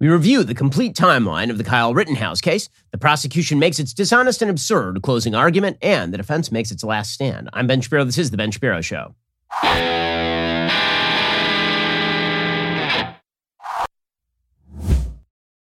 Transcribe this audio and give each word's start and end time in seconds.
We 0.00 0.08
review 0.08 0.44
the 0.44 0.54
complete 0.54 0.96
timeline 0.96 1.50
of 1.50 1.58
the 1.58 1.64
Kyle 1.64 1.92
Rittenhouse 1.92 2.40
case. 2.40 2.70
The 2.90 2.96
prosecution 2.96 3.58
makes 3.58 3.78
its 3.78 3.92
dishonest 3.92 4.40
and 4.40 4.50
absurd 4.50 5.02
closing 5.02 5.34
argument, 5.34 5.76
and 5.82 6.10
the 6.10 6.16
defense 6.16 6.50
makes 6.50 6.70
its 6.70 6.82
last 6.82 7.12
stand. 7.12 7.50
I'm 7.52 7.66
Ben 7.66 7.82
Shapiro. 7.82 8.04
This 8.04 8.16
is 8.16 8.30
The 8.30 8.38
Ben 8.38 8.50
Shapiro 8.50 8.80
Show. 8.80 9.14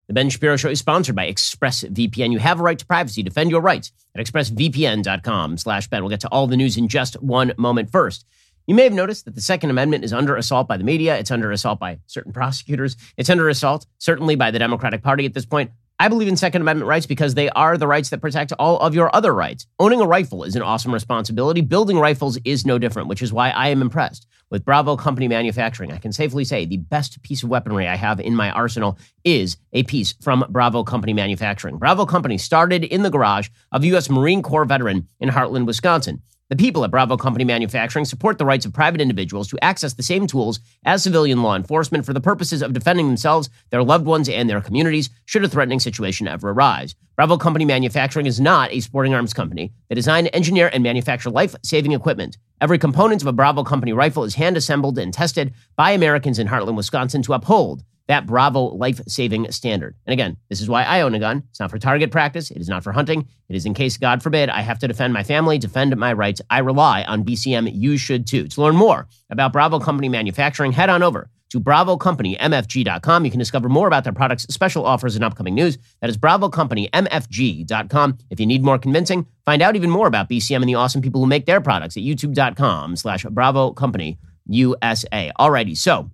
The 0.07 0.15
Ben 0.15 0.29
Shapiro 0.29 0.57
Show 0.57 0.69
is 0.69 0.81
sponsored 0.81 1.17
by 1.17 1.33
ExpressVPN. 1.33 2.31
You 2.31 2.41
have 2.41 2.61
a 2.61 2.63
right 2.63 2.79
to 2.79 2.85
privacy. 2.85 3.23
Defend 3.23 3.51
your 3.51 3.63
rights 3.63 3.91
at 4.15 4.23
expressvpn.com 4.23 5.57
slash 5.57 5.89
Ben. 5.89 6.03
We'll 6.03 6.11
get 6.11 6.21
to 6.21 6.29
all 6.29 6.47
the 6.47 6.59
news 6.59 6.77
in 6.77 6.89
just 6.89 7.15
one 7.23 7.55
moment. 7.57 7.91
First, 7.91 8.27
you 8.67 8.75
may 8.75 8.85
have 8.85 8.93
noticed 8.93 9.25
that 9.25 9.35
the 9.35 9.41
Second 9.41 9.71
Amendment 9.71 10.05
is 10.05 10.13
under 10.13 10.37
assault 10.37 10.69
by 10.69 10.77
the 10.77 10.85
media. 10.85 11.19
It's 11.19 11.31
under 11.31 11.51
assault 11.51 11.79
by 11.81 11.99
certain 12.07 12.33
prosecutors. 12.33 12.97
It's 13.17 13.31
under 13.31 13.49
assault, 13.49 13.87
certainly 13.99 14.37
by 14.37 14.51
the 14.51 14.59
Democratic 14.59 15.03
Party 15.03 15.27
at 15.27 15.35
this 15.35 15.47
point. 15.47 15.71
I 16.01 16.09
believe 16.09 16.29
in 16.29 16.37
Second 16.37 16.63
Amendment 16.63 16.89
rights 16.89 17.05
because 17.05 17.35
they 17.35 17.51
are 17.51 17.77
the 17.77 17.87
rights 17.87 18.09
that 18.09 18.23
protect 18.23 18.55
all 18.59 18.79
of 18.79 18.95
your 18.95 19.15
other 19.15 19.35
rights. 19.35 19.67
Owning 19.79 20.01
a 20.01 20.07
rifle 20.07 20.45
is 20.45 20.57
an 20.57 20.63
awesome 20.63 20.95
responsibility. 20.95 21.61
Building 21.61 21.99
rifles 21.99 22.39
is 22.45 22.65
no 22.65 22.79
different, 22.79 23.09
which 23.09 23.21
is 23.21 23.35
why 23.35 23.51
I 23.51 23.69
am 23.69 23.83
impressed 23.83 24.27
with 24.51 24.65
Bravo 24.65 24.97
Company 24.97 25.29
Manufacturing. 25.29 25.93
I 25.93 25.99
can 25.99 26.13
safely 26.13 26.45
say 26.45 26.65
the 26.65 26.79
best 26.79 27.23
piece 27.23 27.43
of 27.43 27.51
weaponry 27.51 27.87
I 27.87 27.97
have 27.97 28.19
in 28.19 28.35
my 28.35 28.51
arsenal 28.51 28.99
is 29.25 29.59
a 29.75 29.83
piece 29.83 30.15
from 30.23 30.45
Bravo 30.49 30.85
Company 30.85 31.13
Manufacturing. 31.13 31.77
Bravo 31.77 32.07
Company 32.07 32.39
started 32.39 32.83
in 32.83 33.03
the 33.03 33.11
garage 33.11 33.49
of 33.71 33.83
a 33.83 33.87
U.S. 33.89 34.09
Marine 34.09 34.43
Corps 34.43 34.65
veteran 34.65 35.07
in 35.21 35.29
Hartland, 35.29 35.67
Wisconsin. 35.67 36.23
The 36.51 36.57
people 36.57 36.83
at 36.83 36.91
Bravo 36.91 37.17
Company 37.17 37.45
Manufacturing 37.45 38.05
support 38.05 38.39
the 38.39 38.45
rights 38.45 38.67
of 38.67 38.73
private 38.73 39.01
individuals 39.01 39.47
to 39.49 39.65
access 39.65 39.93
the 39.93 40.03
same 40.03 40.27
tools 40.27 40.59
as 40.85 41.01
civilian 41.01 41.45
law 41.45 41.55
enforcement 41.55 42.05
for 42.05 42.13
the 42.13 42.21
purposes 42.21 42.61
of 42.61 42.73
defending 42.73 43.07
themselves, 43.07 43.49
their 43.71 43.85
loved 43.85 44.05
ones, 44.05 44.29
and 44.29 44.51
their 44.51 44.61
communities 44.61 45.11
should 45.27 45.45
a 45.45 45.49
threatening 45.49 45.79
situation 45.79 46.27
ever 46.27 46.51
arise. 46.51 46.97
Bravo 47.15 47.37
Company 47.37 47.65
Manufacturing 47.65 48.27
is 48.27 48.41
not 48.41 48.73
a 48.73 48.81
sporting 48.81 49.15
arms 49.15 49.33
company. 49.33 49.73
They 49.89 49.95
design, 49.95 50.27
engineer, 50.29 50.69
and 50.73 50.83
manufacture 50.83 51.31
life 51.31 51.55
saving 51.63 51.93
equipment. 51.93 52.37
Every 52.61 52.79
component 52.79 53.23
of 53.23 53.29
a 53.29 53.33
Bravo 53.33 53.63
Company 53.63 53.93
rifle 53.93 54.25
is 54.25 54.35
hand 54.35 54.57
assembled 54.57 54.99
and 54.99 55.15
tested 55.15 55.55
by 55.77 55.93
Americans 55.93 56.41
in 56.41 56.49
Hartland, 56.49 56.77
Wisconsin 56.77 57.23
to 57.23 57.33
uphold 57.33 57.85
that 58.11 58.27
Bravo 58.27 58.75
life 58.75 59.01
saving 59.07 59.49
standard. 59.53 59.95
And 60.05 60.13
again, 60.13 60.37
this 60.49 60.61
is 60.61 60.69
why 60.69 60.83
I 60.83 61.03
own 61.03 61.15
a 61.15 61.21
gun. 61.21 61.45
It's 61.51 61.61
not 61.61 61.71
for 61.71 61.79
target 61.79 62.11
practice. 62.11 62.51
It 62.51 62.61
is 62.61 62.69
not 62.69 62.83
for 62.83 62.91
hunting. 62.91 63.29
It 63.49 63.55
is 63.55 63.65
in 63.65 63.73
case, 63.73 63.97
God 63.97 64.21
forbid, 64.21 64.51
I 64.51 64.63
have 64.63 64.81
to 64.81 64.89
defend 64.89 65.13
my 65.13 65.23
family, 65.23 65.59
defend 65.59 65.97
my 65.97 66.13
rights. 66.13 66.41
I 66.51 66.59
rely 66.59 67.05
on 67.05 67.25
BCM. 67.25 67.71
You 67.73 67.97
should 67.97 68.27
too. 68.27 68.49
To 68.49 68.63
learn 68.63 68.75
more 68.75 69.07
about 69.31 69.53
Bravo 69.53 69.79
Company 69.79 70.09
manufacturing, 70.09 70.73
head 70.73 70.91
on 70.91 71.05
over 71.05 71.31
to 71.51 71.61
BravoCompanyMFG.com. 71.61 73.25
You 73.25 73.31
can 73.31 73.39
discover 73.39 73.69
more 73.69 73.87
about 73.87 74.03
their 74.03 74.13
products, 74.13 74.45
special 74.51 74.85
offers, 74.85 75.15
and 75.15 75.25
upcoming 75.25 75.55
news. 75.55 75.79
That 76.01 76.11
is 76.11 76.19
BravoCompanyMFG.com. 76.19 78.19
If 78.29 78.41
you 78.41 78.47
need 78.47 78.65
more 78.65 78.79
convincing, 78.79 79.25
find 79.45 79.63
out 79.63 79.77
even 79.77 79.91
more 79.91 80.09
about 80.09 80.29
BCM 80.29 80.57
and 80.57 80.69
the 80.69 80.75
awesome 80.75 81.01
people 81.01 81.21
who 81.21 81.29
make 81.29 81.47
their 81.47 81.61
products 81.61 81.97
at 81.97 82.03
YouTube.com 82.03 82.97
slash 82.97 83.25
Bravo 83.25 83.73
Company 83.73 84.19
USA. 84.47 85.31
Alrighty, 85.39 85.77
so 85.77 86.11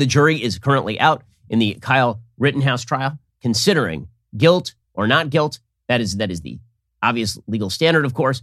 the 0.00 0.06
jury 0.06 0.42
is 0.42 0.58
currently 0.58 0.98
out 1.00 1.22
in 1.48 1.58
the 1.58 1.74
Kyle 1.80 2.20
Rittenhouse 2.38 2.84
trial, 2.84 3.18
considering 3.40 4.08
guilt 4.36 4.74
or 4.94 5.06
not 5.06 5.30
guilt. 5.30 5.60
That 5.88 6.00
is 6.00 6.16
that 6.16 6.30
is 6.30 6.40
the 6.40 6.58
obvious 7.02 7.38
legal 7.46 7.70
standard, 7.70 8.04
of 8.04 8.14
course. 8.14 8.42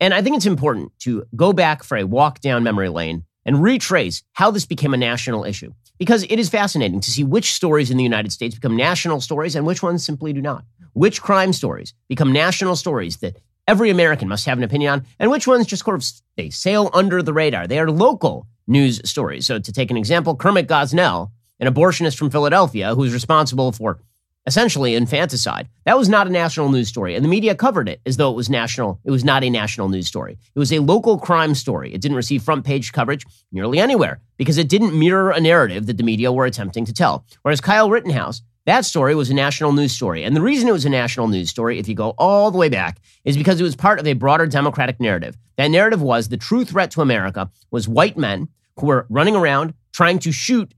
And 0.00 0.14
I 0.14 0.22
think 0.22 0.36
it's 0.36 0.46
important 0.46 0.92
to 1.00 1.24
go 1.36 1.52
back 1.52 1.82
for 1.82 1.96
a 1.96 2.04
walk 2.04 2.40
down 2.40 2.62
memory 2.62 2.88
lane 2.88 3.24
and 3.44 3.62
retrace 3.62 4.22
how 4.32 4.50
this 4.50 4.66
became 4.66 4.94
a 4.94 4.98
national 4.98 5.44
issue. 5.44 5.72
Because 5.98 6.22
it 6.24 6.38
is 6.38 6.48
fascinating 6.48 7.00
to 7.00 7.10
see 7.10 7.24
which 7.24 7.52
stories 7.52 7.90
in 7.90 7.98
the 7.98 8.02
United 8.02 8.32
States 8.32 8.54
become 8.54 8.76
national 8.76 9.20
stories 9.20 9.54
and 9.54 9.66
which 9.66 9.82
ones 9.82 10.04
simply 10.04 10.32
do 10.32 10.40
not. 10.40 10.64
Which 10.94 11.20
crime 11.20 11.52
stories 11.52 11.92
become 12.08 12.32
national 12.32 12.76
stories 12.76 13.18
that 13.18 13.36
every 13.68 13.90
American 13.90 14.26
must 14.26 14.46
have 14.46 14.58
an 14.58 14.64
opinion 14.64 14.92
on, 14.92 15.06
and 15.18 15.30
which 15.30 15.46
ones 15.46 15.66
just 15.66 15.84
sort 15.84 15.96
of 15.96 16.04
they 16.36 16.50
sail 16.50 16.90
under 16.94 17.22
the 17.22 17.32
radar. 17.32 17.66
They 17.66 17.78
are 17.78 17.90
local 17.90 18.46
news 18.70 19.00
stories. 19.04 19.46
So, 19.46 19.58
to 19.58 19.72
take 19.72 19.90
an 19.90 19.96
example, 19.96 20.36
Kermit 20.36 20.66
Gosnell, 20.66 21.30
an 21.58 21.72
abortionist 21.72 22.16
from 22.16 22.30
Philadelphia 22.30 22.94
who's 22.94 23.12
responsible 23.12 23.72
for 23.72 24.00
essentially 24.46 24.94
infanticide. 24.94 25.68
That 25.84 25.98
was 25.98 26.08
not 26.08 26.26
a 26.26 26.30
national 26.30 26.70
news 26.70 26.88
story, 26.88 27.14
and 27.14 27.24
the 27.24 27.28
media 27.28 27.54
covered 27.54 27.88
it 27.88 28.00
as 28.06 28.16
though 28.16 28.30
it 28.30 28.36
was 28.36 28.48
national. 28.48 28.98
It 29.04 29.10
was 29.10 29.24
not 29.24 29.44
a 29.44 29.50
national 29.50 29.88
news 29.88 30.06
story. 30.06 30.38
It 30.54 30.58
was 30.58 30.72
a 30.72 30.78
local 30.78 31.18
crime 31.18 31.54
story. 31.54 31.92
It 31.92 32.00
didn't 32.00 32.16
receive 32.16 32.42
front 32.42 32.64
page 32.64 32.92
coverage 32.92 33.26
nearly 33.52 33.78
anywhere 33.78 34.20
because 34.38 34.56
it 34.56 34.68
didn't 34.68 34.98
mirror 34.98 35.30
a 35.30 35.40
narrative 35.40 35.86
that 35.86 35.98
the 35.98 36.02
media 36.02 36.32
were 36.32 36.46
attempting 36.46 36.86
to 36.86 36.94
tell. 36.94 37.26
Whereas 37.42 37.60
Kyle 37.60 37.90
Rittenhouse, 37.90 38.40
that 38.66 38.84
story 38.84 39.14
was 39.14 39.30
a 39.30 39.34
national 39.34 39.72
news 39.72 39.92
story. 39.92 40.22
And 40.24 40.36
the 40.36 40.40
reason 40.40 40.68
it 40.68 40.72
was 40.72 40.84
a 40.84 40.90
national 40.90 41.28
news 41.28 41.50
story, 41.50 41.78
if 41.78 41.88
you 41.88 41.94
go 41.94 42.14
all 42.18 42.50
the 42.50 42.58
way 42.58 42.68
back, 42.68 43.00
is 43.24 43.36
because 43.36 43.60
it 43.60 43.64
was 43.64 43.76
part 43.76 43.98
of 43.98 44.06
a 44.06 44.12
broader 44.12 44.46
Democratic 44.46 45.00
narrative. 45.00 45.36
That 45.56 45.70
narrative 45.70 46.02
was 46.02 46.28
the 46.28 46.36
true 46.36 46.64
threat 46.64 46.90
to 46.92 47.00
America 47.00 47.50
was 47.70 47.88
white 47.88 48.16
men 48.16 48.48
who 48.80 48.86
were 48.86 49.06
running 49.08 49.36
around 49.36 49.74
trying 49.92 50.18
to 50.20 50.32
shoot 50.32 50.72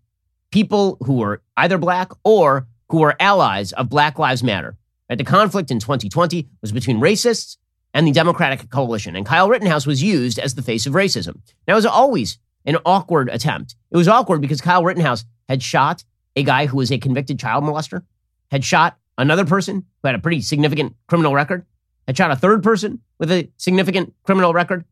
people 0.51 0.99
who 1.05 1.15
were 1.15 1.43
either 1.57 1.79
black 1.79 2.13
or 2.25 2.67
who 2.89 2.99
were 2.99 3.17
allies 3.21 3.73
of 3.73 3.89
Black 3.89 4.19
Lives 4.19 4.43
Matter. 4.43 4.77
Right? 5.09 5.19
The 5.19 5.25
conflict 5.25 5.71
in 5.71 5.79
2020 5.79 6.49
was 6.61 6.73
between 6.73 7.01
racists 7.01 7.57
and 7.95 8.07
the 8.07 8.13
Democratic 8.13 8.71
coalition, 8.71 9.17
and 9.17 9.27
Kyle 9.27 9.49
Rittenhouse 9.49 9.87
was 9.87 10.03
used 10.03 10.39
as 10.39 10.55
the 10.55 10.63
face 10.63 10.87
of 10.87 10.95
racism. 10.95 11.41
Now, 11.67 11.75
it 11.75 11.77
was 11.77 11.87
always 11.87 12.39
an 12.65 12.79
awkward 12.87 13.29
attempt. 13.29 13.77
It 13.91 13.97
was 13.97 14.09
awkward 14.09 14.41
because 14.41 14.61
Kyle 14.61 14.84
Rittenhouse 14.84 15.25
had 15.49 15.63
shot 15.63 16.05
a 16.34 16.43
guy 16.43 16.67
who 16.67 16.79
was 16.79 16.91
a 16.91 16.99
convicted 16.99 17.39
child 17.39 17.65
molester, 17.65 18.03
had 18.51 18.65
shot 18.65 18.97
another 19.19 19.45
person 19.45 19.84
who 20.03 20.09
had 20.09 20.15
a 20.15 20.21
pretty 20.21 20.41
significant 20.41 20.97
criminal 21.07 21.34
record, 21.34 21.67
had 22.07 22.17
shot 22.17 22.31
a 22.31 22.37
third 22.37 22.63
person 22.63 23.01
with 23.19 23.31
a 23.31 23.51
significant 23.59 24.15
criminal 24.23 24.55
record, 24.55 24.84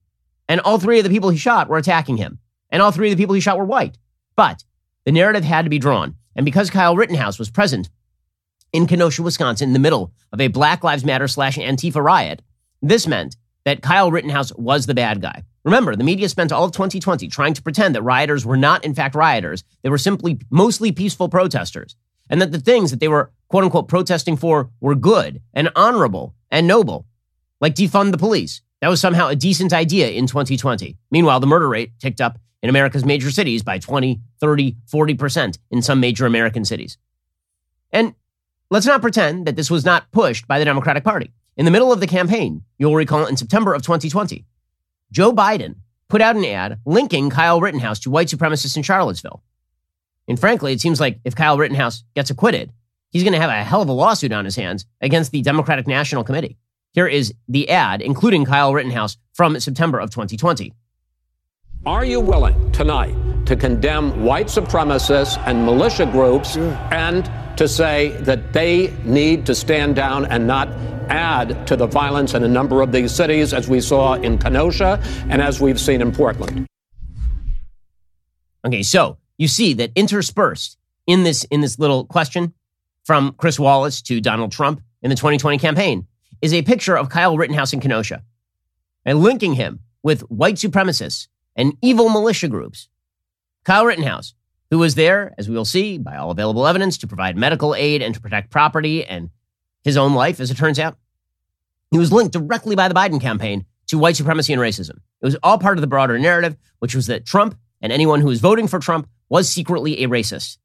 and 0.49 0.61
all 0.61 0.79
three 0.79 0.99
of 0.99 1.05
the 1.05 1.11
people 1.11 1.31
he 1.31 1.39
shot 1.39 1.69
were 1.69 1.79
attacking 1.79 2.19
him 2.19 2.39
and 2.71 2.83
all 2.83 2.91
three 2.91 3.11
of 3.11 3.17
the 3.17 3.23
people 3.23 3.35
he 3.35 3.41
shot 3.41 3.59
were 3.59 3.65
white. 3.65 3.99
But 4.37 4.65
the 5.05 5.13
narrative 5.13 5.45
had 5.45 5.63
to 5.63 5.71
be 5.71 5.79
drawn. 5.79 6.17
And 6.37 6.45
because 6.45 6.71
Kyle 6.71 6.97
Rittenhouse 6.97 7.39
was 7.39 7.51
present 7.51 7.91
in 8.73 8.87
Kenosha, 8.87 9.23
Wisconsin, 9.23 9.71
in 9.71 9.73
the 9.73 9.79
middle 9.79 10.13
of 10.33 10.41
a 10.41 10.49
Black 10.49 10.85
Lives 10.85 11.05
Matter 11.05 11.29
slash 11.29 11.57
Antifa 11.57 12.03
riot, 12.03 12.43
this 12.81 13.07
meant 13.07 13.37
that 13.65 13.83
Kyle 13.83 14.11
Rittenhouse 14.11 14.55
was 14.55 14.87
the 14.87 14.95
bad 14.95 15.21
guy. 15.21 15.45
Remember, 15.65 15.95
the 15.95 16.05
media 16.05 16.29
spent 16.29 16.53
all 16.53 16.65
of 16.65 16.73
2020 16.73 17.29
trying 17.29 17.53
to 17.53 17.63
pretend 17.63 17.95
that 17.95 18.03
rioters 18.03 18.47
were 18.47 18.57
not, 18.57 18.85
in 18.85 18.95
fact, 18.95 19.15
rioters. 19.15 19.65
They 19.83 19.91
were 19.91 19.99
simply 19.99 20.39
mostly 20.51 20.93
peaceful 20.93 21.29
protesters. 21.29 21.97
And 22.31 22.41
that 22.41 22.53
the 22.53 22.61
things 22.61 22.91
that 22.91 23.01
they 23.01 23.09
were, 23.09 23.33
quote 23.49 23.65
unquote, 23.65 23.89
protesting 23.89 24.37
for 24.37 24.71
were 24.81 24.95
good 24.95 25.43
and 25.53 25.71
honorable 25.75 26.35
and 26.51 26.67
noble, 26.67 27.07
like 27.61 27.75
defund 27.75 28.13
the 28.13 28.19
police. 28.19 28.63
That 28.81 28.89
was 28.89 29.01
somehow 29.01 29.29
a 29.29 29.37
decent 29.37 29.73
idea 29.73 30.11
in 30.11 30.27
2020. 30.27 30.97
Meanwhile, 31.11 31.41
the 31.41 31.47
murder 31.47 31.69
rate 31.69 31.99
ticked 31.99 32.21
up 32.21 32.39
in 32.63 32.71
America's 32.71 33.05
major 33.05 33.31
cities 33.31 33.63
by 33.63 33.79
20, 33.79 34.21
30, 34.41 34.77
40% 34.93 35.59
in 35.71 35.83
some 35.83 36.01
major 36.01 36.27
American 36.27 36.65
cities. 36.65 36.99
And 37.91 38.15
let's 38.71 38.87
not 38.87 39.01
pretend 39.01 39.47
that 39.47 39.57
this 39.57 39.71
was 39.71 39.85
not 39.85 40.11
pushed 40.13 40.47
by 40.47 40.59
the 40.59 40.65
Democratic 40.65 41.05
Party. 41.05 41.33
In 41.57 41.65
the 41.65 41.71
middle 41.71 41.93
of 41.93 42.01
the 42.01 42.07
campaign, 42.07 42.63
you'll 42.79 42.95
recall 42.95 43.27
in 43.27 43.37
September 43.37 43.75
of 43.75 43.83
2020, 43.83 44.45
Joe 45.11 45.33
Biden 45.33 45.77
put 46.09 46.21
out 46.21 46.37
an 46.37 46.45
ad 46.45 46.79
linking 46.85 47.31
Kyle 47.31 47.61
Rittenhouse 47.61 48.01
to 48.01 48.11
white 48.11 48.29
supremacists 48.29 48.77
in 48.77 48.83
Charlottesville. 48.83 49.43
And 50.29 50.39
frankly, 50.39 50.73
it 50.73 50.81
seems 50.81 51.01
like 51.01 51.19
if 51.25 51.35
Kyle 51.35 51.59
Rittenhouse 51.59 52.05
gets 52.15 52.31
acquitted, 52.31 52.73
he's 53.11 53.25
going 53.25 53.33
to 53.33 53.41
have 53.41 53.51
a 53.51 53.65
hell 53.65 53.83
of 53.83 53.89
a 53.89 53.93
lawsuit 53.93 54.33
on 54.33 54.45
his 54.45 54.57
hands 54.57 54.87
against 55.01 55.33
the 55.33 55.43
Democratic 55.43 55.87
National 55.87 56.25
Committee. 56.25 56.57
Here 56.93 57.07
is 57.07 57.35
the 57.49 57.69
ad, 57.69 58.01
including 58.03 58.45
Kyle 58.45 58.73
Rittenhouse 58.73 59.17
from 59.33 59.59
September 59.61 59.99
of 59.99 60.11
2020. 60.11 60.73
Are 61.87 62.05
you 62.05 62.21
willing 62.21 62.71
tonight 62.73 63.15
to 63.47 63.57
condemn 63.57 64.23
white 64.23 64.49
supremacists 64.49 65.43
and 65.47 65.65
militia 65.65 66.05
groups 66.05 66.53
sure. 66.53 66.73
and 66.91 67.25
to 67.57 67.67
say 67.67 68.11
that 68.21 68.53
they 68.53 68.95
need 69.03 69.47
to 69.47 69.55
stand 69.55 69.97
down 69.97 70.27
and 70.27 70.47
not 70.47 70.69
add 71.09 71.67
to 71.69 71.77
the 71.77 71.87
violence 71.87 72.35
in 72.35 72.45
a 72.45 72.49
number 72.49 72.83
of 72.83 72.93
these 72.93 73.15
cities, 73.15 73.55
as 73.55 73.67
we 73.67 73.81
saw 73.81 74.13
in 74.13 74.37
Kenosha 74.37 75.03
and 75.31 75.41
as 75.41 75.59
we've 75.59 75.81
seen 75.81 76.03
in 76.03 76.13
Portland? 76.13 76.67
Okay, 78.67 78.83
so 78.83 79.17
you 79.39 79.49
see 79.49 79.73
that 79.73 79.91
interspersed 79.97 80.77
in 81.07 81.23
this 81.23 81.45
in 81.45 81.63
this 81.63 81.79
little 81.79 82.05
question 82.05 82.53
from 83.05 83.33
Chris 83.39 83.59
Wallace 83.59 84.03
to 84.03 84.21
Donald 84.21 84.53
Trump 84.53 84.83
in 85.01 85.09
the 85.09 85.17
2020 85.17 85.57
campaign 85.57 86.07
is 86.43 86.53
a 86.53 86.61
picture 86.61 86.97
of 86.97 87.09
Kyle 87.09 87.39
Rittenhouse 87.39 87.73
in 87.73 87.81
Kenosha 87.81 88.23
and 89.07 89.21
linking 89.21 89.55
him 89.55 89.81
with 90.03 90.21
white 90.29 90.57
supremacists 90.57 91.27
and 91.61 91.77
evil 91.83 92.09
militia 92.09 92.49
groups. 92.49 92.89
Kyle 93.65 93.85
Rittenhouse, 93.85 94.33
who 94.71 94.79
was 94.79 94.95
there, 94.95 95.35
as 95.37 95.47
we 95.47 95.55
will 95.55 95.67
see, 95.67 95.99
by 95.99 96.17
all 96.17 96.31
available 96.31 96.67
evidence, 96.67 96.97
to 96.99 97.07
provide 97.07 97.37
medical 97.37 97.75
aid 97.75 98.01
and 98.01 98.15
to 98.15 98.21
protect 98.21 98.51
property 98.51 99.05
and 99.05 99.29
his 99.85 99.99
own 99.99 100.15
life, 100.15 100.41
as 100.41 100.51
it 100.51 100.57
turns 100.57 100.79
out, 100.79 100.97
he 101.91 101.99
was 101.99 102.13
linked 102.13 102.33
directly 102.33 102.75
by 102.75 102.89
the 102.89 102.95
Biden 102.95 103.21
campaign 103.21 103.67
to 103.89 103.99
white 103.99 104.17
supremacy 104.17 104.55
and 104.55 104.63
racism. 104.63 105.01
It 105.21 105.27
was 105.27 105.37
all 105.43 105.59
part 105.59 105.77
of 105.77 105.83
the 105.83 105.87
broader 105.87 106.19
narrative, 106.19 106.57
which 106.79 106.95
was 106.95 107.09
that 107.09 107.27
Trump 107.27 107.59
and 107.83 107.93
anyone 107.93 108.23
who 108.23 108.29
was 108.29 108.41
voting 108.41 108.67
for 108.67 108.79
Trump 108.79 109.07
was 109.29 109.49
secretly 109.49 110.03
a 110.03 110.09
racist. 110.09 110.57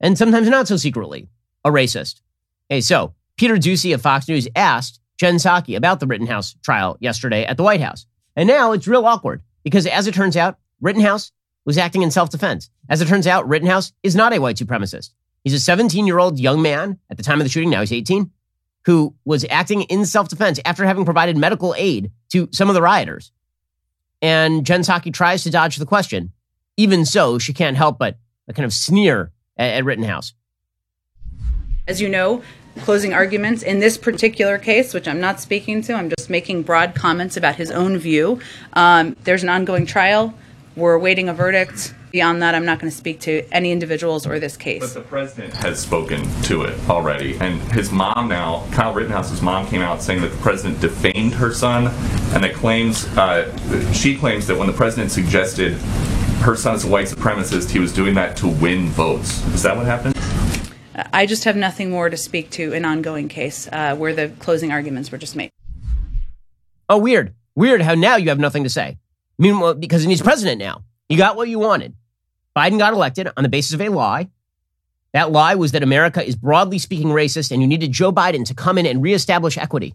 and 0.00 0.18
sometimes 0.18 0.48
not 0.48 0.66
so 0.66 0.76
secretly, 0.76 1.28
a 1.64 1.70
racist. 1.70 2.22
Hey, 2.68 2.80
so 2.80 3.14
Peter 3.36 3.56
Doocy 3.56 3.94
of 3.94 4.02
Fox 4.02 4.26
News 4.26 4.48
asked 4.56 4.98
Jen 5.16 5.36
Psaki 5.36 5.76
about 5.76 6.00
the 6.00 6.06
Rittenhouse 6.06 6.56
trial 6.62 6.96
yesterday 7.00 7.44
at 7.44 7.56
the 7.56 7.62
White 7.62 7.82
House. 7.82 8.06
And 8.34 8.48
now 8.48 8.72
it's 8.72 8.88
real 8.88 9.06
awkward 9.06 9.42
because 9.62 9.86
as 9.86 10.06
it 10.06 10.14
turns 10.14 10.36
out, 10.36 10.58
Rittenhouse 10.80 11.32
was 11.64 11.78
acting 11.78 12.02
in 12.02 12.10
self-defense. 12.10 12.70
As 12.88 13.00
it 13.00 13.08
turns 13.08 13.26
out, 13.26 13.48
Rittenhouse 13.48 13.92
is 14.02 14.16
not 14.16 14.32
a 14.32 14.38
white 14.38 14.56
supremacist. 14.56 15.10
He's 15.44 15.54
a 15.54 15.60
17 15.60 16.06
year 16.06 16.18
old 16.18 16.38
young 16.38 16.62
man 16.62 16.98
at 17.10 17.16
the 17.16 17.22
time 17.22 17.40
of 17.40 17.44
the 17.44 17.50
shooting. 17.50 17.70
Now 17.70 17.80
he's 17.80 17.92
18 17.92 18.30
who 18.86 19.14
was 19.24 19.44
acting 19.50 19.82
in 19.82 20.06
self-defense 20.06 20.60
after 20.64 20.84
having 20.84 21.04
provided 21.04 21.36
medical 21.36 21.74
aid 21.76 22.10
to 22.30 22.48
some 22.52 22.68
of 22.68 22.74
the 22.74 22.82
rioters. 22.82 23.32
And 24.22 24.64
Jen 24.64 24.80
Psaki 24.82 25.12
tries 25.12 25.42
to 25.44 25.50
dodge 25.50 25.76
the 25.76 25.86
question. 25.86 26.32
Even 26.76 27.04
so, 27.04 27.38
she 27.38 27.52
can't 27.52 27.76
help 27.76 27.98
but 27.98 28.18
a 28.48 28.52
kind 28.52 28.64
of 28.64 28.72
sneer 28.72 29.32
at, 29.56 29.74
at 29.74 29.84
Rittenhouse. 29.84 30.34
As 31.86 32.00
you 32.00 32.08
know, 32.08 32.42
closing 32.80 33.14
arguments 33.14 33.62
in 33.62 33.78
this 33.78 33.96
particular 33.96 34.58
case, 34.58 34.92
which 34.94 35.06
I'm 35.06 35.20
not 35.20 35.40
speaking 35.40 35.82
to, 35.82 35.94
I'm 35.94 36.10
just 36.10 36.30
making 36.30 36.62
broad 36.62 36.94
comments 36.94 37.36
about 37.36 37.56
his 37.56 37.70
own 37.70 37.98
view. 37.98 38.40
Um, 38.72 39.16
there's 39.24 39.42
an 39.42 39.48
ongoing 39.48 39.86
trial. 39.86 40.34
We're 40.76 40.94
awaiting 40.94 41.28
a 41.28 41.34
verdict. 41.34 41.94
Beyond 42.12 42.42
that, 42.42 42.56
I'm 42.56 42.64
not 42.64 42.80
going 42.80 42.90
to 42.90 42.96
speak 42.96 43.20
to 43.20 43.44
any 43.52 43.70
individuals 43.70 44.26
or 44.26 44.40
this 44.40 44.56
case. 44.56 44.80
But 44.80 44.94
the 44.94 45.08
president 45.08 45.54
has 45.54 45.78
spoken 45.78 46.28
to 46.42 46.62
it 46.62 46.76
already. 46.88 47.38
And 47.38 47.60
his 47.72 47.92
mom 47.92 48.28
now, 48.28 48.66
Kyle 48.72 48.92
Rittenhouse's 48.92 49.42
mom, 49.42 49.68
came 49.68 49.80
out 49.80 50.02
saying 50.02 50.20
that 50.22 50.28
the 50.28 50.38
president 50.38 50.80
defamed 50.80 51.34
her 51.34 51.52
son. 51.52 51.86
And 52.34 52.42
that 52.42 52.54
claims, 52.54 53.06
uh, 53.16 53.56
she 53.92 54.16
claims 54.16 54.46
that 54.48 54.56
when 54.56 54.66
the 54.66 54.72
president 54.72 55.12
suggested 55.12 55.74
her 56.40 56.56
son 56.56 56.74
is 56.74 56.84
a 56.84 56.88
white 56.88 57.06
supremacist, 57.06 57.70
he 57.70 57.78
was 57.78 57.92
doing 57.92 58.14
that 58.14 58.36
to 58.38 58.48
win 58.48 58.86
votes. 58.88 59.44
Is 59.48 59.62
that 59.62 59.76
what 59.76 59.86
happened? 59.86 60.16
I 60.94 61.26
just 61.26 61.44
have 61.44 61.56
nothing 61.56 61.90
more 61.90 62.10
to 62.10 62.16
speak 62.16 62.50
to 62.50 62.72
an 62.72 62.84
ongoing 62.84 63.28
case 63.28 63.68
uh, 63.70 63.94
where 63.96 64.14
the 64.14 64.28
closing 64.40 64.72
arguments 64.72 65.12
were 65.12 65.18
just 65.18 65.36
made. 65.36 65.50
Oh, 66.88 66.98
weird. 66.98 67.34
Weird 67.54 67.82
how 67.82 67.94
now 67.94 68.16
you 68.16 68.28
have 68.30 68.38
nothing 68.38 68.64
to 68.64 68.70
say. 68.70 68.98
Meanwhile, 69.38 69.74
because 69.74 70.02
he's 70.02 70.22
president 70.22 70.58
now. 70.58 70.84
You 71.08 71.16
got 71.16 71.36
what 71.36 71.48
you 71.48 71.58
wanted. 71.58 71.94
Biden 72.56 72.78
got 72.78 72.92
elected 72.92 73.28
on 73.36 73.42
the 73.42 73.48
basis 73.48 73.72
of 73.72 73.80
a 73.80 73.88
lie. 73.88 74.28
That 75.12 75.32
lie 75.32 75.54
was 75.54 75.72
that 75.72 75.82
America 75.82 76.24
is 76.24 76.36
broadly 76.36 76.78
speaking 76.78 77.08
racist 77.08 77.50
and 77.50 77.60
you 77.60 77.68
needed 77.68 77.92
Joe 77.92 78.12
Biden 78.12 78.44
to 78.46 78.54
come 78.54 78.78
in 78.78 78.86
and 78.86 79.02
reestablish 79.02 79.58
equity. 79.58 79.94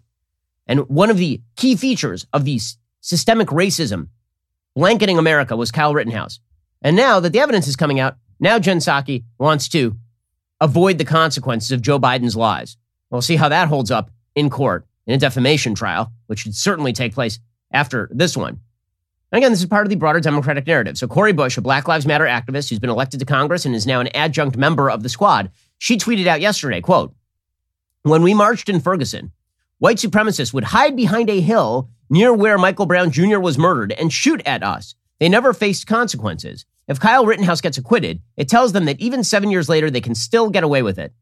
And 0.66 0.88
one 0.88 1.10
of 1.10 1.16
the 1.16 1.40
key 1.56 1.76
features 1.76 2.26
of 2.32 2.44
the 2.44 2.58
systemic 3.00 3.48
racism 3.48 4.08
blanketing 4.74 5.18
America 5.18 5.56
was 5.56 5.70
Kyle 5.70 5.94
Rittenhouse. 5.94 6.40
And 6.82 6.96
now 6.96 7.20
that 7.20 7.32
the 7.32 7.40
evidence 7.40 7.66
is 7.66 7.76
coming 7.76 7.98
out, 7.98 8.16
now 8.40 8.58
Jen 8.58 8.78
Psaki 8.78 9.24
wants 9.38 9.68
to 9.70 9.96
avoid 10.60 10.98
the 10.98 11.04
consequences 11.04 11.70
of 11.70 11.82
Joe 11.82 11.98
Biden's 11.98 12.36
lies. 12.36 12.76
We'll 13.10 13.22
see 13.22 13.36
how 13.36 13.48
that 13.48 13.68
holds 13.68 13.90
up 13.90 14.10
in 14.34 14.50
court 14.50 14.86
in 15.06 15.14
a 15.14 15.18
defamation 15.18 15.74
trial, 15.74 16.12
which 16.26 16.40
should 16.40 16.54
certainly 16.54 16.92
take 16.92 17.14
place 17.14 17.38
after 17.72 18.08
this 18.12 18.36
one. 18.36 18.60
And 19.32 19.38
again, 19.38 19.50
this 19.50 19.60
is 19.60 19.66
part 19.66 19.86
of 19.86 19.90
the 19.90 19.96
broader 19.96 20.20
Democratic 20.20 20.66
narrative. 20.66 20.96
So 20.96 21.08
Cori 21.08 21.32
Bush, 21.32 21.56
a 21.56 21.60
Black 21.60 21.88
Lives 21.88 22.06
Matter 22.06 22.26
activist 22.26 22.70
who's 22.70 22.78
been 22.78 22.90
elected 22.90 23.20
to 23.20 23.26
Congress 23.26 23.64
and 23.64 23.74
is 23.74 23.86
now 23.86 24.00
an 24.00 24.08
adjunct 24.08 24.56
member 24.56 24.90
of 24.90 25.02
the 25.02 25.08
squad, 25.08 25.50
she 25.78 25.96
tweeted 25.96 26.26
out 26.26 26.40
yesterday, 26.40 26.80
quote, 26.80 27.14
When 28.02 28.22
we 28.22 28.34
marched 28.34 28.68
in 28.68 28.80
Ferguson, 28.80 29.32
white 29.78 29.98
supremacists 29.98 30.54
would 30.54 30.64
hide 30.64 30.96
behind 30.96 31.28
a 31.28 31.40
hill 31.40 31.90
near 32.08 32.32
where 32.32 32.56
Michael 32.56 32.86
Brown 32.86 33.10
Jr. 33.10 33.40
was 33.40 33.58
murdered 33.58 33.92
and 33.92 34.12
shoot 34.12 34.40
at 34.46 34.62
us. 34.62 34.94
They 35.18 35.28
never 35.28 35.52
faced 35.52 35.86
consequences. 35.86 36.64
If 36.88 37.00
Kyle 37.00 37.26
Rittenhouse 37.26 37.60
gets 37.60 37.78
acquitted, 37.78 38.20
it 38.36 38.48
tells 38.48 38.72
them 38.72 38.84
that 38.84 39.00
even 39.00 39.24
seven 39.24 39.50
years 39.50 39.68
later, 39.68 39.90
they 39.90 40.00
can 40.00 40.14
still 40.14 40.50
get 40.50 40.64
away 40.64 40.82
with 40.82 40.98
it. 40.98 41.12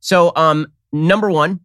So, 0.00 0.32
um, 0.36 0.66
number 0.92 1.30
one, 1.30 1.60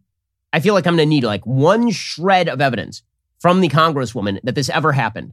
I 0.52 0.60
feel 0.60 0.74
like 0.74 0.86
I'm 0.86 0.96
going 0.96 1.06
to 1.06 1.14
need 1.14 1.24
like 1.24 1.44
one 1.44 1.90
shred 1.90 2.48
of 2.48 2.60
evidence 2.60 3.02
from 3.38 3.60
the 3.60 3.68
congresswoman 3.68 4.40
that 4.44 4.54
this 4.54 4.70
ever 4.70 4.92
happened. 4.92 5.32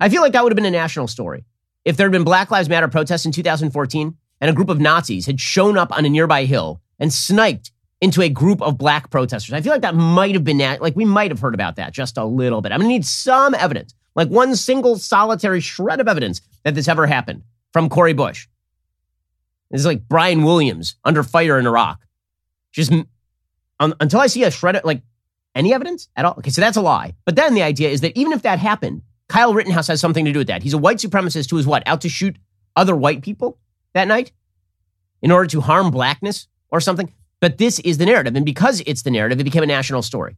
I 0.00 0.08
feel 0.08 0.22
like 0.22 0.32
that 0.32 0.42
would 0.42 0.52
have 0.52 0.56
been 0.56 0.64
a 0.64 0.70
national 0.70 1.08
story. 1.08 1.44
If 1.84 1.96
there 1.96 2.06
had 2.06 2.12
been 2.12 2.24
Black 2.24 2.50
Lives 2.50 2.68
Matter 2.68 2.88
protests 2.88 3.26
in 3.26 3.32
2014 3.32 4.16
and 4.40 4.50
a 4.50 4.52
group 4.52 4.68
of 4.68 4.80
Nazis 4.80 5.26
had 5.26 5.40
shown 5.40 5.76
up 5.76 5.96
on 5.96 6.04
a 6.04 6.08
nearby 6.08 6.44
hill 6.44 6.80
and 6.98 7.12
sniped 7.12 7.72
into 8.00 8.22
a 8.22 8.28
group 8.28 8.60
of 8.62 8.78
black 8.78 9.10
protesters, 9.10 9.52
I 9.52 9.60
feel 9.60 9.72
like 9.72 9.82
that 9.82 9.94
might 9.94 10.34
have 10.34 10.44
been, 10.44 10.58
like, 10.58 10.96
we 10.96 11.04
might 11.04 11.30
have 11.30 11.40
heard 11.40 11.54
about 11.54 11.76
that 11.76 11.92
just 11.92 12.16
a 12.16 12.24
little 12.24 12.60
bit. 12.60 12.72
I'm 12.72 12.78
going 12.78 12.88
to 12.88 12.94
need 12.94 13.06
some 13.06 13.54
evidence, 13.54 13.94
like 14.14 14.28
one 14.28 14.56
single 14.56 14.96
solitary 14.98 15.60
shred 15.60 16.00
of 16.00 16.08
evidence 16.08 16.40
that 16.64 16.74
this 16.74 16.88
ever 16.88 17.06
happened 17.06 17.42
from 17.72 17.88
Cori 17.88 18.12
Bush. 18.12 18.48
This 19.70 19.80
is 19.80 19.86
like 19.86 20.06
Brian 20.06 20.42
Williams 20.42 20.96
under 21.04 21.22
fire 21.22 21.58
in 21.58 21.66
Iraq. 21.66 22.00
Just 22.72 22.92
um, 23.80 23.94
until 24.00 24.20
I 24.20 24.26
see 24.26 24.44
a 24.44 24.50
shred 24.50 24.76
of, 24.76 24.84
like, 24.84 25.02
any 25.54 25.74
evidence 25.74 26.08
at 26.16 26.24
all? 26.24 26.34
Okay, 26.38 26.50
so 26.50 26.60
that's 26.60 26.76
a 26.76 26.82
lie. 26.82 27.14
But 27.24 27.36
then 27.36 27.54
the 27.54 27.62
idea 27.62 27.90
is 27.90 28.00
that 28.02 28.16
even 28.16 28.32
if 28.32 28.42
that 28.42 28.58
happened, 28.58 29.02
Kyle 29.28 29.54
Rittenhouse 29.54 29.86
has 29.88 30.00
something 30.00 30.24
to 30.24 30.32
do 30.32 30.40
with 30.40 30.48
that. 30.48 30.62
He's 30.62 30.72
a 30.72 30.78
white 30.78 30.98
supremacist 30.98 31.50
who 31.50 31.58
is 31.58 31.66
what? 31.66 31.82
Out 31.86 32.02
to 32.02 32.08
shoot 32.08 32.36
other 32.76 32.96
white 32.96 33.22
people 33.22 33.58
that 33.94 34.08
night 34.08 34.32
in 35.20 35.30
order 35.30 35.46
to 35.48 35.60
harm 35.60 35.90
blackness 35.90 36.48
or 36.70 36.80
something. 36.80 37.12
But 37.40 37.58
this 37.58 37.78
is 37.80 37.98
the 37.98 38.06
narrative. 38.06 38.36
And 38.36 38.46
because 38.46 38.82
it's 38.86 39.02
the 39.02 39.10
narrative, 39.10 39.40
it 39.40 39.44
became 39.44 39.62
a 39.62 39.66
national 39.66 40.02
story. 40.02 40.36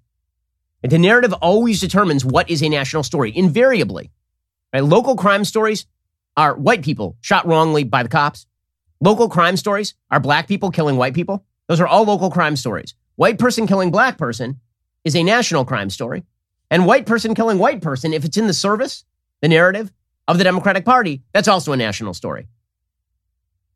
And 0.85 0.93
the 0.93 0.99
narrative 0.99 1.33
always 1.41 1.81
determines 1.81 2.27
what 2.27 2.51
is 2.51 2.63
a 2.63 2.69
national 2.69 3.05
story, 3.05 3.35
invariably. 3.35 4.11
Right? 4.71 4.85
Local 4.85 5.17
crime 5.17 5.47
stories 5.47 5.87
are 6.37 6.55
white 6.55 6.83
people 6.83 7.17
shot 7.23 7.47
wrongly 7.47 7.85
by 7.85 8.03
the 8.03 8.11
cops. 8.11 8.47
Local 9.01 9.31
crime 9.31 9.57
stories 9.57 9.95
are 10.11 10.21
black 10.21 10.47
people 10.47 10.71
killing 10.71 10.99
white 10.99 11.15
people. 11.15 11.43
Those 11.69 11.81
are 11.81 11.87
all 11.87 12.05
local 12.05 12.31
crime 12.31 12.55
stories. 12.55 12.95
White 13.17 13.39
person 13.39 13.67
killing 13.67 13.91
black 13.91 14.19
person 14.19 14.61
is 15.05 15.17
a 15.17 15.23
national 15.23 15.65
crime 15.65 15.89
story. 15.89 16.23
And 16.71 16.85
white 16.85 17.07
person 17.07 17.35
killing 17.35 17.59
white 17.59 17.81
person, 17.81 18.13
if 18.13 18.27
it's 18.27 18.37
in 18.37 18.47
the 18.47 18.53
service, 18.53 19.05
the 19.41 19.49
narrative 19.49 19.91
of 20.29 20.37
the 20.37 20.45
Democratic 20.45 20.85
Party, 20.85 21.23
that's 21.33 21.49
also 21.49 21.73
a 21.73 21.79
national 21.79 22.13
story. 22.13 22.47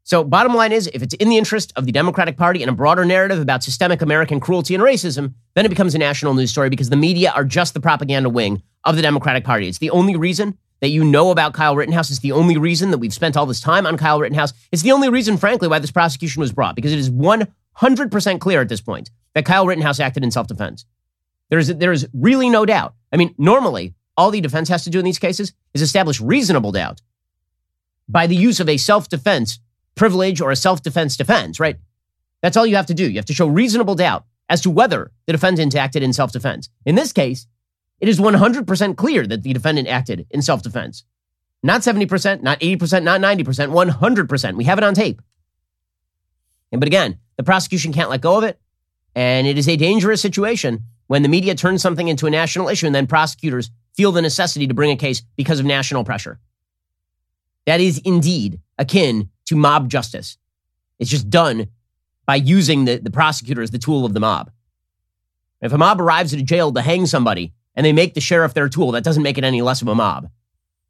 So, 0.09 0.25
bottom 0.25 0.55
line 0.55 0.73
is, 0.73 0.89
if 0.95 1.03
it's 1.03 1.13
in 1.17 1.29
the 1.29 1.37
interest 1.37 1.71
of 1.77 1.85
the 1.85 1.93
Democratic 1.93 2.39
Party 2.39 2.63
and 2.63 2.71
a 2.71 2.73
broader 2.73 3.05
narrative 3.05 3.43
about 3.43 3.63
systemic 3.63 4.01
American 4.01 4.41
cruelty 4.41 4.75
and 4.75 4.83
racism, 4.83 5.35
then 5.53 5.67
it 5.67 5.69
becomes 5.69 5.95
a 5.95 5.99
national 5.99 6.33
news 6.33 6.51
story 6.51 6.71
because 6.71 6.89
the 6.89 6.97
media 6.97 7.31
are 7.37 7.45
just 7.45 7.75
the 7.75 7.81
propaganda 7.81 8.31
wing 8.31 8.63
of 8.85 8.97
the 8.97 9.03
Democratic 9.03 9.45
Party. 9.45 9.69
It's 9.69 9.77
the 9.77 9.91
only 9.91 10.17
reason 10.17 10.57
that 10.81 10.89
you 10.89 11.05
know 11.05 11.31
about 11.31 11.53
Kyle 11.53 11.77
Rittenhouse. 11.77 12.09
It's 12.09 12.21
the 12.21 12.33
only 12.33 12.57
reason 12.57 12.91
that 12.91 12.97
we've 12.97 13.13
spent 13.13 13.37
all 13.37 13.45
this 13.45 13.61
time 13.61 13.85
on 13.85 13.99
Kyle 13.99 14.19
Rittenhouse. 14.19 14.55
It's 14.73 14.81
the 14.81 14.93
only 14.93 15.11
reason, 15.11 15.37
frankly, 15.37 15.69
why 15.69 15.79
this 15.79 15.91
prosecution 15.91 16.41
was 16.41 16.53
brought 16.53 16.75
because 16.75 16.95
it 16.95 16.99
is 16.99 17.11
100% 17.11 18.41
clear 18.41 18.63
at 18.63 18.71
this 18.71 18.81
point 18.81 19.11
that 19.35 19.45
Kyle 19.45 19.67
Rittenhouse 19.67 20.01
acted 20.01 20.25
in 20.25 20.31
self 20.31 20.47
defense. 20.47 20.87
There's, 21.51 21.69
there 21.69 21.93
is 21.93 22.09
really 22.15 22.49
no 22.49 22.65
doubt. 22.65 22.95
I 23.13 23.19
mean, 23.19 23.35
normally, 23.37 23.93
all 24.17 24.31
the 24.31 24.41
defense 24.41 24.71
has 24.71 24.85
to 24.85 24.91
do 24.91 24.99
in 24.99 25.05
these 25.05 25.19
cases 25.19 25.53
is 25.75 25.83
establish 25.83 26.19
reasonable 26.19 26.73
doubt 26.73 27.03
by 28.09 28.27
the 28.27 28.37
use 28.37 28.59
of 28.59 28.71
a 28.71 28.79
self 28.79 29.11
defense 29.11 29.59
privilege 29.99 30.41
or 30.41 30.51
a 30.51 30.57
self 30.57 30.83
defense 30.83 31.17
defense, 31.17 31.61
right? 31.61 31.77
That's 32.43 32.57
all 32.57 32.67
you 32.67 32.77
have 32.77 32.87
to 32.87 32.95
do. 32.95 33.09
You 33.09 33.17
have 33.17 33.27
to 33.27 33.35
show 33.35 33.47
reasonable 33.47 33.95
doubt 33.95 34.25
as 34.49 34.61
to 34.63 34.71
whether 34.71 35.11
the 35.27 35.33
defendant 35.33 35.75
acted 35.75 36.03
in 36.03 36.13
self 36.13 36.33
defense. 36.33 36.71
In 36.87 36.95
this 36.95 37.13
case, 37.13 37.47
it 38.01 38.09
is 38.09 38.21
100% 38.21 38.97
clear 38.97 39.27
that 39.27 39.43
the 39.43 39.53
defendant 39.53 39.89
acted 39.89 40.27
in 40.31 40.41
self 40.43 40.63
defense. 40.63 41.05
Not 41.63 41.81
70%, 41.81 42.43
not 42.43 42.61
80%, 42.61 43.03
not 43.03 43.21
90%, 43.21 43.91
100%. 43.91 44.57
We 44.57 44.65
have 44.65 44.79
it 44.79 44.85
on 44.85 44.95
tape. 44.95 45.21
And, 46.71 46.81
but 46.81 46.87
again, 46.87 47.19
the 47.37 47.43
prosecution 47.43 47.93
can't 47.93 48.11
let 48.11 48.21
go 48.21 48.39
of 48.39 48.45
it. 48.45 48.61
And 49.15 49.47
it 49.47 49.59
is 49.59 49.69
a 49.69 49.77
dangerous 49.77 50.21
situation 50.21 50.85
when 51.09 51.23
the 51.23 51.29
media 51.29 51.57
turns 51.57 51.83
something 51.83 52.07
into 52.07 52.27
a 52.27 52.31
national 52.31 52.69
issue 52.69 52.87
and 52.87 52.95
then 52.95 53.09
prosecutors 53.09 53.71
feel 53.97 54.13
the 54.13 54.23
necessity 54.23 54.69
to 54.69 54.75
bring 54.75 54.93
a 54.93 54.97
case 54.97 55.23
because 55.37 55.59
of 55.59 55.67
national 55.67 56.05
pressure. 56.05 56.39
That 57.67 57.81
is 57.81 57.99
indeed 58.05 58.61
akin 58.79 59.31
to 59.49 59.57
mob 59.57 59.89
justice. 59.89 60.39
It's 60.99 61.11
just 61.11 61.29
done 61.29 61.69
by 62.27 62.37
using 62.37 62.85
the, 62.85 62.99
the 62.99 63.11
prosecutor 63.11 63.63
as 63.63 63.71
the 63.71 63.79
tool 63.79 64.05
of 64.05 64.15
the 64.15 64.21
mob. 64.21 64.51
If 65.61 65.73
a 65.73 65.79
mob 65.79 66.01
arrives 66.01 66.33
at 66.33 66.41
a 66.41 66.45
jail 66.45 66.73
to 66.73 66.83
hang 66.83 67.07
somebody 67.07 67.53
and 67.75 67.85
they 67.85 67.93
make 67.93 68.15
the 68.15 68.21
sheriff 68.21 68.55
their 68.55 68.69
tool, 68.69 68.93
that 68.93 69.05
doesn't 69.05 69.23
make 69.23 69.39
it 69.39 69.45
any 69.45 69.63
less 69.63 69.83
of 69.83 69.89
a 69.89 69.95
mob. 69.95 70.29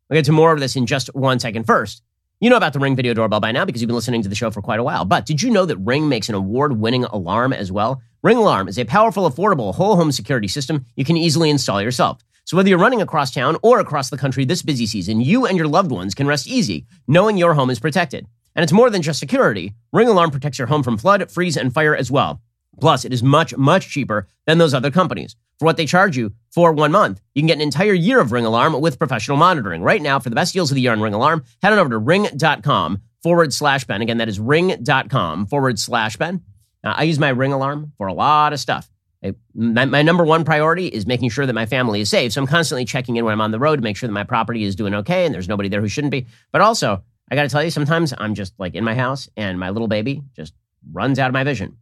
We'll 0.08 0.18
get 0.18 0.24
to 0.26 0.32
more 0.32 0.52
of 0.52 0.60
this 0.60 0.76
in 0.76 0.86
just 0.86 1.14
one 1.14 1.38
second. 1.38 1.64
First, 1.64 2.02
you 2.40 2.50
know 2.50 2.56
about 2.56 2.72
the 2.72 2.78
Ring 2.78 2.96
video 2.96 3.14
doorbell 3.14 3.40
by 3.40 3.52
now 3.52 3.64
because 3.64 3.82
you've 3.82 3.88
been 3.88 3.96
listening 3.96 4.22
to 4.22 4.28
the 4.28 4.34
show 4.34 4.50
for 4.50 4.62
quite 4.62 4.80
a 4.80 4.84
while. 4.84 5.04
But 5.04 5.26
did 5.26 5.42
you 5.42 5.50
know 5.50 5.66
that 5.66 5.76
Ring 5.78 6.08
makes 6.08 6.28
an 6.28 6.34
award 6.34 6.78
winning 6.78 7.04
alarm 7.04 7.52
as 7.52 7.70
well? 7.70 8.02
Ring 8.22 8.36
Alarm 8.36 8.66
is 8.66 8.78
a 8.78 8.84
powerful, 8.84 9.30
affordable, 9.30 9.72
whole 9.72 9.94
home 9.94 10.10
security 10.10 10.48
system 10.48 10.84
you 10.96 11.04
can 11.04 11.16
easily 11.16 11.50
install 11.50 11.80
yourself. 11.80 12.20
So 12.44 12.56
whether 12.56 12.68
you're 12.68 12.78
running 12.78 13.02
across 13.02 13.32
town 13.32 13.58
or 13.62 13.78
across 13.78 14.10
the 14.10 14.18
country 14.18 14.44
this 14.44 14.62
busy 14.62 14.86
season, 14.86 15.20
you 15.20 15.46
and 15.46 15.56
your 15.56 15.68
loved 15.68 15.92
ones 15.92 16.14
can 16.14 16.26
rest 16.26 16.48
easy 16.48 16.86
knowing 17.06 17.36
your 17.36 17.54
home 17.54 17.70
is 17.70 17.78
protected. 17.78 18.26
And 18.54 18.62
it's 18.62 18.72
more 18.72 18.90
than 18.90 19.02
just 19.02 19.20
security. 19.20 19.74
Ring 19.92 20.08
Alarm 20.08 20.30
protects 20.30 20.58
your 20.58 20.68
home 20.68 20.82
from 20.82 20.98
flood, 20.98 21.30
freeze, 21.30 21.56
and 21.56 21.72
fire 21.72 21.94
as 21.94 22.10
well. 22.10 22.40
Plus, 22.80 23.04
it 23.04 23.12
is 23.12 23.22
much, 23.22 23.56
much 23.56 23.88
cheaper 23.88 24.26
than 24.46 24.58
those 24.58 24.74
other 24.74 24.90
companies. 24.90 25.36
For 25.58 25.64
what 25.64 25.76
they 25.76 25.86
charge 25.86 26.16
you 26.16 26.32
for 26.50 26.72
one 26.72 26.92
month, 26.92 27.20
you 27.34 27.42
can 27.42 27.48
get 27.48 27.56
an 27.56 27.62
entire 27.62 27.92
year 27.92 28.20
of 28.20 28.30
Ring 28.30 28.44
Alarm 28.44 28.80
with 28.80 28.98
professional 28.98 29.36
monitoring. 29.36 29.82
Right 29.82 30.00
now, 30.00 30.18
for 30.20 30.30
the 30.30 30.36
best 30.36 30.52
deals 30.52 30.70
of 30.70 30.76
the 30.76 30.80
year 30.80 30.92
on 30.92 31.00
Ring 31.00 31.14
Alarm, 31.14 31.44
head 31.62 31.72
on 31.72 31.78
over 31.78 31.90
to 31.90 31.98
ring.com 31.98 33.02
forward 33.22 33.52
slash 33.52 33.84
Ben. 33.84 34.02
Again, 34.02 34.18
that 34.18 34.28
is 34.28 34.38
ring.com 34.38 35.46
forward 35.46 35.78
slash 35.78 36.16
Ben. 36.16 36.42
I 36.84 37.02
use 37.02 37.18
my 37.18 37.30
ring 37.30 37.52
alarm 37.52 37.92
for 37.98 38.06
a 38.06 38.12
lot 38.12 38.52
of 38.52 38.60
stuff. 38.60 38.88
I, 39.24 39.34
my, 39.52 39.84
my, 39.84 40.02
number 40.02 40.24
one 40.24 40.44
priority 40.44 40.86
is 40.86 41.06
making 41.06 41.30
sure 41.30 41.44
that 41.44 41.52
my 41.52 41.66
family 41.66 42.00
is 42.00 42.08
safe. 42.08 42.32
So 42.32 42.40
I'm 42.40 42.46
constantly 42.46 42.84
checking 42.84 43.16
in 43.16 43.24
when 43.24 43.32
I'm 43.32 43.40
on 43.40 43.50
the 43.50 43.58
road 43.58 43.76
to 43.76 43.82
make 43.82 43.96
sure 43.96 44.06
that 44.06 44.12
my 44.12 44.22
property 44.22 44.62
is 44.62 44.76
doing 44.76 44.94
okay 44.94 45.26
and 45.26 45.34
there's 45.34 45.48
nobody 45.48 45.68
there 45.68 45.80
who 45.80 45.88
shouldn't 45.88 46.12
be. 46.12 46.26
But 46.52 46.60
also, 46.60 47.02
I 47.30 47.34
got 47.34 47.42
to 47.42 47.48
tell 47.48 47.62
you, 47.62 47.70
sometimes 47.70 48.14
I'm 48.16 48.34
just 48.34 48.54
like 48.58 48.74
in 48.74 48.84
my 48.84 48.94
house 48.94 49.28
and 49.36 49.58
my 49.58 49.70
little 49.70 49.88
baby 49.88 50.22
just 50.34 50.54
runs 50.92 51.18
out 51.18 51.28
of 51.28 51.34
my 51.34 51.44
vision. 51.44 51.76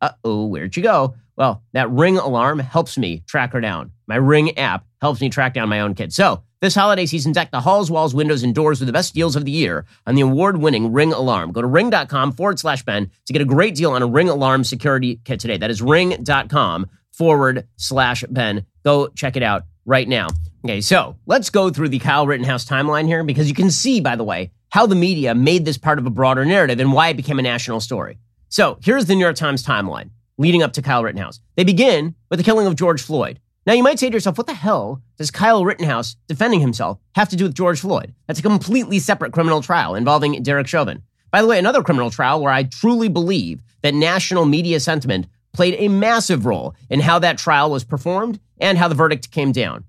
Uh 0.00 0.10
oh, 0.24 0.46
where'd 0.46 0.76
you 0.76 0.82
go? 0.82 1.14
Well, 1.36 1.62
that 1.72 1.90
ring 1.90 2.18
alarm 2.18 2.58
helps 2.58 2.98
me 2.98 3.22
track 3.26 3.52
her 3.52 3.60
down. 3.60 3.92
My 4.06 4.16
ring 4.16 4.58
app 4.58 4.84
helps 5.00 5.20
me 5.20 5.30
track 5.30 5.54
down 5.54 5.68
my 5.68 5.80
own 5.80 5.94
kid. 5.94 6.12
So 6.12 6.42
this 6.60 6.74
holiday 6.74 7.06
season, 7.06 7.32
deck 7.32 7.50
the 7.50 7.60
halls, 7.60 7.90
walls, 7.90 8.14
windows, 8.14 8.42
and 8.42 8.54
doors 8.54 8.80
with 8.80 8.86
the 8.86 8.92
best 8.92 9.14
deals 9.14 9.34
of 9.34 9.44
the 9.44 9.50
year 9.50 9.86
on 10.06 10.14
the 10.14 10.20
award 10.20 10.58
winning 10.58 10.92
Ring 10.92 11.12
Alarm. 11.12 11.52
Go 11.52 11.62
to 11.62 11.66
ring.com 11.66 12.32
forward 12.32 12.58
slash 12.58 12.84
Ben 12.84 13.10
to 13.26 13.32
get 13.32 13.42
a 13.42 13.46
great 13.46 13.74
deal 13.74 13.92
on 13.92 14.02
a 14.02 14.06
Ring 14.06 14.28
Alarm 14.28 14.62
security 14.62 15.20
kit 15.24 15.40
today. 15.40 15.56
That 15.56 15.70
is 15.70 15.82
ring.com 15.82 16.88
forward 17.10 17.66
slash 17.76 18.24
Ben. 18.30 18.66
Go 18.84 19.08
check 19.08 19.36
it 19.36 19.42
out 19.42 19.64
right 19.84 20.08
now. 20.08 20.28
Okay, 20.64 20.80
so 20.80 21.16
let's 21.26 21.50
go 21.50 21.70
through 21.70 21.88
the 21.88 21.98
Kyle 21.98 22.26
Rittenhouse 22.26 22.64
timeline 22.64 23.06
here 23.06 23.24
because 23.24 23.48
you 23.48 23.54
can 23.54 23.70
see, 23.70 24.00
by 24.00 24.14
the 24.14 24.24
way, 24.24 24.52
how 24.72 24.86
the 24.86 24.94
media 24.94 25.34
made 25.34 25.66
this 25.66 25.76
part 25.76 25.98
of 25.98 26.06
a 26.06 26.10
broader 26.10 26.46
narrative 26.46 26.80
and 26.80 26.94
why 26.94 27.08
it 27.08 27.16
became 27.16 27.38
a 27.38 27.42
national 27.42 27.78
story. 27.78 28.18
So 28.48 28.78
here's 28.82 29.04
the 29.04 29.14
New 29.14 29.20
York 29.20 29.36
Times 29.36 29.62
timeline 29.62 30.08
leading 30.38 30.62
up 30.62 30.72
to 30.72 30.80
Kyle 30.80 31.04
Rittenhouse. 31.04 31.40
They 31.56 31.64
begin 31.64 32.14
with 32.30 32.38
the 32.38 32.44
killing 32.44 32.66
of 32.66 32.74
George 32.74 33.02
Floyd. 33.02 33.38
Now, 33.66 33.74
you 33.74 33.82
might 33.82 33.98
say 33.98 34.08
to 34.08 34.14
yourself, 34.14 34.38
what 34.38 34.46
the 34.46 34.54
hell 34.54 35.02
does 35.18 35.30
Kyle 35.30 35.62
Rittenhouse 35.62 36.16
defending 36.26 36.60
himself 36.60 36.98
have 37.14 37.28
to 37.28 37.36
do 37.36 37.44
with 37.44 37.54
George 37.54 37.80
Floyd? 37.80 38.14
That's 38.26 38.38
a 38.38 38.42
completely 38.42 38.98
separate 38.98 39.34
criminal 39.34 39.60
trial 39.60 39.94
involving 39.94 40.42
Derek 40.42 40.66
Chauvin. 40.66 41.02
By 41.30 41.42
the 41.42 41.48
way, 41.48 41.58
another 41.58 41.82
criminal 41.82 42.10
trial 42.10 42.40
where 42.40 42.52
I 42.52 42.62
truly 42.62 43.08
believe 43.08 43.62
that 43.82 43.92
national 43.92 44.46
media 44.46 44.80
sentiment 44.80 45.26
played 45.52 45.76
a 45.78 45.88
massive 45.88 46.46
role 46.46 46.74
in 46.88 47.00
how 47.00 47.18
that 47.18 47.36
trial 47.36 47.70
was 47.70 47.84
performed 47.84 48.40
and 48.58 48.78
how 48.78 48.88
the 48.88 48.94
verdict 48.94 49.30
came 49.30 49.52
down. 49.52 49.84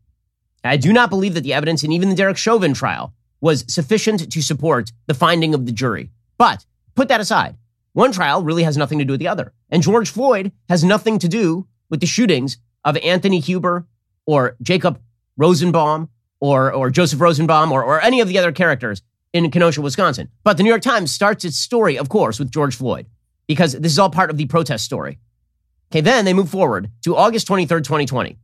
I 0.62 0.75
do 0.75 0.92
not 0.92 1.10
believe 1.10 1.36
that 1.36 1.42
the 1.42 1.54
evidence 1.54 1.86
in 1.86 1.94
even 1.94 2.10
the 2.10 2.16
Derek 2.16 2.38
Chauvin 2.38 2.74
trial 2.74 3.13
was 3.44 3.66
sufficient 3.68 4.32
to 4.32 4.42
support 4.42 4.94
the 5.08 5.14
finding 5.14 5.54
of 5.54 5.66
the 5.66 5.72
jury. 5.74 6.10
But 6.38 6.66
put 6.96 7.10
that 7.10 7.20
aside. 7.20 7.58
One 7.92 8.14
trial 8.14 8.42
really 8.42 8.64
has 8.64 8.78
nothing 8.78 9.00
to 9.00 9.06
do 9.06 9.12
with 9.12 9.20
the 9.20 9.28
other. 9.28 9.52
And 9.70 9.84
George 9.84 10.10
Floyd 10.10 10.54
has 10.70 10.82
nothing 10.82 11.20
to 11.20 11.28
do 11.28 11.68
with 11.90 12.00
the 12.00 12.06
shootings 12.08 12.58
of 12.86 12.96
Anthony 12.96 13.42
Huber 13.42 13.86
or 14.26 14.56
Jacob 14.62 14.98
Rosenbaum 15.36 16.10
or, 16.40 16.72
or 16.72 16.90
Joseph 16.90 17.20
Rosenbaum 17.20 17.74
or, 17.74 17.84
or 17.84 18.02
any 18.02 18.22
of 18.22 18.30
the 18.30 18.38
other 18.38 18.54
characters 18.54 19.02
in 19.34 19.52
Kenosha, 19.52 19.82
Wisconsin. 19.82 20.30
But 20.46 20.56
the 20.56 20.64
New 20.64 20.70
York 20.70 20.82
Times 20.82 21.12
starts 21.12 21.44
its 21.44 21.58
story, 21.58 21.98
of 21.98 22.08
course, 22.08 22.40
with 22.40 22.50
George 22.50 22.78
Floyd 22.78 23.08
because 23.46 23.74
this 23.74 23.92
is 23.92 24.00
all 24.00 24.10
part 24.10 24.30
of 24.30 24.38
the 24.38 24.46
protest 24.46 24.86
story. 24.86 25.20
Okay, 25.92 26.00
then 26.00 26.24
they 26.24 26.34
move 26.34 26.50
forward 26.50 26.90
to 27.02 27.18
August 27.18 27.50
23rd, 27.50 27.84
2020. 27.84 28.38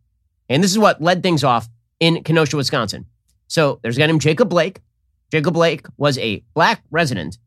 And 0.50 0.62
this 0.62 0.72
is 0.72 0.78
what 0.78 1.02
led 1.02 1.24
things 1.24 1.46
off 1.46 1.70
in 2.02 2.22
Kenosha, 2.24 2.58
Wisconsin. 2.58 3.06
So 3.48 3.80
there's 3.82 3.96
a 3.96 4.00
guy 4.00 4.08
named 4.08 4.20
Jacob 4.20 4.50
Blake. 4.50 4.82
Jacob 5.32 5.54
Blake 5.54 5.86
was 5.98 6.18
a 6.18 6.44
black 6.54 6.84
resident 6.92 7.38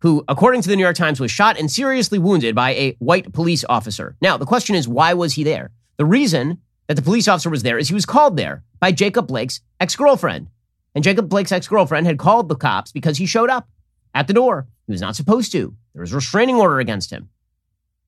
who, 0.00 0.24
according 0.28 0.62
to 0.62 0.68
the 0.68 0.76
New 0.76 0.82
York 0.82 0.96
Times, 0.96 1.20
was 1.20 1.30
shot 1.30 1.58
and 1.58 1.70
seriously 1.70 2.18
wounded 2.18 2.54
by 2.54 2.70
a 2.74 2.96
white 2.98 3.32
police 3.32 3.64
officer. 3.68 4.16
Now, 4.20 4.36
the 4.36 4.46
question 4.46 4.74
is, 4.74 4.88
why 4.88 5.14
was 5.14 5.34
he 5.34 5.44
there? 5.44 5.70
The 5.96 6.04
reason 6.04 6.58
that 6.88 6.94
the 6.94 7.02
police 7.02 7.28
officer 7.28 7.50
was 7.50 7.62
there 7.62 7.78
is 7.78 7.88
he 7.88 7.94
was 7.94 8.04
called 8.04 8.36
there 8.36 8.64
by 8.80 8.92
Jacob 8.92 9.28
Blake's 9.28 9.60
ex 9.80 9.94
girlfriend. 9.94 10.48
And 10.94 11.04
Jacob 11.04 11.28
Blake's 11.28 11.52
ex 11.52 11.68
girlfriend 11.68 12.06
had 12.06 12.18
called 12.18 12.48
the 12.48 12.56
cops 12.56 12.92
because 12.92 13.16
he 13.16 13.26
showed 13.26 13.48
up 13.48 13.68
at 14.14 14.26
the 14.26 14.34
door. 14.34 14.66
He 14.86 14.92
was 14.92 15.00
not 15.00 15.16
supposed 15.16 15.52
to. 15.52 15.74
There 15.94 16.02
was 16.02 16.12
a 16.12 16.16
restraining 16.16 16.56
order 16.56 16.80
against 16.80 17.10
him. 17.10 17.30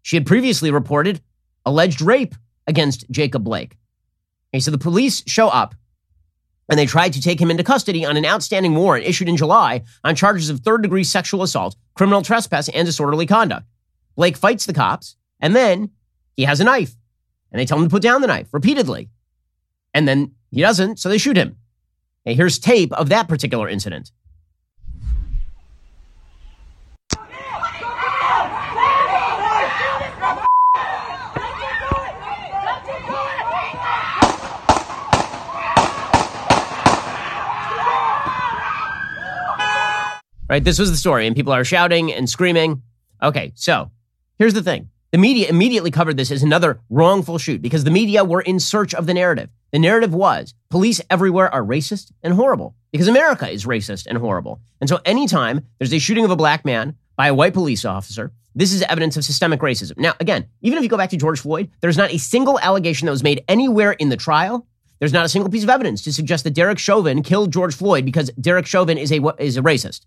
She 0.02 0.16
had 0.16 0.26
previously 0.26 0.71
reported 0.71 1.21
alleged 1.64 2.02
rape 2.02 2.35
against 2.66 3.09
Jacob 3.11 3.45
Blake. 3.45 3.76
Okay, 4.52 4.61
so 4.61 4.71
the 4.71 4.78
police 4.78 5.23
show 5.26 5.49
up 5.49 5.75
and 6.68 6.78
they 6.78 6.87
tried 6.87 7.12
to 7.12 7.21
take 7.21 7.40
him 7.40 7.50
into 7.50 7.62
custody 7.62 8.04
on 8.04 8.16
an 8.16 8.25
outstanding 8.25 8.75
warrant 8.75 9.06
issued 9.06 9.28
in 9.28 9.37
July 9.37 9.83
on 10.02 10.14
charges 10.14 10.50
of 10.50 10.61
third 10.61 10.83
degree 10.83 11.04
sexual 11.04 11.42
assault, 11.42 11.76
criminal 11.94 12.23
trespass, 12.23 12.68
and 12.68 12.87
disorderly 12.87 13.26
conduct. 13.26 13.66
Blake 14.16 14.37
fights 14.37 14.66
the 14.66 14.73
cops, 14.73 15.16
and 15.40 15.54
then 15.54 15.90
he 16.37 16.44
has 16.44 16.61
a 16.61 16.64
knife 16.64 16.94
and 17.54 17.61
they 17.61 17.66
tell 17.66 17.78
him 17.78 17.85
to 17.85 17.90
put 17.90 18.02
down 18.02 18.21
the 18.21 18.26
knife 18.26 18.49
repeatedly. 18.52 19.11
And 19.94 20.09
then 20.09 20.33
he 20.50 20.61
doesn't, 20.61 20.99
so 20.99 21.09
they 21.09 21.18
shoot 21.18 21.37
him. 21.37 21.56
And 22.26 22.37
here's 22.37 22.59
tape 22.59 22.92
of 22.92 23.11
that 23.11 23.28
particular 23.28 23.68
incident. 23.68 24.11
Right, 40.49 40.63
this 40.63 40.79
was 40.79 40.91
the 40.91 40.97
story, 40.99 41.27
and 41.27 41.35
people 41.35 41.55
are 41.55 41.65
shouting 41.65 42.13
and 42.13 42.29
screaming. 42.29 42.83
Okay, 43.23 43.53
so 43.55 43.91
here's 44.39 44.53
the 44.53 44.63
thing 44.63 44.91
the 45.11 45.19
media 45.19 45.49
immediately 45.49 45.91
covered 45.91 46.19
this 46.19 46.31
as 46.31 46.43
another 46.43 46.81
wrongful 46.91 47.39
shoot 47.39 47.63
because 47.63 47.85
the 47.85 47.91
media 47.91 48.25
were 48.25 48.43
in 48.43 48.61
search 48.61 48.95
of 48.95 49.07
the 49.07 49.15
narrative. 49.15 49.49
The 49.73 49.79
narrative 49.79 50.13
was 50.13 50.53
police 50.69 51.01
everywhere 51.09 51.53
are 51.55 51.63
racist 51.63 52.13
and 52.23 52.35
horrible 52.35 52.75
because 52.93 53.09
America 53.09 53.49
is 53.49 53.65
racist 53.65 54.07
and 54.07 54.19
horrible. 54.19 54.61
And 54.81 54.89
so 54.89 54.99
anytime 55.07 55.67
there's 55.79 55.95
a 55.95 55.99
shooting 55.99 56.27
of 56.27 56.31
a 56.31 56.37
black 56.37 56.65
man 56.65 56.97
by 57.17 57.29
a 57.29 57.35
white 57.35 57.55
police 57.55 57.87
officer, 57.87 58.31
this 58.55 58.73
is 58.73 58.83
evidence 58.83 59.17
of 59.17 59.25
systemic 59.25 59.61
racism. 59.61 59.97
Now, 59.97 60.13
again, 60.21 60.47
even 60.61 60.77
if 60.77 60.85
you 60.85 60.91
go 60.91 60.99
back 60.99 61.11
to 61.11 61.17
George 61.17 61.41
Floyd, 61.41 61.71
there's 61.81 61.97
not 61.97 62.13
a 62.13 62.19
single 62.19 62.59
allegation 62.61 63.07
that 63.07 63.13
was 63.13 63.23
made 63.23 63.43
anywhere 63.49 63.93
in 63.93 64.11
the 64.11 64.17
trial. 64.17 64.67
There's 64.99 65.13
not 65.13 65.25
a 65.25 65.29
single 65.29 65.51
piece 65.51 65.65
of 65.65 65.71
evidence 65.71 66.03
to 66.03 66.13
suggest 66.13 66.45
that 66.45 66.55
Derek 66.55 66.79
Chauvin 66.79 67.23
killed 67.23 67.51
George 67.53 67.75
Floyd 67.75 68.05
because 68.05 68.31
Derek 68.41 68.67
Chauvin 68.67 68.99
is 68.99 69.11
a, 69.11 69.35
is 69.39 69.57
a 69.57 69.63
racist. 69.63 70.03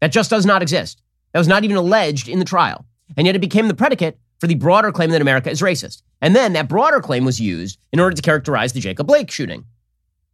That 0.00 0.12
just 0.12 0.30
does 0.30 0.46
not 0.46 0.62
exist. 0.62 1.02
That 1.32 1.40
was 1.40 1.48
not 1.48 1.64
even 1.64 1.76
alleged 1.76 2.28
in 2.28 2.38
the 2.38 2.44
trial. 2.44 2.84
And 3.16 3.26
yet 3.26 3.36
it 3.36 3.40
became 3.40 3.68
the 3.68 3.74
predicate 3.74 4.18
for 4.38 4.46
the 4.46 4.54
broader 4.54 4.92
claim 4.92 5.10
that 5.10 5.20
America 5.20 5.50
is 5.50 5.60
racist. 5.60 6.02
And 6.20 6.34
then 6.34 6.54
that 6.54 6.68
broader 6.68 7.00
claim 7.00 7.24
was 7.24 7.40
used 7.40 7.78
in 7.92 8.00
order 8.00 8.16
to 8.16 8.22
characterize 8.22 8.72
the 8.72 8.80
Jacob 8.80 9.06
Blake 9.06 9.30
shooting. 9.30 9.64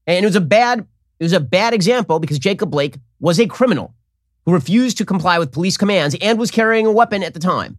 And 0.06 0.25
it 0.25 0.28
was 0.28 0.37
a 0.37 0.40
bad 0.40 0.87
it 1.18 1.25
was 1.25 1.32
a 1.32 1.40
bad 1.40 1.73
example 1.73 2.18
because 2.18 2.38
Jacob 2.38 2.70
Blake 2.70 2.99
was 3.20 3.40
a 3.40 3.46
criminal 3.46 3.94
who 4.44 4.52
refused 4.52 4.99
to 4.99 5.04
comply 5.04 5.38
with 5.38 5.52
police 5.52 5.78
commands 5.78 6.14
and 6.20 6.38
was 6.38 6.50
carrying 6.50 6.87
a 6.87 6.92
weapon 6.92 7.23
at 7.23 7.32
the 7.32 7.40
time. 7.40 7.78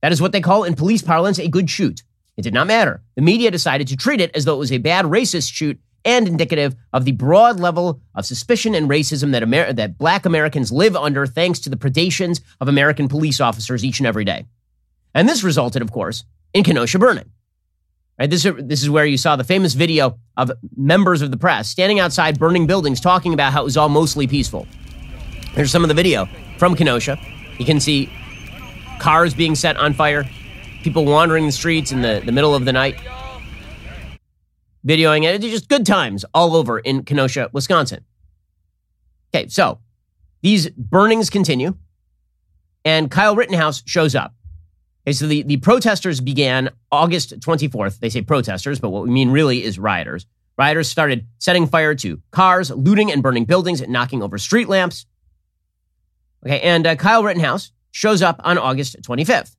That 0.00 0.12
is 0.12 0.22
what 0.22 0.32
they 0.32 0.40
call 0.40 0.64
in 0.64 0.74
police 0.74 1.02
parlance 1.02 1.38
a 1.38 1.48
good 1.48 1.68
shoot. 1.68 2.02
It 2.36 2.42
did 2.42 2.54
not 2.54 2.68
matter. 2.68 3.02
The 3.16 3.22
media 3.22 3.50
decided 3.50 3.88
to 3.88 3.96
treat 3.96 4.20
it 4.20 4.34
as 4.34 4.44
though 4.44 4.54
it 4.54 4.60
was 4.60 4.72
a 4.72 4.78
bad 4.78 5.06
racist 5.06 5.52
shoot 5.52 5.78
and 6.04 6.26
indicative 6.26 6.74
of 6.92 7.04
the 7.04 7.12
broad 7.12 7.60
level 7.60 8.00
of 8.14 8.26
suspicion 8.26 8.74
and 8.74 8.88
racism 8.88 9.32
that, 9.32 9.42
Amer- 9.42 9.72
that 9.72 9.98
black 9.98 10.26
Americans 10.26 10.72
live 10.72 10.96
under 10.96 11.26
thanks 11.26 11.58
to 11.60 11.70
the 11.70 11.76
predations 11.76 12.40
of 12.60 12.68
American 12.68 13.08
police 13.08 13.40
officers 13.40 13.84
each 13.84 14.00
and 14.00 14.06
every 14.06 14.24
day. 14.24 14.46
And 15.14 15.28
this 15.28 15.44
resulted, 15.44 15.82
of 15.82 15.92
course, 15.92 16.24
in 16.54 16.64
Kenosha 16.64 16.98
burning. 16.98 17.30
Right, 18.18 18.28
this, 18.28 18.46
this 18.58 18.82
is 18.82 18.90
where 18.90 19.06
you 19.06 19.16
saw 19.16 19.36
the 19.36 19.44
famous 19.44 19.74
video 19.74 20.18
of 20.36 20.52
members 20.76 21.22
of 21.22 21.30
the 21.30 21.36
press 21.36 21.68
standing 21.68 21.98
outside 21.98 22.38
burning 22.38 22.66
buildings 22.66 23.00
talking 23.00 23.32
about 23.32 23.52
how 23.52 23.62
it 23.62 23.64
was 23.64 23.76
all 23.76 23.88
mostly 23.88 24.26
peaceful. 24.26 24.66
Here's 25.54 25.70
some 25.70 25.82
of 25.82 25.88
the 25.88 25.94
video 25.94 26.28
from 26.58 26.76
Kenosha. 26.76 27.18
You 27.58 27.64
can 27.64 27.80
see 27.80 28.10
cars 29.00 29.34
being 29.34 29.54
set 29.54 29.76
on 29.76 29.92
fire, 29.92 30.28
people 30.82 31.04
wandering 31.04 31.46
the 31.46 31.52
streets 31.52 31.90
in 31.90 32.02
the, 32.02 32.22
the 32.24 32.32
middle 32.32 32.54
of 32.54 32.64
the 32.64 32.72
night, 32.72 32.96
videoing 34.86 35.24
it. 35.24 35.34
It's 35.42 35.52
just 35.52 35.68
good 35.68 35.86
times 35.86 36.24
all 36.34 36.56
over 36.56 36.78
in 36.78 37.04
Kenosha, 37.04 37.50
Wisconsin. 37.52 38.04
Okay, 39.34 39.48
so 39.48 39.78
these 40.42 40.68
burnings 40.70 41.30
continue, 41.30 41.76
and 42.84 43.10
Kyle 43.10 43.34
Rittenhouse 43.36 43.82
shows 43.86 44.14
up. 44.14 44.34
Okay, 45.04 45.12
so 45.12 45.26
the, 45.26 45.42
the 45.42 45.56
protesters 45.58 46.20
began 46.20 46.70
August 46.90 47.38
24th. 47.40 47.98
They 48.00 48.10
say 48.10 48.22
protesters, 48.22 48.78
but 48.78 48.90
what 48.90 49.04
we 49.04 49.10
mean 49.10 49.30
really 49.30 49.64
is 49.64 49.78
rioters. 49.78 50.26
Rioters 50.58 50.88
started 50.88 51.26
setting 51.38 51.66
fire 51.66 51.94
to 51.96 52.20
cars, 52.30 52.70
looting 52.70 53.10
and 53.10 53.22
burning 53.22 53.44
buildings, 53.44 53.80
and 53.80 53.92
knocking 53.92 54.22
over 54.22 54.38
street 54.38 54.68
lamps. 54.68 55.06
Okay, 56.44 56.60
and 56.60 56.86
uh, 56.86 56.96
Kyle 56.96 57.24
Rittenhouse 57.24 57.72
shows 57.90 58.22
up 58.22 58.40
on 58.44 58.58
August 58.58 59.00
25th. 59.02 59.56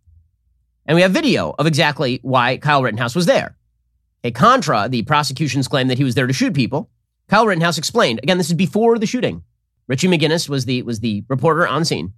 And 0.85 0.95
we 0.95 1.01
have 1.01 1.11
video 1.11 1.55
of 1.57 1.65
exactly 1.65 2.19
why 2.23 2.57
Kyle 2.57 2.83
Rittenhouse 2.83 3.15
was 3.15 3.25
there. 3.25 3.55
A 4.23 4.31
contra 4.31 4.87
the 4.89 5.03
prosecution's 5.03 5.67
claim 5.67 5.87
that 5.87 5.97
he 5.97 6.03
was 6.03 6.15
there 6.15 6.27
to 6.27 6.33
shoot 6.33 6.53
people. 6.53 6.89
Kyle 7.27 7.45
Rittenhouse 7.45 7.77
explained. 7.77 8.19
Again, 8.23 8.37
this 8.37 8.47
is 8.47 8.53
before 8.53 8.97
the 8.97 9.05
shooting. 9.05 9.43
Richie 9.87 10.07
McGinnis 10.07 10.47
was 10.47 10.65
the 10.65 10.81
was 10.83 11.01
the 11.01 11.23
reporter 11.27 11.67
on 11.67 11.83
scene 11.85 12.13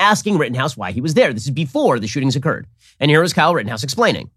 asking 0.00 0.38
Rittenhouse 0.38 0.76
why 0.76 0.90
he 0.90 1.00
was 1.00 1.14
there. 1.14 1.32
This 1.32 1.44
is 1.44 1.50
before 1.50 2.00
the 2.00 2.06
shootings 2.08 2.34
occurred. 2.34 2.66
And 2.98 3.10
here 3.10 3.20
was 3.20 3.32
Kyle 3.32 3.54
Rittenhouse 3.54 3.84
explaining. 3.84 4.30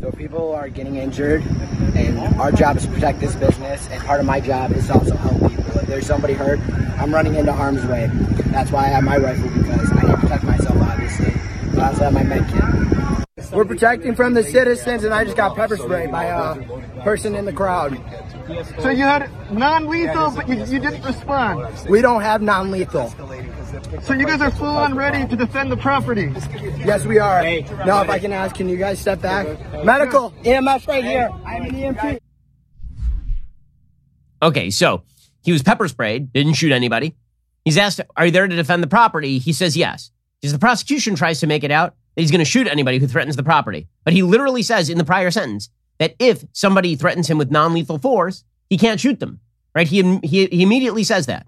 So 0.00 0.10
people 0.10 0.52
are 0.52 0.68
getting 0.68 0.96
injured, 0.96 1.44
and 1.94 2.18
our 2.40 2.50
job 2.50 2.76
is 2.76 2.86
to 2.86 2.90
protect 2.90 3.20
this 3.20 3.36
business, 3.36 3.86
and 3.88 4.02
part 4.02 4.18
of 4.18 4.26
my 4.26 4.40
job 4.40 4.72
is 4.72 4.90
also 4.90 5.14
help 5.14 5.38
people. 5.38 5.78
If 5.78 5.86
there's 5.86 6.06
somebody 6.06 6.34
hurt, 6.34 6.58
I'm 6.98 7.14
running 7.14 7.36
into 7.36 7.52
harm's 7.52 7.86
way. 7.86 8.10
That's 8.46 8.72
why 8.72 8.86
I 8.86 8.88
have 8.88 9.04
my 9.04 9.16
rifle 9.16 9.48
because 9.50 9.92
I 9.92 10.00
need 10.00 10.10
to 10.10 10.16
protect 10.16 10.42
myself, 10.42 10.76
obviously. 10.76 11.32
But 11.70 11.78
I 11.78 11.88
also 11.88 12.04
have 12.04 12.14
my 12.14 12.24
med 12.24 12.48
kit. 12.48 13.01
We're 13.52 13.66
protecting 13.66 14.14
from 14.14 14.34
the 14.34 14.42
citizens, 14.42 15.04
and 15.04 15.12
I 15.12 15.24
just 15.24 15.36
got 15.36 15.54
pepper 15.54 15.76
sprayed 15.76 16.10
by 16.10 16.24
a 16.24 17.02
person 17.02 17.34
in 17.34 17.44
the 17.44 17.52
crowd. 17.52 18.00
So 18.80 18.88
you 18.88 19.02
had 19.02 19.30
non-lethal, 19.52 20.32
but 20.32 20.48
you, 20.48 20.56
you 20.64 20.80
didn't 20.80 21.04
respond. 21.04 21.88
We 21.88 22.00
don't 22.00 22.22
have 22.22 22.40
non-lethal. 22.40 23.10
So 24.02 24.14
you 24.14 24.26
guys 24.26 24.40
are 24.40 24.50
full 24.50 24.76
on 24.76 24.94
ready 24.94 25.26
to 25.28 25.36
defend 25.36 25.70
the 25.70 25.76
property. 25.76 26.32
Yes, 26.78 27.04
we 27.04 27.18
are. 27.18 27.42
Now, 27.84 28.02
if 28.02 28.08
I 28.08 28.18
can 28.18 28.32
ask, 28.32 28.56
can 28.56 28.68
you 28.68 28.76
guys 28.76 28.98
step 28.98 29.20
back? 29.20 29.46
Medical, 29.84 30.32
EMS 30.44 30.86
right 30.88 31.04
here. 31.04 31.30
I'm 31.44 31.62
an 31.64 31.70
EMT. 31.72 32.18
Okay, 34.42 34.70
so 34.70 35.04
he 35.42 35.52
was 35.52 35.62
pepper 35.62 35.88
sprayed, 35.88 36.32
didn't 36.32 36.54
shoot 36.54 36.72
anybody. 36.72 37.14
He's 37.64 37.78
asked, 37.78 38.00
Are 38.16 38.26
you 38.26 38.32
there 38.32 38.48
to 38.48 38.56
defend 38.56 38.82
the 38.82 38.88
property? 38.88 39.38
He 39.38 39.52
says 39.52 39.76
yes. 39.76 40.10
Because 40.40 40.52
the 40.52 40.58
prosecution 40.58 41.14
tries 41.14 41.40
to 41.40 41.46
make 41.46 41.62
it 41.62 41.70
out 41.70 41.90
that 41.90 42.01
he's 42.16 42.30
going 42.30 42.40
to 42.40 42.44
shoot 42.44 42.66
anybody 42.66 42.98
who 42.98 43.06
threatens 43.06 43.36
the 43.36 43.42
property. 43.42 43.88
But 44.04 44.14
he 44.14 44.22
literally 44.22 44.62
says 44.62 44.88
in 44.88 44.98
the 44.98 45.04
prior 45.04 45.30
sentence 45.30 45.70
that 45.98 46.14
if 46.18 46.44
somebody 46.52 46.96
threatens 46.96 47.28
him 47.28 47.38
with 47.38 47.50
non 47.50 47.74
lethal 47.74 47.98
force, 47.98 48.44
he 48.68 48.78
can't 48.78 49.00
shoot 49.00 49.20
them, 49.20 49.40
right? 49.74 49.86
He, 49.86 50.18
he, 50.18 50.46
he 50.46 50.62
immediately 50.62 51.04
says 51.04 51.26
that. 51.26 51.46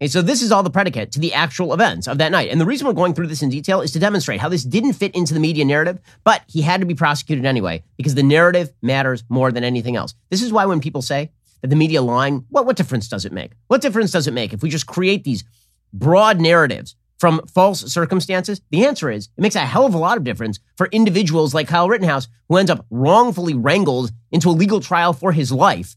Okay, 0.00 0.08
so 0.08 0.22
this 0.22 0.42
is 0.42 0.50
all 0.50 0.62
the 0.62 0.70
predicate 0.70 1.12
to 1.12 1.20
the 1.20 1.32
actual 1.32 1.72
events 1.72 2.08
of 2.08 2.18
that 2.18 2.32
night. 2.32 2.50
And 2.50 2.60
the 2.60 2.66
reason 2.66 2.86
we're 2.86 2.92
going 2.92 3.14
through 3.14 3.28
this 3.28 3.42
in 3.42 3.48
detail 3.48 3.80
is 3.80 3.92
to 3.92 4.00
demonstrate 4.00 4.40
how 4.40 4.48
this 4.48 4.64
didn't 4.64 4.94
fit 4.94 5.14
into 5.14 5.32
the 5.32 5.40
media 5.40 5.64
narrative, 5.64 6.00
but 6.24 6.42
he 6.48 6.62
had 6.62 6.80
to 6.80 6.86
be 6.86 6.94
prosecuted 6.94 7.46
anyway 7.46 7.82
because 7.96 8.14
the 8.14 8.22
narrative 8.22 8.72
matters 8.82 9.22
more 9.28 9.52
than 9.52 9.62
anything 9.62 9.94
else. 9.94 10.14
This 10.30 10.42
is 10.42 10.52
why 10.52 10.66
when 10.66 10.80
people 10.80 11.00
say 11.00 11.30
that 11.62 11.68
the 11.68 11.76
media 11.76 12.02
lying, 12.02 12.44
what, 12.50 12.66
what 12.66 12.76
difference 12.76 13.08
does 13.08 13.24
it 13.24 13.32
make? 13.32 13.52
What 13.68 13.82
difference 13.82 14.10
does 14.10 14.26
it 14.26 14.34
make 14.34 14.52
if 14.52 14.62
we 14.62 14.68
just 14.68 14.86
create 14.86 15.22
these 15.24 15.44
broad 15.92 16.40
narratives 16.40 16.96
from 17.24 17.40
false 17.46 17.90
circumstances? 17.90 18.60
The 18.68 18.84
answer 18.84 19.10
is 19.10 19.30
it 19.34 19.40
makes 19.40 19.54
a 19.54 19.60
hell 19.60 19.86
of 19.86 19.94
a 19.94 19.98
lot 19.98 20.18
of 20.18 20.24
difference 20.24 20.60
for 20.76 20.88
individuals 20.88 21.54
like 21.54 21.68
Kyle 21.68 21.88
Rittenhouse, 21.88 22.28
who 22.50 22.58
ends 22.58 22.70
up 22.70 22.84
wrongfully 22.90 23.54
wrangled 23.54 24.12
into 24.30 24.50
a 24.50 24.52
legal 24.52 24.78
trial 24.78 25.14
for 25.14 25.32
his 25.32 25.50
life 25.50 25.96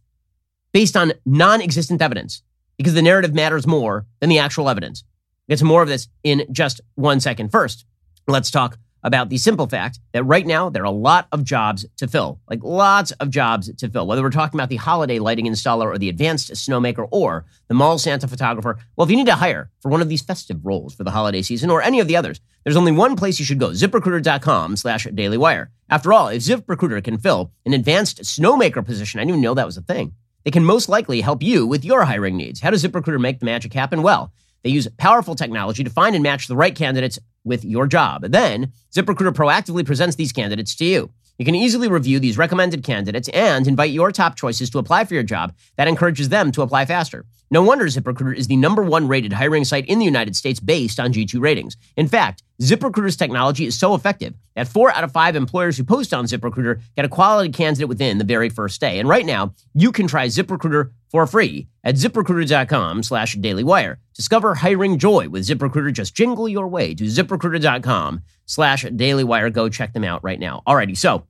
based 0.72 0.96
on 0.96 1.12
non 1.26 1.62
existent 1.62 2.02
evidence 2.02 2.44
because 2.78 2.94
the 2.94 3.02
narrative 3.02 3.34
matters 3.34 3.68
more 3.68 4.06
than 4.22 4.30
the 4.30 4.40
actual 4.40 4.70
evidence. 4.70 5.04
We'll 5.50 5.56
get 5.56 5.60
to 5.60 5.66
more 5.66 5.82
of 5.82 5.90
this 5.90 6.08
in 6.24 6.46
just 6.50 6.80
one 6.96 7.20
second. 7.20 7.52
First, 7.52 7.84
let's 8.26 8.50
talk 8.50 8.78
about 9.08 9.30
the 9.30 9.38
simple 9.38 9.68
fact 9.68 10.00
that 10.12 10.26
right 10.26 10.46
now 10.46 10.70
there 10.70 10.84
are 10.84 10.86
a 10.86 10.92
lot 10.92 11.28
of 11.32 11.46
jobs 11.46 11.86
to 11.96 12.08
fill, 12.08 12.40
like 12.50 12.62
lots 12.62 13.12
of 13.14 13.30
jobs 13.30 13.74
to 13.74 13.90
fill, 13.90 14.06
whether 14.06 14.22
we're 14.22 14.30
talking 14.30 14.60
about 14.60 14.70
the 14.70 14.76
holiday 14.76 15.18
lighting 15.18 15.46
installer 15.46 15.86
or 15.86 15.98
the 15.98 16.10
advanced 16.10 16.52
snowmaker 16.52 17.08
or 17.10 17.46
the 17.70 17.74
mall 17.74 17.98
Santa 17.98 18.28
photographer. 18.28 18.78
Well, 18.96 19.06
if 19.06 19.12
you 19.12 19.18
need 19.18 19.28
to 19.28 19.36
hire 19.36 19.72
for 19.80 19.90
one 19.90 20.02
of 20.02 20.10
these 20.10 20.22
festive 20.22 20.66
roles 20.66 20.94
for 20.94 21.06
the 21.06 21.12
holiday 21.12 21.42
season 21.42 21.70
or 21.70 21.82
any 21.82 22.02
of 22.02 22.08
the 22.08 22.18
others, 22.18 22.42
there's 22.64 22.76
only 22.76 22.92
one 22.92 23.16
place 23.16 23.40
you 23.40 23.46
should 23.46 23.60
go, 23.60 23.70
ziprecruiter.com 23.70 24.76
slash 24.76 25.08
dailywire. 25.08 25.68
After 25.90 26.12
all, 26.12 26.28
if 26.28 26.44
ZipRecruiter 26.44 27.02
can 27.02 27.18
fill 27.18 27.54
an 27.66 27.74
advanced 27.74 28.22
snowmaker 28.24 28.86
position, 28.86 29.20
I 29.20 29.24
didn't 29.24 29.30
even 29.30 29.42
know 29.42 29.54
that 29.54 29.66
was 29.66 29.78
a 29.78 29.82
thing. 29.82 30.14
They 30.44 30.52
can 30.52 30.66
most 30.66 30.90
likely 30.90 31.22
help 31.22 31.42
you 31.42 31.66
with 31.66 31.86
your 31.86 32.04
hiring 32.04 32.36
needs. 32.36 32.60
How 32.60 32.72
does 32.72 32.84
ZipRecruiter 32.84 33.22
make 33.22 33.40
the 33.40 33.46
magic 33.46 33.74
happen? 33.74 34.04
Well, 34.04 34.34
they 34.68 34.74
use 34.74 34.86
powerful 34.98 35.34
technology 35.34 35.82
to 35.82 35.90
find 35.90 36.14
and 36.14 36.22
match 36.22 36.48
the 36.48 36.56
right 36.58 36.76
candidates 36.76 37.18
with 37.46 37.64
your 37.64 37.88
job. 37.88 38.24
Then, 38.24 38.74
ZipRecruiter 38.94 39.32
proactively 39.32 39.86
presents 39.86 40.18
these 40.18 40.34
candidates 40.34 40.76
to 40.76 40.84
you. 40.84 41.10
You 41.38 41.46
can 41.46 41.56
easily 41.56 41.88
review 41.88 42.20
these 42.20 42.38
recommended 42.38 42.84
candidates 42.84 43.30
and 43.30 43.66
invite 43.66 43.92
your 43.92 44.12
top 44.12 44.36
choices 44.36 44.70
to 44.72 44.80
apply 44.80 45.06
for 45.06 45.14
your 45.14 45.24
job. 45.24 45.56
That 45.78 45.88
encourages 45.88 46.28
them 46.28 46.52
to 46.52 46.64
apply 46.64 46.84
faster. 46.84 47.24
No 47.50 47.62
wonder 47.62 47.86
ZipRecruiter 47.86 48.36
is 48.36 48.48
the 48.48 48.58
number 48.58 48.84
one 48.84 49.08
rated 49.08 49.32
hiring 49.32 49.64
site 49.64 49.86
in 49.86 50.00
the 50.00 50.06
United 50.06 50.36
States 50.36 50.60
based 50.60 51.00
on 51.00 51.14
G2 51.14 51.40
ratings. 51.40 51.78
In 51.96 52.10
fact, 52.10 52.44
ZipRecruiter's 52.62 53.16
technology 53.16 53.66
is 53.66 53.78
so 53.78 53.94
effective 53.94 54.34
that 54.56 54.68
four 54.68 54.92
out 54.92 55.04
of 55.04 55.12
five 55.12 55.36
employers 55.36 55.78
who 55.78 55.84
post 55.84 56.14
on 56.14 56.26
ZipRecruiter 56.26 56.82
get 56.96 57.06
a 57.06 57.10
quality 57.10 57.52
candidate 57.52 57.88
within 57.88 58.18
the 58.18 58.24
very 58.24 58.50
first 58.50 58.82
day. 58.82 59.00
And 59.00 59.08
right 59.08 59.26
now, 59.26 59.54
you 59.74 59.92
can 59.92 60.08
try 60.08 60.26
ZipRecruiter 60.28 60.92
for 61.10 61.28
free 61.28 61.68
at 61.84 61.96
ziprecruiter.com 61.96 63.04
slash 63.04 63.36
dailywire. 63.36 63.98
Discover 64.16 64.56
hiring 64.56 64.98
joy 64.98 65.30
with 65.30 65.48
ZipRecruiter. 65.48 65.94
Just 65.94 66.16
jingle 66.16 66.50
your 66.50 66.68
way 66.68 66.96
to 66.96 67.04
ziprecruiter.com 67.04 68.22
slash 68.46 68.86
dailywire. 68.86 69.54
Go 69.54 69.70
check 69.70 69.94
them 69.94 70.04
out 70.04 70.24
right 70.24 70.40
now. 70.40 70.64
Alrighty, 70.68 70.98
so 70.98 71.28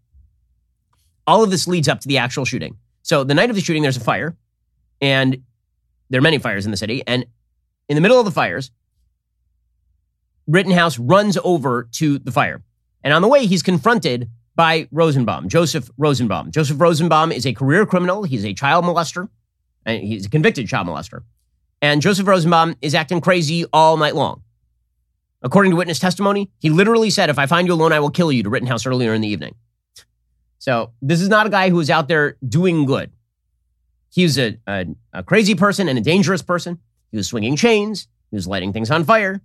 all 1.26 1.44
of 1.44 1.52
this 1.52 1.68
leads 1.68 1.90
up 1.90 2.00
to 2.00 2.08
the 2.08 2.18
actual 2.18 2.46
shooting. 2.46 2.78
So 3.04 3.26
the 3.26 3.34
night 3.34 3.50
of 3.50 3.56
the 3.56 3.62
shooting, 3.62 3.84
there's 3.84 3.98
a 3.98 4.02
fire, 4.02 4.38
and 5.02 5.44
there 6.10 6.20
are 6.20 6.22
many 6.22 6.38
fires 6.40 6.66
in 6.66 6.72
the 6.72 6.78
city. 6.78 7.04
And 7.06 7.26
in 7.90 7.96
the 7.96 8.02
middle 8.02 8.20
of 8.20 8.26
the 8.26 8.32
fires, 8.32 8.72
Rittenhouse 10.48 10.98
runs 10.98 11.38
over 11.44 11.90
to 11.94 12.20
the 12.20 12.32
fire. 12.32 12.64
And 13.04 13.14
on 13.14 13.22
the 13.22 13.28
way, 13.28 13.46
he's 13.46 13.64
confronted 13.64 14.30
by 14.56 14.88
Rosenbaum, 14.92 15.50
Joseph 15.50 15.90
Rosenbaum. 15.98 16.52
Joseph 16.52 16.80
Rosenbaum 16.80 17.32
is 17.32 17.46
a 17.46 17.54
career 17.54 17.86
criminal. 17.86 18.24
He's 18.24 18.46
a 18.46 18.54
child 18.54 18.86
molester. 18.86 19.30
And 19.86 20.04
he's 20.04 20.26
a 20.26 20.30
convicted 20.30 20.68
child 20.68 20.88
molester. 20.88 21.24
And 21.82 22.02
Joseph 22.02 22.28
Rosenbaum 22.28 22.76
is 22.82 22.96
acting 22.96 23.22
crazy 23.22 23.66
all 23.72 23.98
night 23.98 24.16
long. 24.16 24.42
According 25.44 25.72
to 25.72 25.78
witness 25.78 26.00
testimony, 26.00 26.50
he 26.58 26.70
literally 26.72 27.12
said, 27.12 27.30
If 27.30 27.38
I 27.38 27.46
find 27.46 27.68
you 27.68 27.74
alone, 27.74 27.94
I 27.94 28.00
will 28.00 28.10
kill 28.10 28.32
you 28.32 28.42
to 28.44 28.50
Rittenhouse 28.50 28.88
earlier 28.88 29.14
in 29.14 29.22
the 29.22 29.28
evening. 29.28 29.54
So 30.58 30.92
this 31.02 31.22
is 31.22 31.30
not 31.30 31.46
a 31.46 31.50
guy 31.52 31.70
who 31.70 31.80
is 31.80 31.90
out 31.92 32.08
there 32.08 32.36
doing 32.48 32.86
good. 32.86 33.12
He's 34.10 34.40
a, 34.40 34.58
a, 34.66 34.88
a 35.14 35.24
crazy 35.24 35.54
person 35.54 35.88
and 35.88 36.00
a 36.00 36.02
dangerous 36.02 36.42
person. 36.42 36.80
He 37.12 37.18
was 37.18 37.28
swinging 37.28 37.56
chains. 37.56 38.08
He 38.32 38.36
was 38.36 38.48
lighting 38.48 38.74
things 38.74 38.90
on 38.90 39.04
fire. 39.04 39.42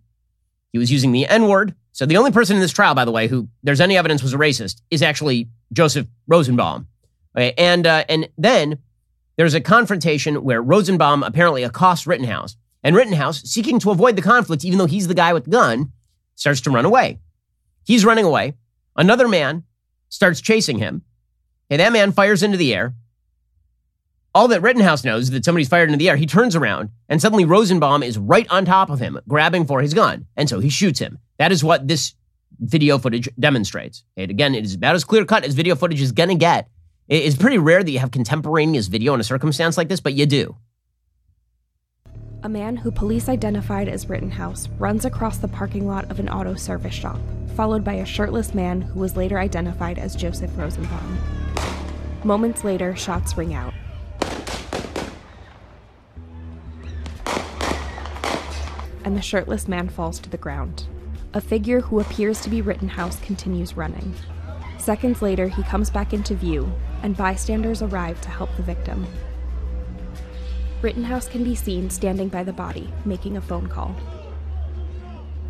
He 0.73 0.79
was 0.79 0.91
using 0.91 1.13
the 1.13 1.27
N 1.27 1.49
word. 1.49 1.75
So 1.93 2.07
the 2.07 2.17
only 2.17 2.33
person 2.33 2.57
in 2.57 2.63
this 2.63 2.73
trial, 2.73 2.95
by 2.95 3.05
the 3.05 3.13
way, 3.13 3.29
who 3.29 3.49
there's 3.63 3.81
any 3.81 3.97
evidence 3.97 4.23
was 4.23 4.33
a 4.33 4.39
racist, 4.39 4.81
is 4.91 5.03
actually 5.03 5.49
Joseph 5.73 6.07
Rosenbaum. 6.27 6.89
Okay, 7.37 7.55
and 7.57 7.87
uh, 7.87 8.05
and 8.09 8.29
then 8.39 8.79
there's 9.37 9.55
a 9.55 9.61
confrontation 9.61 10.43
where 10.43 10.63
Rosenbaum 10.63 11.23
apparently 11.23 11.63
accosts 11.63 12.07
Rittenhouse, 12.07 12.57
and 12.83 12.97
Rittenhouse, 12.97 13.43
seeking 13.43 13.79
to 13.81 13.91
avoid 13.91 14.17
the 14.17 14.23
conflict, 14.23 14.65
even 14.65 14.79
though 14.79 14.87
he's 14.87 15.09
the 15.09 15.15
guy 15.15 15.33
with 15.33 15.45
the 15.45 15.51
gun, 15.51 15.93
starts 16.35 16.61
to 16.63 16.71
run 16.71 16.85
away. 16.85 17.21
He's 17.85 18.05
running 18.05 18.25
away. 18.25 18.55
Another 18.97 19.29
man 19.29 19.65
starts 20.09 20.41
chasing 20.41 20.79
him. 20.79 21.03
Okay, 21.71 21.79
that 21.79 21.93
man 21.93 22.13
fires 22.13 22.43
into 22.43 22.57
the 22.57 22.75
air. 22.75 22.95
All 24.35 24.49
that 24.49 24.62
Rittenhouse 24.62 25.05
knows 25.05 25.25
is 25.25 25.31
that 25.33 25.45
somebody's 25.45 25.68
fired 25.68 25.90
into 25.90 25.99
the 25.99 26.09
air. 26.09 26.16
He 26.16 26.25
turns 26.25 26.57
around, 26.57 26.88
and 27.11 27.21
suddenly 27.21 27.45
Rosenbaum 27.45 28.03
is 28.03 28.16
right 28.16 28.47
on 28.51 28.64
top 28.64 28.88
of 28.88 28.99
him, 28.99 29.21
grabbing 29.29 29.66
for 29.66 29.83
his 29.83 29.92
gun. 29.92 30.27
And 30.37 30.49
so 30.49 30.59
he 30.59 30.71
shoots 30.71 30.99
him. 30.99 31.18
That 31.38 31.53
is 31.53 31.62
what 31.62 31.87
this 31.87 32.14
video 32.59 32.97
footage 32.97 33.29
demonstrates. 33.38 34.05
And 34.16 34.31
again, 34.31 34.55
it 34.55 34.64
is 34.64 34.75
about 34.75 34.95
as 34.95 35.05
clear 35.05 35.27
cut 35.27 35.45
as 35.45 35.53
video 35.53 35.75
footage 35.75 36.01
is 36.01 36.12
going 36.12 36.31
to 36.31 36.35
get. 36.35 36.71
It's 37.09 37.37
pretty 37.37 37.59
rare 37.59 37.83
that 37.83 37.90
you 37.90 37.99
have 37.99 38.11
contemporaneous 38.11 38.87
video 38.87 39.12
in 39.12 39.21
a 39.21 39.25
circumstance 39.25 39.77
like 39.77 39.88
this, 39.88 40.01
but 40.01 40.14
you 40.14 40.25
do. 40.25 40.57
A 42.42 42.49
man 42.49 42.77
who 42.77 42.90
police 42.90 43.29
identified 43.29 43.87
as 43.87 44.09
Rittenhouse 44.09 44.66
runs 44.79 45.05
across 45.05 45.38
the 45.38 45.49
parking 45.49 45.87
lot 45.87 46.11
of 46.11 46.18
an 46.18 46.31
auto 46.31 46.55
service 46.55 46.95
shop, 46.95 47.21
followed 47.55 47.85
by 47.85 47.95
a 47.95 48.07
shirtless 48.07 48.55
man 48.55 48.81
who 48.81 49.01
was 49.01 49.14
later 49.14 49.38
identified 49.38 49.99
as 49.99 50.16
Joseph 50.16 50.57
Rosenbaum. 50.57 51.18
Moments 52.25 52.64
later, 52.64 52.97
shots 52.97 53.37
ring 53.37 53.53
out. 53.53 53.75
And 59.05 59.17
the 59.17 59.23
shirtless 59.23 59.69
man 59.69 59.88
falls 59.88 60.19
to 60.21 60.31
the 60.31 60.37
ground. 60.37 60.87
A 61.35 61.41
figure 61.41 61.81
who 61.81 62.01
appears 62.01 62.41
to 62.43 62.51
be 62.51 62.62
Rittenhouse 62.62 63.19
continues 63.21 63.77
running. 63.77 64.15
Seconds 64.79 65.23
later, 65.23 65.49
he 65.49 65.62
comes 65.62 65.91
back 65.91 66.12
into 66.12 66.35
view, 66.35 66.71
and 67.03 67.17
bystanders 67.17 67.83
arrive 67.83 68.21
to 68.21 68.29
help 68.29 68.55
the 68.57 68.62
victim. 68.62 69.07
Rittenhouse 70.83 71.29
can 71.29 71.45
be 71.45 71.55
seen 71.55 71.88
standing 71.91 72.29
by 72.29 72.45
the 72.45 72.53
body, 72.53 72.93
making 73.05 73.37
a 73.37 73.41
phone 73.41 73.69
call. 73.69 73.95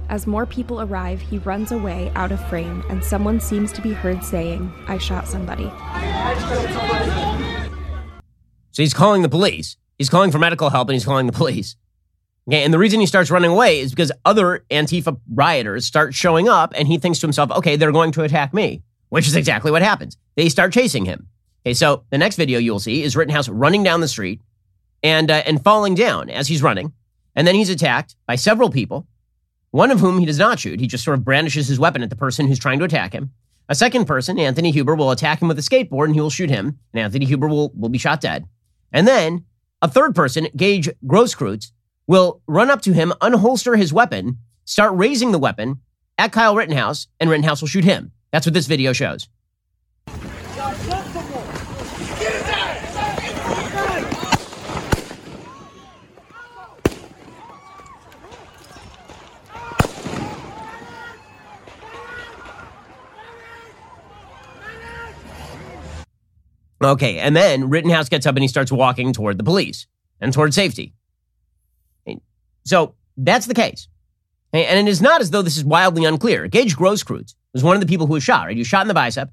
As 0.08 0.26
more 0.26 0.44
people 0.44 0.82
arrive, 0.82 1.20
he 1.20 1.38
runs 1.38 1.72
away 1.72 2.12
out 2.14 2.32
of 2.32 2.48
frame, 2.48 2.84
and 2.90 3.02
someone 3.02 3.40
seems 3.40 3.72
to 3.72 3.80
be 3.80 3.92
heard 3.92 4.22
saying, 4.22 4.70
I 4.86 4.98
shot 4.98 5.26
somebody. 5.26 5.70
So 8.72 8.82
he's 8.82 8.94
calling 8.94 9.22
the 9.22 9.28
police. 9.28 9.76
He's 9.98 10.10
calling 10.10 10.30
for 10.30 10.38
medical 10.38 10.70
help 10.70 10.88
and 10.88 10.94
he's 10.94 11.04
calling 11.04 11.26
the 11.26 11.32
police. 11.32 11.76
Okay, 12.48 12.64
and 12.64 12.74
the 12.74 12.78
reason 12.78 12.98
he 12.98 13.06
starts 13.06 13.30
running 13.30 13.52
away 13.52 13.78
is 13.78 13.90
because 13.90 14.10
other 14.24 14.64
Antifa 14.70 15.18
rioters 15.32 15.86
start 15.86 16.12
showing 16.12 16.48
up 16.48 16.72
and 16.76 16.88
he 16.88 16.98
thinks 16.98 17.20
to 17.20 17.26
himself, 17.26 17.50
okay, 17.52 17.76
they're 17.76 17.92
going 17.92 18.12
to 18.12 18.22
attack 18.22 18.52
me, 18.52 18.82
which 19.10 19.28
is 19.28 19.36
exactly 19.36 19.70
what 19.70 19.82
happens. 19.82 20.16
They 20.34 20.48
start 20.48 20.72
chasing 20.72 21.04
him. 21.04 21.28
Okay, 21.64 21.74
so 21.74 22.04
the 22.10 22.18
next 22.18 22.36
video 22.36 22.58
you'll 22.58 22.80
see 22.80 23.04
is 23.04 23.14
Rittenhouse 23.14 23.48
running 23.48 23.84
down 23.84 24.00
the 24.00 24.08
street 24.08 24.40
and, 25.04 25.30
uh, 25.30 25.42
and 25.46 25.62
falling 25.62 25.94
down 25.94 26.30
as 26.30 26.48
he's 26.48 26.62
running. 26.62 26.92
And 27.36 27.46
then 27.46 27.54
he's 27.54 27.70
attacked 27.70 28.16
by 28.26 28.34
several 28.34 28.70
people, 28.70 29.06
one 29.70 29.92
of 29.92 30.00
whom 30.00 30.18
he 30.18 30.26
does 30.26 30.38
not 30.38 30.58
shoot. 30.58 30.80
He 30.80 30.88
just 30.88 31.04
sort 31.04 31.16
of 31.16 31.24
brandishes 31.24 31.68
his 31.68 31.78
weapon 31.78 32.02
at 32.02 32.10
the 32.10 32.16
person 32.16 32.48
who's 32.48 32.58
trying 32.58 32.80
to 32.80 32.84
attack 32.84 33.12
him. 33.12 33.30
A 33.68 33.74
second 33.76 34.06
person, 34.06 34.38
Anthony 34.38 34.72
Huber, 34.72 34.96
will 34.96 35.12
attack 35.12 35.40
him 35.40 35.48
with 35.48 35.58
a 35.58 35.62
skateboard 35.62 36.06
and 36.06 36.14
he 36.14 36.20
will 36.20 36.28
shoot 36.28 36.50
him, 36.50 36.78
and 36.92 37.00
Anthony 37.00 37.24
Huber 37.24 37.46
will, 37.46 37.70
will 37.74 37.88
be 37.88 37.98
shot 37.98 38.20
dead. 38.20 38.46
And 38.92 39.06
then 39.06 39.44
a 39.80 39.88
third 39.88 40.14
person, 40.14 40.48
Gage 40.56 40.90
Grosskreutz, 41.06 41.70
will 42.12 42.42
run 42.46 42.68
up 42.68 42.82
to 42.82 42.92
him, 42.92 43.10
unholster 43.22 43.74
his 43.74 43.90
weapon, 43.90 44.36
start 44.66 44.92
raising 44.94 45.32
the 45.32 45.38
weapon 45.38 45.80
at 46.18 46.30
Kyle 46.30 46.54
Rittenhouse, 46.54 47.06
and 47.18 47.30
Rittenhouse 47.30 47.62
will 47.62 47.68
shoot 47.68 47.84
him. 47.84 48.12
That's 48.32 48.44
what 48.44 48.52
this 48.52 48.66
video 48.66 48.92
shows. 48.92 49.30
Okay, 66.84 67.20
and 67.20 67.34
then 67.34 67.70
Rittenhouse 67.70 68.10
gets 68.10 68.26
up 68.26 68.34
and 68.36 68.42
he 68.42 68.48
starts 68.48 68.70
walking 68.70 69.14
toward 69.14 69.38
the 69.38 69.44
police 69.44 69.86
and 70.20 70.30
toward 70.30 70.52
safety. 70.52 70.92
So 72.64 72.94
that's 73.16 73.46
the 73.46 73.54
case. 73.54 73.88
And 74.52 74.86
it 74.86 74.90
is 74.90 75.00
not 75.00 75.20
as 75.20 75.30
though 75.30 75.42
this 75.42 75.56
is 75.56 75.64
wildly 75.64 76.04
unclear. 76.04 76.46
Gage 76.46 76.76
Grosskreutz 76.76 77.34
was 77.54 77.64
one 77.64 77.74
of 77.74 77.80
the 77.80 77.86
people 77.86 78.06
who 78.06 78.14
was 78.14 78.22
shot, 78.22 78.46
right? 78.46 78.56
He 78.56 78.60
was 78.60 78.66
shot 78.66 78.82
in 78.82 78.88
the 78.88 78.94
bicep. 78.94 79.30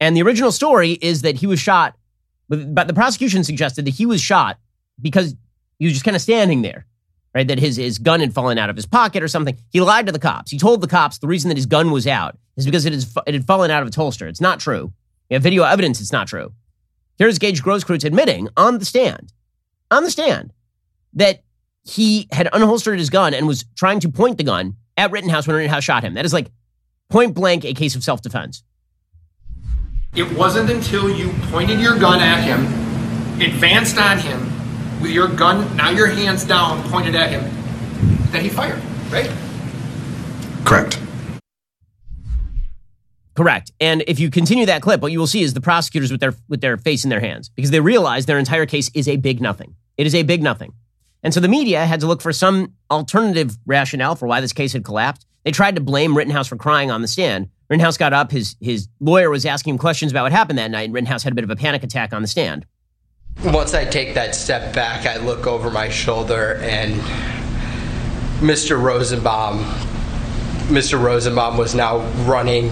And 0.00 0.16
the 0.16 0.22
original 0.22 0.50
story 0.50 0.92
is 0.92 1.22
that 1.22 1.36
he 1.36 1.46
was 1.46 1.60
shot, 1.60 1.96
but 2.48 2.88
the 2.88 2.94
prosecution 2.94 3.44
suggested 3.44 3.84
that 3.84 3.94
he 3.94 4.06
was 4.06 4.20
shot 4.20 4.58
because 5.00 5.36
he 5.78 5.86
was 5.86 5.92
just 5.92 6.04
kind 6.04 6.16
of 6.16 6.22
standing 6.22 6.62
there, 6.62 6.86
right? 7.32 7.46
That 7.46 7.60
his, 7.60 7.76
his 7.76 7.98
gun 7.98 8.20
had 8.20 8.34
fallen 8.34 8.58
out 8.58 8.70
of 8.70 8.76
his 8.76 8.86
pocket 8.86 9.22
or 9.22 9.28
something. 9.28 9.56
He 9.70 9.80
lied 9.80 10.06
to 10.06 10.12
the 10.12 10.18
cops. 10.18 10.50
He 10.50 10.58
told 10.58 10.80
the 10.80 10.88
cops 10.88 11.18
the 11.18 11.28
reason 11.28 11.48
that 11.48 11.56
his 11.56 11.66
gun 11.66 11.92
was 11.92 12.06
out 12.06 12.36
is 12.56 12.64
because 12.64 12.86
it, 12.86 12.92
is, 12.92 13.16
it 13.26 13.34
had 13.34 13.46
fallen 13.46 13.70
out 13.70 13.82
of 13.82 13.88
its 13.88 13.96
holster. 13.96 14.26
It's 14.26 14.40
not 14.40 14.58
true. 14.58 14.92
We 15.30 15.34
have 15.34 15.42
video 15.42 15.62
evidence 15.62 16.00
it's 16.00 16.12
not 16.12 16.26
true. 16.26 16.52
Here's 17.18 17.38
Gage 17.38 17.62
Grosskreutz 17.62 18.04
admitting 18.04 18.48
on 18.56 18.78
the 18.78 18.84
stand, 18.84 19.32
on 19.90 20.02
the 20.02 20.10
stand, 20.10 20.52
that 21.14 21.43
he 21.84 22.28
had 22.32 22.48
unholstered 22.52 22.98
his 22.98 23.10
gun 23.10 23.34
and 23.34 23.46
was 23.46 23.64
trying 23.76 24.00
to 24.00 24.08
point 24.08 24.38
the 24.38 24.44
gun 24.44 24.76
at 24.96 25.10
Rittenhouse 25.10 25.46
when 25.46 25.56
Rittenhouse 25.56 25.84
shot 25.84 26.02
him. 26.02 26.14
That 26.14 26.24
is 26.24 26.32
like 26.32 26.50
point 27.10 27.34
blank 27.34 27.64
a 27.64 27.74
case 27.74 27.94
of 27.94 28.02
self 28.02 28.22
defense. 28.22 28.62
It 30.14 30.36
wasn't 30.36 30.70
until 30.70 31.10
you 31.10 31.32
pointed 31.50 31.80
your 31.80 31.98
gun 31.98 32.20
at 32.20 32.42
him, 32.42 32.66
advanced 33.42 33.98
on 33.98 34.18
him, 34.18 34.54
with 35.02 35.10
your 35.10 35.28
gun, 35.28 35.76
now 35.76 35.90
your 35.90 36.06
hands 36.06 36.44
down, 36.44 36.82
pointed 36.88 37.14
at 37.14 37.30
him, 37.30 37.42
that 38.30 38.40
he 38.42 38.48
fired, 38.48 38.80
right? 39.10 39.30
Correct. 40.64 41.00
Correct. 43.34 43.72
And 43.80 44.04
if 44.06 44.20
you 44.20 44.30
continue 44.30 44.66
that 44.66 44.80
clip, 44.80 45.00
what 45.00 45.10
you 45.10 45.18
will 45.18 45.26
see 45.26 45.42
is 45.42 45.52
the 45.52 45.60
prosecutors 45.60 46.12
with 46.12 46.20
their 46.20 46.34
with 46.48 46.60
their 46.60 46.76
face 46.76 47.02
in 47.02 47.10
their 47.10 47.20
hands 47.20 47.48
because 47.48 47.72
they 47.72 47.80
realize 47.80 48.26
their 48.26 48.38
entire 48.38 48.64
case 48.64 48.90
is 48.94 49.08
a 49.08 49.16
big 49.16 49.40
nothing. 49.40 49.74
It 49.96 50.06
is 50.06 50.14
a 50.14 50.22
big 50.22 50.42
nothing. 50.42 50.72
And 51.24 51.32
so 51.32 51.40
the 51.40 51.48
media 51.48 51.86
had 51.86 52.00
to 52.00 52.06
look 52.06 52.20
for 52.20 52.32
some 52.32 52.74
alternative 52.90 53.56
rationale 53.64 54.14
for 54.14 54.28
why 54.28 54.42
this 54.42 54.52
case 54.52 54.74
had 54.74 54.84
collapsed. 54.84 55.26
They 55.44 55.50
tried 55.50 55.74
to 55.74 55.80
blame 55.80 56.16
Rittenhouse 56.16 56.46
for 56.46 56.56
crying 56.56 56.90
on 56.90 57.00
the 57.00 57.08
stand. 57.08 57.48
Rittenhouse 57.70 57.96
got 57.96 58.12
up. 58.12 58.30
His, 58.30 58.56
his 58.60 58.88
lawyer 59.00 59.30
was 59.30 59.46
asking 59.46 59.74
him 59.74 59.78
questions 59.78 60.12
about 60.12 60.24
what 60.24 60.32
happened 60.32 60.58
that 60.58 60.70
night, 60.70 60.84
and 60.84 60.94
Rittenhouse 60.94 61.22
had 61.22 61.32
a 61.32 61.34
bit 61.34 61.44
of 61.44 61.50
a 61.50 61.56
panic 61.56 61.82
attack 61.82 62.12
on 62.12 62.20
the 62.20 62.28
stand. 62.28 62.66
Once 63.42 63.74
I 63.74 63.86
take 63.86 64.14
that 64.14 64.34
step 64.34 64.74
back, 64.74 65.06
I 65.06 65.16
look 65.16 65.46
over 65.46 65.70
my 65.70 65.88
shoulder, 65.88 66.58
and 66.62 66.94
Mr. 68.40 68.80
Rosenbaum, 68.80 69.64
Mr. 70.68 71.02
Rosenbaum 71.02 71.56
was 71.56 71.74
now 71.74 71.98
running 72.24 72.70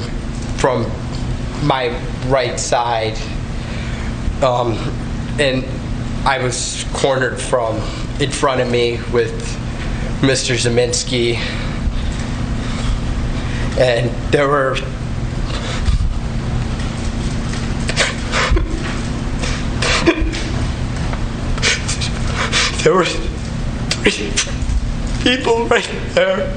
from 0.59 0.83
my 1.65 1.99
right 2.27 2.61
side. 2.61 3.17
Um, 4.43 4.73
and 5.41 5.65
I 6.27 6.43
was 6.43 6.85
cornered 6.93 7.41
from 7.41 7.81
in 8.23 8.31
front 8.31 8.61
of 8.61 8.71
me 8.71 9.01
with 9.13 9.33
Mr. 10.21 10.55
Ziminski. 10.55 11.35
And 13.77 14.11
there 14.31 14.47
were 14.47 14.77
there 22.83 22.95
were 22.95 23.05
three 23.05 24.31
people 25.25 25.67
right 25.67 25.89
there. 26.15 26.57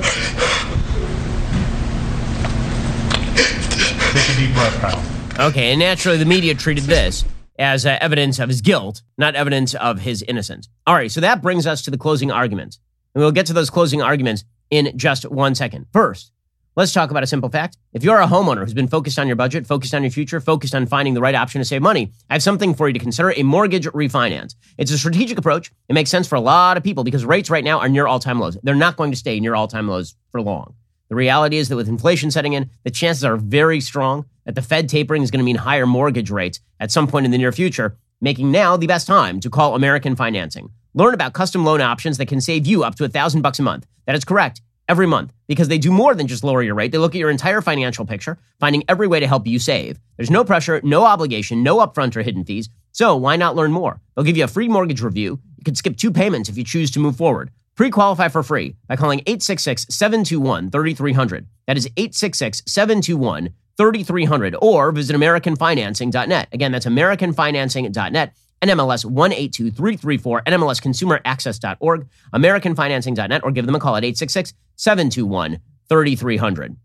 Take 4.14 4.30
a 4.30 4.36
deep 4.38 4.54
breath, 4.54 4.80
Kyle. 4.82 5.48
Okay, 5.48 5.72
and 5.72 5.80
naturally 5.80 6.18
the 6.18 6.26
media 6.26 6.54
treated 6.54 6.84
this 6.84 7.26
as 7.58 7.86
uh, 7.86 7.98
evidence 8.02 8.40
of 8.40 8.50
his 8.50 8.62
guilt, 8.62 9.02
not 9.18 9.36
evidence 9.36 9.74
of 9.76 10.00
his 10.00 10.22
innocence. 10.24 10.70
All 10.86 10.96
right, 10.96 11.12
so 11.12 11.22
that 11.22 11.42
brings 11.42 11.66
us 11.66 11.82
to 11.84 11.92
the 11.92 11.98
closing 11.98 12.32
arguments. 12.32 12.80
And 13.14 13.22
we'll 13.22 13.32
get 13.32 13.46
to 13.48 13.54
those 13.54 13.70
closing 13.70 14.02
arguments 14.02 14.44
in 14.70 14.98
just 14.98 15.30
one 15.30 15.56
second. 15.56 15.86
First, 15.94 16.32
let's 16.76 16.92
talk 16.92 17.12
about 17.12 17.24
a 17.24 17.28
simple 17.28 17.50
fact. 17.50 17.78
If 17.94 18.04
you're 18.04 18.20
a 18.20 18.28
homeowner 18.28 18.60
who's 18.60 18.74
been 18.74 18.88
focused 18.88 19.18
on 19.18 19.28
your 19.28 19.38
budget, 19.38 19.66
focused 19.66 19.94
on 19.94 20.04
your 20.04 20.12
future, 20.12 20.42
focused 20.42 20.76
on 20.76 20.86
finding 20.86 21.14
the 21.14 21.22
right 21.22 21.36
option 21.36 21.60
to 21.60 21.66
save 21.66 21.82
money, 21.82 22.12
I 22.30 22.34
have 22.34 22.44
something 22.44 22.74
for 22.74 22.88
you 22.88 22.94
to 22.94 23.00
consider 23.00 23.32
a 23.32 23.44
mortgage 23.44 23.86
refinance. 23.88 24.56
It's 24.78 24.92
a 24.92 24.98
strategic 24.98 25.38
approach. 25.38 25.72
It 25.88 25.94
makes 25.94 26.10
sense 26.10 26.28
for 26.28 26.36
a 26.36 26.42
lot 26.42 26.78
of 26.78 26.84
people 26.84 27.04
because 27.04 27.26
rates 27.26 27.50
right 27.50 27.64
now 27.64 27.80
are 27.80 27.90
near 27.90 28.08
all 28.08 28.20
time 28.20 28.40
lows. 28.40 28.58
They're 28.64 28.76
not 28.76 28.98
going 28.98 29.12
to 29.12 29.18
stay 29.18 29.40
near 29.40 29.56
all 29.56 29.68
time 29.68 29.88
lows 29.88 30.16
for 30.32 30.42
long. 30.42 30.76
The 31.10 31.16
reality 31.16 31.58
is 31.58 31.70
that 31.70 31.76
with 31.76 31.88
inflation 31.88 32.32
setting 32.32 32.54
in, 32.54 32.70
the 32.84 32.92
chances 32.92 33.24
are 33.24 33.38
very 33.38 33.80
strong 33.80 34.26
that 34.46 34.56
the 34.56 34.62
Fed 34.62 34.90
tapering 34.90 35.22
is 35.22 35.32
going 35.32 35.40
to 35.40 35.46
mean 35.46 35.58
higher 35.58 35.86
mortgage 35.86 36.32
rates 36.32 36.60
at 36.80 36.92
some 36.92 37.08
point 37.08 37.26
in 37.26 37.32
the 37.32 37.38
near 37.38 37.52
future, 37.52 37.98
making 38.22 38.52
now 38.52 38.76
the 38.76 38.88
best 38.88 39.06
time 39.06 39.40
to 39.42 39.50
call 39.50 39.76
American 39.76 40.16
Financing. 40.16 40.72
Learn 40.94 41.14
about 41.14 41.34
custom 41.34 41.64
loan 41.64 41.82
options 41.82 42.18
that 42.18 42.28
can 42.28 42.42
save 42.42 42.66
you 42.66 42.84
up 42.84 42.96
to 42.96 43.04
a 43.04 43.10
thousand 43.10 43.42
bucks 43.42 43.60
a 43.60 43.64
month. 43.64 43.86
That 44.06 44.16
is 44.16 44.26
correct. 44.26 44.62
Every 44.88 45.08
month, 45.08 45.34
because 45.48 45.68
they 45.68 45.80
do 45.80 45.92
more 45.92 46.14
than 46.14 46.28
just 46.28 46.44
lower 46.44 46.62
your 46.62 46.76
rate. 46.76 46.92
They 46.92 47.00
look 47.00 47.16
at 47.16 47.20
your 47.20 47.32
entire 47.32 47.62
financial 47.62 48.06
picture, 48.06 48.38
finding 48.60 48.84
every 48.88 49.08
way 49.08 49.20
to 49.20 49.28
help 49.28 49.48
you 49.48 49.58
save. 49.58 50.00
There's 50.16 50.30
no 50.30 50.44
pressure, 50.44 50.80
no 50.84 51.06
obligation, 51.06 51.64
no 51.64 51.78
upfront 51.78 52.16
or 52.16 52.22
hidden 52.22 52.46
fees. 52.46 52.70
So 52.92 53.16
why 53.16 53.36
not 53.36 53.56
learn 53.56 53.72
more? 53.72 54.00
They'll 54.16 54.26
give 54.26 54.38
you 54.38 54.44
a 54.44 54.48
free 54.48 54.70
mortgage 54.70 55.02
review. 55.02 55.40
You 55.58 55.64
can 55.64 55.76
skip 55.76 55.98
two 55.98 56.12
payments 56.12 56.50
if 56.50 56.58
you 56.58 56.64
choose 56.64 56.92
to 56.92 57.00
move 57.00 57.18
forward. 57.18 57.50
Pre 57.76 57.92
qualify 57.92 58.30
for 58.30 58.42
free 58.42 58.76
by 58.88 58.96
calling 58.96 59.20
866 59.20 59.88
721 59.90 60.72
3300. 60.72 61.46
That 61.68 61.78
is 61.78 61.88
866 61.98 62.64
721 62.66 63.50
3300 63.78 64.56
or 64.62 64.92
visit 64.94 65.16
AmericanFinancing.net. 65.16 66.48
Again, 66.54 66.72
that's 66.72 66.86
AmericanFinancing.net. 66.86 68.34
NMLS 68.62 69.06
182334, 69.06 70.44
NMLSConsumerAccess.org, 70.44 72.08
AmericanFinancing.net, 72.34 73.44
or 73.44 73.52
give 73.52 73.66
them 73.66 73.76
a 73.76 73.80
call 73.80 73.98
at 73.98 74.06
866 74.06 74.54
721 74.78 75.60
3300. 75.90 76.78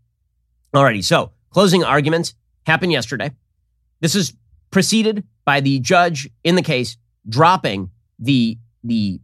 Alrighty, 0.75 1.03
so 1.03 1.31
closing 1.49 1.83
arguments 1.83 2.35
happened 2.67 2.91
yesterday. 2.91 3.31
This 4.01 4.15
is 4.15 4.33
preceded 4.69 5.23
by 5.45 5.61
the 5.61 5.79
judge 5.79 6.29
in 6.43 6.55
the 6.55 6.61
case 6.61 6.97
dropping 7.27 7.89
the, 8.19 8.57
the 8.83 9.19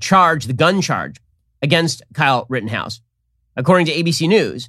charge, 0.00 0.46
the 0.46 0.52
gun 0.52 0.80
charge 0.80 1.16
against 1.60 2.02
Kyle 2.14 2.46
Rittenhouse. 2.48 3.00
According 3.56 3.86
to 3.86 3.92
ABC 3.92 4.28
News, 4.28 4.68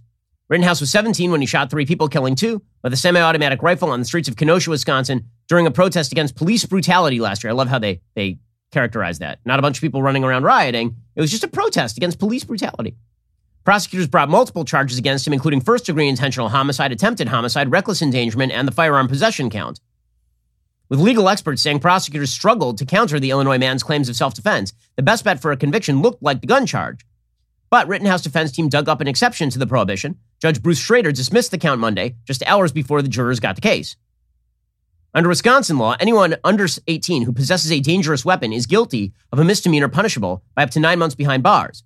Rittenhouse 0.49 0.81
was 0.81 0.91
17 0.91 1.31
when 1.31 1.41
he 1.41 1.47
shot 1.47 1.69
three 1.69 1.85
people, 1.85 2.07
killing 2.07 2.35
two 2.35 2.61
with 2.83 2.93
a 2.93 2.97
semi 2.97 3.19
automatic 3.19 3.63
rifle 3.63 3.89
on 3.89 3.99
the 3.99 4.05
streets 4.05 4.27
of 4.27 4.35
Kenosha, 4.35 4.69
Wisconsin 4.69 5.25
during 5.47 5.65
a 5.65 5.71
protest 5.71 6.11
against 6.11 6.35
police 6.35 6.65
brutality 6.65 7.19
last 7.19 7.43
year. 7.43 7.51
I 7.51 7.53
love 7.55 7.69
how 7.69 7.79
they, 7.79 8.01
they 8.15 8.39
characterize 8.71 9.19
that. 9.19 9.39
Not 9.45 9.59
a 9.59 9.61
bunch 9.61 9.77
of 9.77 9.81
people 9.81 10.03
running 10.03 10.23
around 10.23 10.43
rioting, 10.43 10.95
it 11.15 11.21
was 11.21 11.31
just 11.31 11.43
a 11.43 11.47
protest 11.47 11.97
against 11.97 12.19
police 12.19 12.43
brutality. 12.43 12.95
Prosecutors 13.63 14.07
brought 14.07 14.29
multiple 14.29 14.65
charges 14.65 14.97
against 14.97 15.25
him, 15.25 15.31
including 15.31 15.61
first 15.61 15.85
degree 15.85 16.09
intentional 16.09 16.49
homicide, 16.49 16.91
attempted 16.91 17.29
homicide, 17.29 17.71
reckless 17.71 18.01
endangerment, 18.01 18.51
and 18.51 18.67
the 18.67 18.73
firearm 18.73 19.07
possession 19.07 19.49
count 19.49 19.79
with 20.93 20.99
legal 20.99 21.27
experts 21.27 21.63
saying 21.63 21.79
prosecutors 21.79 22.29
struggled 22.29 22.77
to 22.77 22.85
counter 22.85 23.19
the 23.19 23.31
Illinois 23.31 23.57
man's 23.57 23.81
claims 23.81 24.09
of 24.09 24.15
self 24.15 24.35
defense. 24.35 24.73
The 24.95 25.01
best 25.01 25.23
bet 25.23 25.41
for 25.41 25.51
a 25.51 25.57
conviction 25.57 26.03
looked 26.03 26.21
like 26.21 26.39
the 26.39 26.45
gun 26.45 26.67
charge. 26.67 27.03
But 27.71 27.87
Rittenhouse 27.87 28.21
defense 28.21 28.51
team 28.51 28.69
dug 28.69 28.87
up 28.87 29.01
an 29.01 29.07
exception 29.07 29.49
to 29.49 29.57
the 29.57 29.65
prohibition. 29.65 30.19
Judge 30.39 30.61
Bruce 30.61 30.77
Schroeder 30.77 31.11
dismissed 31.11 31.49
the 31.49 31.57
count 31.57 31.81
Monday, 31.81 32.17
just 32.25 32.45
hours 32.45 32.71
before 32.71 33.01
the 33.01 33.07
jurors 33.07 33.39
got 33.39 33.55
the 33.55 33.61
case. 33.61 33.95
Under 35.15 35.29
Wisconsin 35.29 35.79
law, 35.79 35.95
anyone 35.99 36.35
under 36.43 36.67
18 36.85 37.23
who 37.23 37.33
possesses 37.33 37.71
a 37.71 37.79
dangerous 37.79 38.23
weapon 38.23 38.53
is 38.53 38.67
guilty 38.67 39.13
of 39.31 39.39
a 39.39 39.43
misdemeanor 39.43 39.89
punishable 39.89 40.43
by 40.53 40.61
up 40.61 40.69
to 40.69 40.79
nine 40.79 40.99
months 40.99 41.15
behind 41.15 41.41
bars. 41.41 41.83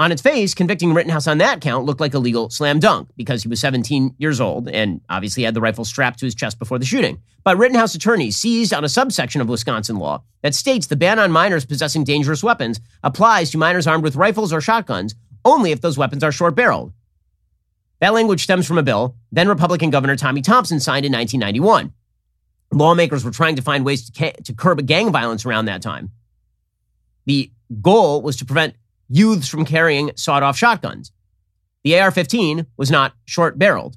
On 0.00 0.10
its 0.10 0.22
face, 0.22 0.54
convicting 0.54 0.94
Rittenhouse 0.94 1.26
on 1.26 1.36
that 1.38 1.60
count 1.60 1.84
looked 1.84 2.00
like 2.00 2.14
a 2.14 2.18
legal 2.18 2.48
slam 2.48 2.78
dunk 2.78 3.10
because 3.18 3.42
he 3.42 3.50
was 3.50 3.60
17 3.60 4.14
years 4.16 4.40
old 4.40 4.66
and 4.66 5.02
obviously 5.10 5.42
had 5.42 5.52
the 5.52 5.60
rifle 5.60 5.84
strapped 5.84 6.20
to 6.20 6.24
his 6.24 6.34
chest 6.34 6.58
before 6.58 6.78
the 6.78 6.86
shooting. 6.86 7.20
But 7.44 7.58
Rittenhouse 7.58 7.94
attorneys 7.94 8.38
seized 8.38 8.72
on 8.72 8.82
a 8.82 8.88
subsection 8.88 9.42
of 9.42 9.50
Wisconsin 9.50 9.96
law 9.96 10.22
that 10.40 10.54
states 10.54 10.86
the 10.86 10.96
ban 10.96 11.18
on 11.18 11.30
minors 11.30 11.66
possessing 11.66 12.02
dangerous 12.02 12.42
weapons 12.42 12.80
applies 13.02 13.50
to 13.50 13.58
minors 13.58 13.86
armed 13.86 14.02
with 14.02 14.16
rifles 14.16 14.54
or 14.54 14.62
shotguns 14.62 15.14
only 15.44 15.70
if 15.70 15.82
those 15.82 15.98
weapons 15.98 16.24
are 16.24 16.32
short 16.32 16.54
barreled. 16.54 16.94
That 17.98 18.14
language 18.14 18.42
stems 18.42 18.66
from 18.66 18.78
a 18.78 18.82
bill 18.82 19.16
then 19.30 19.48
Republican 19.48 19.90
Governor 19.90 20.16
Tommy 20.16 20.40
Thompson 20.40 20.80
signed 20.80 21.04
in 21.04 21.12
1991. 21.12 21.92
Lawmakers 22.72 23.22
were 23.22 23.32
trying 23.32 23.56
to 23.56 23.62
find 23.62 23.84
ways 23.84 24.08
to, 24.08 24.18
ca- 24.18 24.42
to 24.44 24.54
curb 24.54 24.86
gang 24.86 25.12
violence 25.12 25.44
around 25.44 25.66
that 25.66 25.82
time. 25.82 26.10
The 27.26 27.52
goal 27.82 28.22
was 28.22 28.36
to 28.36 28.46
prevent 28.46 28.76
youths 29.10 29.48
from 29.48 29.64
carrying 29.64 30.12
sawed 30.16 30.42
off 30.42 30.56
shotguns. 30.56 31.12
The 31.84 31.98
AR 31.98 32.10
15 32.10 32.66
was 32.76 32.90
not 32.90 33.14
short 33.26 33.58
barreled. 33.58 33.96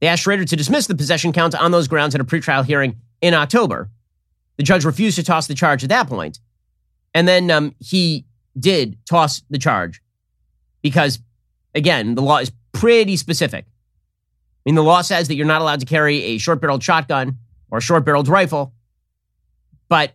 They 0.00 0.08
asked 0.08 0.22
Schroeder 0.22 0.44
to 0.44 0.56
dismiss 0.56 0.86
the 0.86 0.94
possession 0.94 1.32
count 1.32 1.54
on 1.54 1.70
those 1.70 1.88
grounds 1.88 2.14
at 2.14 2.20
a 2.20 2.24
pretrial 2.24 2.64
hearing 2.64 2.96
in 3.20 3.34
October. 3.34 3.90
The 4.56 4.62
judge 4.62 4.84
refused 4.84 5.16
to 5.16 5.22
toss 5.22 5.46
the 5.46 5.54
charge 5.54 5.82
at 5.82 5.88
that 5.90 6.08
point. 6.08 6.40
And 7.14 7.28
then 7.28 7.50
um, 7.50 7.74
he 7.78 8.24
did 8.58 8.98
toss 9.06 9.42
the 9.50 9.58
charge 9.58 10.02
because, 10.82 11.20
again, 11.74 12.14
the 12.14 12.22
law 12.22 12.38
is 12.38 12.52
pretty 12.72 13.16
specific. 13.16 13.66
I 13.66 14.70
mean, 14.70 14.74
the 14.74 14.82
law 14.82 15.02
says 15.02 15.28
that 15.28 15.34
you're 15.34 15.46
not 15.46 15.60
allowed 15.60 15.80
to 15.80 15.86
carry 15.86 16.22
a 16.22 16.38
short 16.38 16.60
barreled 16.60 16.82
shotgun 16.82 17.38
or 17.70 17.78
a 17.78 17.82
short 17.82 18.04
barreled 18.04 18.28
rifle, 18.28 18.72
but 19.88 20.12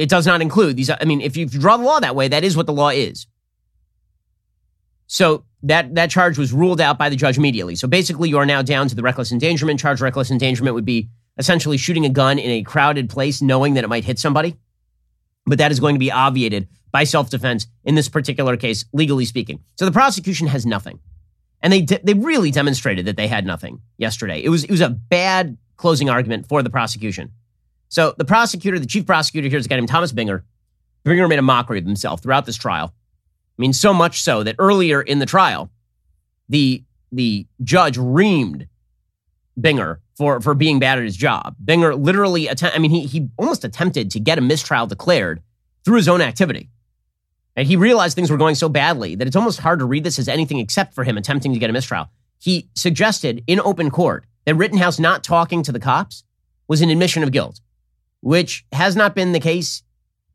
it 0.00 0.08
does 0.08 0.26
not 0.26 0.40
include 0.40 0.76
these. 0.76 0.88
I 0.88 1.04
mean, 1.04 1.20
if 1.20 1.36
you 1.36 1.44
draw 1.44 1.76
the 1.76 1.84
law 1.84 2.00
that 2.00 2.16
way, 2.16 2.28
that 2.28 2.42
is 2.42 2.56
what 2.56 2.64
the 2.64 2.72
law 2.72 2.88
is. 2.88 3.26
So 5.06 5.44
that, 5.64 5.94
that 5.96 6.08
charge 6.08 6.38
was 6.38 6.54
ruled 6.54 6.80
out 6.80 6.98
by 6.98 7.10
the 7.10 7.16
judge 7.16 7.36
immediately. 7.36 7.76
So 7.76 7.86
basically, 7.86 8.30
you 8.30 8.38
are 8.38 8.46
now 8.46 8.62
down 8.62 8.88
to 8.88 8.94
the 8.94 9.02
reckless 9.02 9.30
endangerment 9.30 9.78
charge. 9.78 10.00
Reckless 10.00 10.30
endangerment 10.30 10.74
would 10.74 10.86
be 10.86 11.10
essentially 11.36 11.76
shooting 11.76 12.06
a 12.06 12.08
gun 12.08 12.38
in 12.38 12.50
a 12.50 12.62
crowded 12.62 13.10
place, 13.10 13.42
knowing 13.42 13.74
that 13.74 13.84
it 13.84 13.88
might 13.88 14.04
hit 14.04 14.18
somebody. 14.18 14.56
But 15.44 15.58
that 15.58 15.70
is 15.70 15.80
going 15.80 15.96
to 15.96 15.98
be 15.98 16.10
obviated 16.10 16.68
by 16.92 17.04
self 17.04 17.28
defense 17.28 17.66
in 17.84 17.94
this 17.94 18.08
particular 18.08 18.56
case, 18.56 18.86
legally 18.94 19.26
speaking. 19.26 19.60
So 19.76 19.84
the 19.84 19.92
prosecution 19.92 20.46
has 20.46 20.64
nothing. 20.64 20.98
And 21.60 21.70
they, 21.70 21.82
de- 21.82 22.00
they 22.02 22.14
really 22.14 22.50
demonstrated 22.50 23.04
that 23.04 23.18
they 23.18 23.28
had 23.28 23.44
nothing 23.44 23.82
yesterday. 23.98 24.42
It 24.42 24.48
was, 24.48 24.64
it 24.64 24.70
was 24.70 24.80
a 24.80 24.88
bad 24.88 25.58
closing 25.76 26.08
argument 26.08 26.46
for 26.48 26.62
the 26.62 26.70
prosecution. 26.70 27.32
So 27.90 28.14
the 28.16 28.24
prosecutor, 28.24 28.78
the 28.78 28.86
chief 28.86 29.04
prosecutor 29.04 29.48
here 29.48 29.58
is 29.58 29.66
a 29.66 29.68
guy 29.68 29.76
named 29.76 29.88
Thomas 29.88 30.12
Binger. 30.12 30.42
Binger 31.04 31.28
made 31.28 31.38
a 31.38 31.42
mockery 31.42 31.78
of 31.78 31.84
himself 31.84 32.22
throughout 32.22 32.46
this 32.46 32.56
trial. 32.56 32.94
I 32.94 33.60
mean, 33.60 33.72
so 33.72 33.92
much 33.92 34.22
so 34.22 34.42
that 34.44 34.54
earlier 34.58 35.02
in 35.02 35.18
the 35.18 35.26
trial, 35.26 35.70
the, 36.48 36.84
the 37.10 37.46
judge 37.62 37.98
reamed 37.98 38.68
Binger 39.58 39.98
for, 40.14 40.40
for 40.40 40.54
being 40.54 40.78
bad 40.78 40.98
at 40.98 41.04
his 41.04 41.16
job. 41.16 41.56
Binger 41.62 42.00
literally, 42.00 42.48
att- 42.48 42.74
I 42.74 42.78
mean, 42.78 42.92
he, 42.92 43.06
he 43.06 43.28
almost 43.36 43.64
attempted 43.64 44.10
to 44.12 44.20
get 44.20 44.38
a 44.38 44.40
mistrial 44.40 44.86
declared 44.86 45.42
through 45.84 45.96
his 45.96 46.08
own 46.08 46.20
activity. 46.20 46.70
And 47.56 47.66
he 47.66 47.74
realized 47.74 48.14
things 48.14 48.30
were 48.30 48.36
going 48.36 48.54
so 48.54 48.68
badly 48.68 49.16
that 49.16 49.26
it's 49.26 49.36
almost 49.36 49.60
hard 49.60 49.80
to 49.80 49.84
read 49.84 50.04
this 50.04 50.18
as 50.18 50.28
anything 50.28 50.58
except 50.58 50.94
for 50.94 51.02
him 51.02 51.18
attempting 51.18 51.52
to 51.52 51.58
get 51.58 51.70
a 51.70 51.72
mistrial. 51.72 52.08
He 52.38 52.70
suggested 52.74 53.42
in 53.48 53.60
open 53.60 53.90
court 53.90 54.24
that 54.44 54.54
Rittenhouse 54.54 55.00
not 55.00 55.24
talking 55.24 55.64
to 55.64 55.72
the 55.72 55.80
cops 55.80 56.22
was 56.68 56.80
an 56.80 56.90
admission 56.90 57.22
of 57.24 57.32
guilt, 57.32 57.60
which 58.20 58.64
has 58.72 58.96
not 58.96 59.14
been 59.14 59.32
the 59.32 59.40
case 59.40 59.82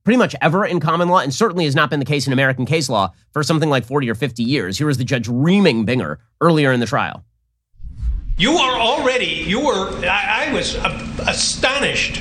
pretty 0.03 0.17
much 0.17 0.35
ever 0.39 0.65
in 0.65 0.79
common 0.79 1.09
law 1.09 1.19
and 1.19 1.33
certainly 1.33 1.65
has 1.65 1.75
not 1.75 1.89
been 1.89 1.99
the 1.99 2.05
case 2.05 2.27
in 2.27 2.33
American 2.33 2.65
case 2.65 2.89
law 2.89 3.11
for 3.31 3.43
something 3.43 3.69
like 3.69 3.83
40 3.83 4.09
or 4.09 4.15
50 4.15 4.43
years. 4.43 4.77
Here 4.77 4.87
was 4.87 4.97
the 4.97 5.03
judge 5.03 5.27
reaming 5.27 5.85
Binger 5.85 6.17
earlier 6.41 6.71
in 6.71 6.79
the 6.79 6.85
trial. 6.85 7.25
You 8.37 8.51
are 8.51 8.79
already, 8.79 9.25
you 9.25 9.65
were, 9.65 10.05
I, 10.05 10.47
I 10.49 10.53
was 10.53 10.75
astonished 11.27 12.17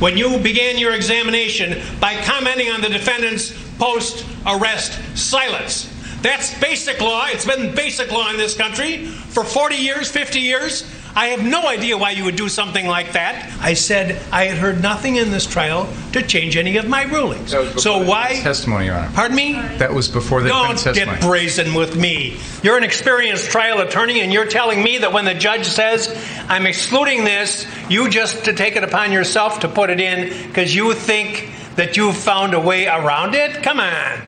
when 0.00 0.16
you 0.16 0.38
began 0.38 0.78
your 0.78 0.94
examination 0.94 1.82
by 2.00 2.20
commenting 2.22 2.70
on 2.70 2.80
the 2.80 2.88
defendant's 2.88 3.52
post 3.78 4.24
arrest 4.46 4.98
silence. 5.16 5.94
That's 6.22 6.58
basic 6.60 7.00
law. 7.00 7.26
It's 7.28 7.44
been 7.46 7.74
basic 7.74 8.10
law 8.10 8.30
in 8.30 8.36
this 8.36 8.56
country 8.56 9.06
for 9.06 9.44
40 9.44 9.76
years, 9.76 10.10
50 10.10 10.40
years. 10.40 10.82
I 11.14 11.28
have 11.28 11.44
no 11.44 11.66
idea 11.66 11.96
why 11.98 12.10
you 12.10 12.24
would 12.24 12.36
do 12.36 12.48
something 12.48 12.86
like 12.86 13.12
that. 13.12 13.50
I 13.60 13.74
said 13.74 14.22
I 14.32 14.44
had 14.44 14.58
heard 14.58 14.80
nothing 14.82 15.16
in 15.16 15.30
this 15.30 15.46
trial 15.46 15.88
to 16.12 16.22
change 16.22 16.56
any 16.56 16.76
of 16.76 16.88
my 16.88 17.02
rulings. 17.04 17.50
So 17.50 18.02
why 18.04 18.34
testimony, 18.42 18.86
Your 18.86 18.96
Honor? 18.96 19.10
Pardon 19.14 19.36
me? 19.36 19.52
That 19.78 19.92
was 19.92 20.08
before 20.08 20.42
the 20.42 20.48
Don't 20.48 20.62
defense 20.62 20.84
testimony. 20.84 21.18
get 21.18 21.26
brazen 21.26 21.74
with 21.74 21.96
me. 21.96 22.38
You're 22.62 22.76
an 22.76 22.84
experienced 22.84 23.50
trial 23.50 23.80
attorney, 23.80 24.20
and 24.20 24.32
you're 24.32 24.46
telling 24.46 24.82
me 24.82 24.98
that 24.98 25.12
when 25.12 25.24
the 25.24 25.34
judge 25.34 25.66
says 25.66 26.08
I'm 26.48 26.66
excluding 26.66 27.24
this, 27.24 27.66
you 27.88 28.08
just 28.08 28.44
to 28.44 28.52
take 28.52 28.76
it 28.76 28.84
upon 28.84 29.12
yourself 29.12 29.60
to 29.60 29.68
put 29.68 29.90
it 29.90 30.00
in 30.00 30.46
because 30.48 30.74
you 30.74 30.94
think 30.94 31.50
that 31.76 31.96
you've 31.96 32.16
found 32.16 32.54
a 32.54 32.60
way 32.60 32.86
around 32.86 33.34
it? 33.34 33.62
Come 33.62 33.80
on. 33.80 34.26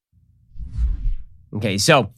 Okay, 1.55 1.79
so 1.79 2.13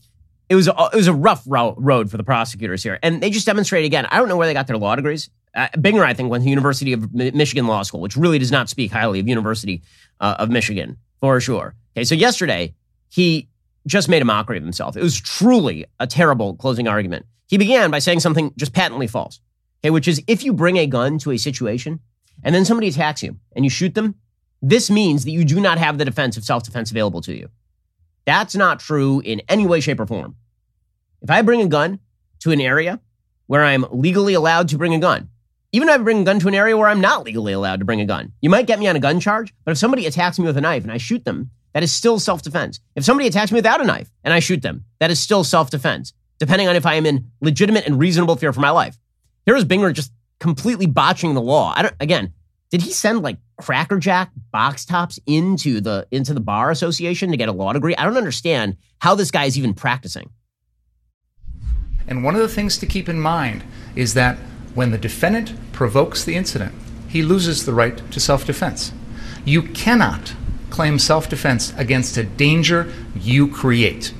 it 0.52 0.54
was 0.54 0.68
a, 0.68 0.74
it 0.92 0.96
was 0.96 1.06
a 1.06 1.14
rough 1.14 1.42
ro- 1.46 1.74
road 1.78 2.10
for 2.10 2.18
the 2.18 2.24
prosecutors 2.24 2.82
here, 2.82 2.98
and 3.02 3.22
they 3.22 3.30
just 3.30 3.46
demonstrated 3.46 3.86
again. 3.86 4.06
I 4.10 4.18
don't 4.18 4.28
know 4.28 4.36
where 4.36 4.46
they 4.46 4.52
got 4.52 4.66
their 4.66 4.76
law 4.76 4.94
degrees. 4.94 5.30
Uh, 5.54 5.68
Binger, 5.78 6.04
I 6.04 6.12
think, 6.12 6.30
went 6.30 6.44
to 6.44 6.50
University 6.50 6.92
of 6.92 7.14
Mi- 7.14 7.30
Michigan 7.30 7.66
Law 7.66 7.82
School, 7.84 8.02
which 8.02 8.18
really 8.18 8.38
does 8.38 8.52
not 8.52 8.68
speak 8.68 8.92
highly 8.92 9.18
of 9.18 9.26
University 9.26 9.80
uh, 10.20 10.36
of 10.38 10.50
Michigan 10.50 10.98
for 11.20 11.40
sure. 11.40 11.74
Okay, 11.96 12.04
so 12.04 12.14
yesterday 12.14 12.74
he 13.08 13.48
just 13.86 14.10
made 14.10 14.20
a 14.20 14.26
mockery 14.26 14.58
of 14.58 14.62
himself. 14.62 14.94
It 14.94 15.02
was 15.02 15.18
truly 15.18 15.86
a 15.98 16.06
terrible 16.06 16.54
closing 16.56 16.86
argument. 16.86 17.24
He 17.46 17.56
began 17.56 17.90
by 17.90 18.00
saying 18.00 18.20
something 18.20 18.52
just 18.58 18.74
patently 18.74 19.06
false. 19.06 19.40
Okay, 19.82 19.90
which 19.90 20.06
is 20.06 20.22
if 20.26 20.44
you 20.44 20.52
bring 20.52 20.76
a 20.76 20.86
gun 20.86 21.16
to 21.20 21.30
a 21.30 21.38
situation 21.38 21.98
and 22.44 22.54
then 22.54 22.66
somebody 22.66 22.88
attacks 22.88 23.22
you 23.22 23.38
and 23.56 23.64
you 23.64 23.70
shoot 23.70 23.94
them, 23.94 24.16
this 24.60 24.90
means 24.90 25.24
that 25.24 25.30
you 25.30 25.46
do 25.46 25.62
not 25.62 25.78
have 25.78 25.96
the 25.96 26.04
defense 26.04 26.36
of 26.36 26.44
self 26.44 26.62
defense 26.62 26.90
available 26.90 27.22
to 27.22 27.34
you. 27.34 27.48
That's 28.26 28.54
not 28.54 28.80
true 28.80 29.20
in 29.20 29.40
any 29.48 29.66
way, 29.66 29.80
shape, 29.80 29.98
or 29.98 30.06
form. 30.06 30.36
If 31.22 31.30
I 31.30 31.42
bring 31.42 31.60
a 31.60 31.68
gun 31.68 32.00
to 32.40 32.50
an 32.50 32.60
area 32.60 33.00
where 33.46 33.62
I'm 33.62 33.86
legally 33.92 34.34
allowed 34.34 34.68
to 34.68 34.78
bring 34.78 34.92
a 34.92 34.98
gun, 34.98 35.28
even 35.70 35.88
if 35.88 35.94
I 35.94 35.98
bring 35.98 36.22
a 36.22 36.24
gun 36.24 36.40
to 36.40 36.48
an 36.48 36.54
area 36.54 36.76
where 36.76 36.88
I'm 36.88 37.00
not 37.00 37.24
legally 37.24 37.52
allowed 37.52 37.78
to 37.78 37.84
bring 37.84 38.00
a 38.00 38.04
gun, 38.04 38.32
you 38.40 38.50
might 38.50 38.66
get 38.66 38.80
me 38.80 38.88
on 38.88 38.96
a 38.96 39.00
gun 39.00 39.20
charge, 39.20 39.54
but 39.64 39.70
if 39.70 39.78
somebody 39.78 40.06
attacks 40.06 40.38
me 40.38 40.46
with 40.46 40.56
a 40.56 40.60
knife 40.60 40.82
and 40.82 40.90
I 40.90 40.98
shoot 40.98 41.24
them, 41.24 41.50
that 41.74 41.84
is 41.84 41.92
still 41.92 42.18
self 42.18 42.42
defense. 42.42 42.80
If 42.96 43.04
somebody 43.04 43.28
attacks 43.28 43.52
me 43.52 43.56
without 43.56 43.80
a 43.80 43.84
knife 43.84 44.10
and 44.24 44.34
I 44.34 44.40
shoot 44.40 44.62
them, 44.62 44.84
that 44.98 45.12
is 45.12 45.20
still 45.20 45.44
self 45.44 45.70
defense, 45.70 46.12
depending 46.40 46.66
on 46.66 46.74
if 46.74 46.84
I 46.84 46.94
am 46.94 47.06
in 47.06 47.30
legitimate 47.40 47.86
and 47.86 48.00
reasonable 48.00 48.34
fear 48.36 48.52
for 48.52 48.60
my 48.60 48.70
life. 48.70 48.98
Here 49.46 49.54
is 49.54 49.64
Binger 49.64 49.92
just 49.92 50.12
completely 50.40 50.86
botching 50.86 51.34
the 51.34 51.40
law. 51.40 51.72
I 51.76 51.82
don't, 51.82 51.94
again, 52.00 52.32
did 52.70 52.82
he 52.82 52.90
send 52.90 53.22
like 53.22 53.38
Cracker 53.60 53.98
Jack 53.98 54.32
box 54.50 54.84
tops 54.84 55.20
into 55.26 55.80
the 55.80 56.08
into 56.10 56.34
the 56.34 56.40
bar 56.40 56.72
association 56.72 57.30
to 57.30 57.36
get 57.36 57.48
a 57.48 57.52
law 57.52 57.72
degree? 57.72 57.94
I 57.94 58.04
don't 58.04 58.16
understand 58.16 58.76
how 58.98 59.14
this 59.14 59.30
guy 59.30 59.44
is 59.44 59.56
even 59.56 59.72
practicing. 59.72 60.30
And 62.06 62.24
one 62.24 62.34
of 62.34 62.40
the 62.40 62.48
things 62.48 62.78
to 62.78 62.86
keep 62.86 63.08
in 63.08 63.20
mind 63.20 63.64
is 63.94 64.14
that 64.14 64.38
when 64.74 64.90
the 64.90 64.98
defendant 64.98 65.54
provokes 65.72 66.24
the 66.24 66.36
incident, 66.36 66.74
he 67.08 67.22
loses 67.22 67.66
the 67.66 67.74
right 67.74 68.10
to 68.10 68.20
self 68.20 68.46
defense. 68.46 68.92
You 69.44 69.62
cannot 69.62 70.34
claim 70.70 70.98
self 70.98 71.28
defense 71.28 71.72
against 71.76 72.16
a 72.16 72.24
danger 72.24 72.92
you 73.14 73.48
create. 73.48 74.14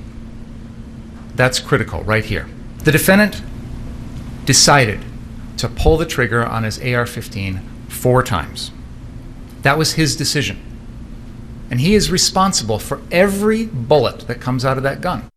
That's 1.35 1.59
critical 1.61 2.03
right 2.05 2.25
here. 2.25 2.49
The 2.85 2.93
defendant 2.93 3.43
decided 4.45 5.01
to 5.57 5.69
pull 5.69 5.97
the 5.97 6.07
trigger 6.07 6.45
on 6.45 6.65
his 6.65 6.83
AR 6.83 7.07
15 7.07 7.61
four 7.89 8.23
times. 8.23 8.71
That 9.63 9.79
was 9.79 9.93
his 9.93 10.17
decision. 10.17 10.61
And 11.71 11.81
he 11.81 11.95
is 11.95 12.11
responsible 12.11 12.79
for 12.79 13.01
every 13.11 13.65
bullet 13.65 14.27
that 14.27 14.41
comes 14.41 14.65
out 14.65 14.77
of 14.77 14.83
that 14.83 15.01
gun. 15.01 15.29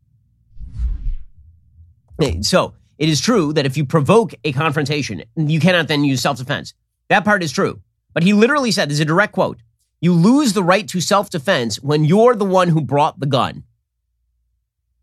So 2.41 2.73
it 2.97 3.09
is 3.09 3.21
true 3.21 3.53
that 3.53 3.65
if 3.65 3.77
you 3.77 3.85
provoke 3.85 4.33
a 4.43 4.51
confrontation, 4.51 5.23
you 5.35 5.59
cannot 5.59 5.87
then 5.87 6.03
use 6.03 6.21
self 6.21 6.37
defense. 6.37 6.73
That 7.09 7.25
part 7.25 7.43
is 7.43 7.51
true. 7.51 7.81
But 8.13 8.23
he 8.23 8.33
literally 8.33 8.71
said, 8.71 8.89
"This 8.89 8.95
is 8.95 9.01
a 9.01 9.05
direct 9.05 9.33
quote 9.33 9.57
you 10.01 10.13
lose 10.13 10.53
the 10.53 10.63
right 10.63 10.87
to 10.89 11.01
self 11.01 11.29
defense 11.29 11.81
when 11.81 12.05
you're 12.05 12.35
the 12.35 12.45
one 12.45 12.69
who 12.69 12.81
brought 12.81 13.19
the 13.19 13.25
gun. 13.25 13.63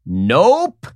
Nope. 0.06 0.86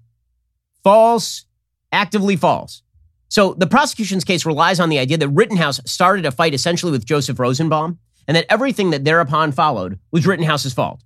False. 0.85 1.47
Actively 1.91 2.37
false. 2.37 2.83
So 3.29 3.55
the 3.55 3.67
prosecution's 3.67 4.25
case 4.25 4.47
relies 4.47 4.79
on 4.79 4.91
the 4.91 5.01
idea 5.01 5.17
that 5.19 5.29
Rittenhouse 5.29 5.81
started 5.87 6.25
a 6.25 6.31
fight 6.31 6.55
essentially 6.55 6.93
with 6.93 7.05
Joseph 7.05 7.41
Rosenbaum 7.41 7.99
and 8.29 8.37
that 8.37 8.47
everything 8.49 8.91
that 8.91 9.05
thereupon 9.05 9.51
followed 9.51 9.99
was 10.13 10.27
Rittenhouse's 10.27 10.73
fault. 10.73 11.03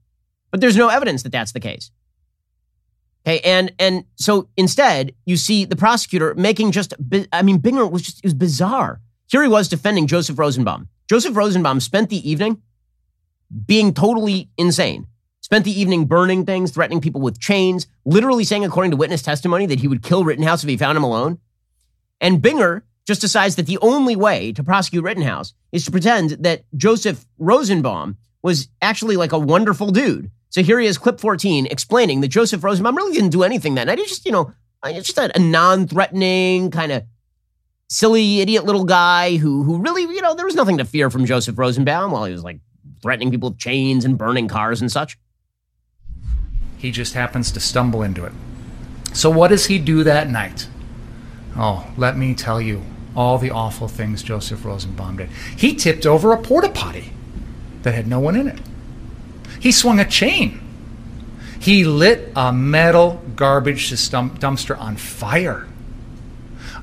But 0.50 0.60
there's 0.60 0.76
no 0.76 0.88
evidence 0.88 1.22
that 1.22 1.32
that's 1.32 1.52
the 1.52 1.60
case. 1.60 1.90
Okay, 3.26 3.40
and 3.40 3.72
and 3.78 4.04
so 4.16 4.48
instead, 4.56 5.14
you 5.26 5.36
see 5.36 5.64
the 5.64 5.76
prosecutor 5.76 6.34
making 6.34 6.72
just 6.72 6.94
I 7.32 7.42
mean 7.42 7.60
Binger 7.60 7.90
was 7.90 8.02
just 8.02 8.18
it 8.18 8.24
was 8.24 8.34
bizarre. 8.34 9.00
Here 9.26 9.42
he 9.42 9.48
was 9.48 9.68
defending 9.68 10.06
Joseph 10.06 10.38
Rosenbaum. 10.38 10.88
Joseph 11.08 11.36
Rosenbaum 11.36 11.80
spent 11.80 12.08
the 12.08 12.28
evening 12.28 12.62
being 13.66 13.92
totally 13.92 14.48
insane. 14.56 15.06
Spent 15.40 15.64
the 15.64 15.80
evening 15.80 16.04
burning 16.04 16.46
things, 16.46 16.70
threatening 16.70 17.00
people 17.00 17.20
with 17.20 17.40
chains, 17.40 17.86
literally 18.04 18.44
saying, 18.44 18.64
according 18.64 18.92
to 18.92 18.96
witness 18.96 19.22
testimony, 19.22 19.66
that 19.66 19.80
he 19.80 19.88
would 19.88 20.02
kill 20.02 20.24
Rittenhouse 20.24 20.62
if 20.62 20.68
he 20.68 20.76
found 20.76 20.96
him 20.96 21.04
alone. 21.04 21.38
And 22.20 22.40
Binger 22.40 22.82
just 23.06 23.20
decides 23.20 23.56
that 23.56 23.66
the 23.66 23.78
only 23.78 24.14
way 24.14 24.52
to 24.52 24.62
prosecute 24.62 25.02
Rittenhouse 25.02 25.54
is 25.72 25.84
to 25.84 25.90
pretend 25.90 26.30
that 26.30 26.64
Joseph 26.76 27.26
Rosenbaum 27.38 28.16
was 28.42 28.68
actually 28.80 29.16
like 29.16 29.32
a 29.32 29.38
wonderful 29.38 29.90
dude. 29.90 30.30
So 30.50 30.62
here 30.62 30.80
he 30.80 30.86
is, 30.86 30.98
clip 30.98 31.20
14, 31.20 31.66
explaining 31.66 32.20
that 32.20 32.28
Joseph 32.28 32.62
Rosenbaum 32.62 32.96
really 32.96 33.12
didn't 33.14 33.30
do 33.30 33.44
anything 33.44 33.76
that 33.76 33.86
night. 33.86 33.98
He 33.98 34.04
just, 34.04 34.26
you 34.26 34.32
know, 34.32 34.52
uh, 34.82 34.92
just 34.92 35.16
a, 35.18 35.34
a 35.36 35.38
non-threatening 35.38 36.70
kind 36.70 36.90
of 36.92 37.04
silly 37.88 38.40
idiot 38.40 38.64
little 38.64 38.84
guy 38.84 39.36
who 39.36 39.62
who 39.62 39.78
really, 39.78 40.02
you 40.02 40.20
know, 40.22 40.34
there 40.34 40.46
was 40.46 40.54
nothing 40.54 40.78
to 40.78 40.84
fear 40.84 41.10
from 41.10 41.24
Joseph 41.24 41.58
Rosenbaum 41.58 42.10
while 42.10 42.24
he 42.24 42.32
was 42.32 42.42
like 42.42 42.60
threatening 43.02 43.30
people 43.30 43.50
with 43.50 43.58
chains 43.58 44.04
and 44.04 44.18
burning 44.18 44.48
cars 44.48 44.80
and 44.80 44.90
such. 44.90 45.18
He 46.78 46.90
just 46.90 47.14
happens 47.14 47.50
to 47.52 47.60
stumble 47.60 48.02
into 48.02 48.24
it. 48.24 48.32
So, 49.12 49.28
what 49.30 49.48
does 49.48 49.66
he 49.66 49.78
do 49.78 50.02
that 50.04 50.30
night? 50.30 50.68
Oh, 51.56 51.86
let 51.96 52.16
me 52.16 52.34
tell 52.34 52.60
you 52.60 52.82
all 53.14 53.38
the 53.38 53.50
awful 53.50 53.88
things 53.88 54.22
Joseph 54.22 54.64
Rosenbaum 54.64 55.16
did. 55.16 55.28
He 55.56 55.74
tipped 55.74 56.06
over 56.06 56.32
a 56.32 56.40
porta 56.40 56.70
potty 56.70 57.12
that 57.82 57.92
had 57.92 58.06
no 58.06 58.20
one 58.20 58.36
in 58.36 58.48
it. 58.48 58.58
He 59.60 59.70
swung 59.70 60.00
a 60.00 60.04
chain. 60.04 60.60
He 61.60 61.84
lit 61.84 62.32
a 62.34 62.52
metal 62.52 63.22
garbage 63.36 63.90
dumpster 63.90 64.78
on 64.78 64.96
fire. 64.96 65.68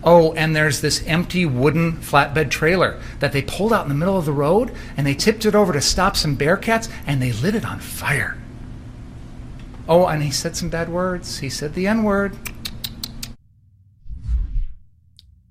Oh, 0.04 0.34
and 0.34 0.56
there's 0.56 0.82
this 0.82 1.04
empty 1.08 1.46
wooden 1.46 1.94
flatbed 1.94 2.52
trailer 2.52 3.02
that 3.20 3.32
they 3.32 3.42
pulled 3.42 3.74
out 3.74 3.84
in 3.84 3.90
the 3.90 3.96
middle 3.96 4.18
of 4.18 4.26
the 4.26 4.32
road 4.32 4.72
and 4.96 5.06
they 5.06 5.16
tipped 5.16 5.46
it 5.46 5.56
over 5.56 5.74
to 5.74 5.82
stop 5.82 6.16
some 6.16 6.38
bearcats 6.38 6.90
and 7.08 7.22
they 7.22 7.32
lit 7.32 7.56
it 7.56 7.66
on 7.66 7.80
fire. 7.80 8.38
Oh, 9.90 10.06
and 10.06 10.22
he 10.22 10.32
said 10.32 10.56
some 10.56 10.70
bad 10.70 10.90
words. 10.90 11.40
He 11.40 11.50
said 11.50 11.74
the 11.74 11.88
N 11.88 12.04
word. 12.04 12.38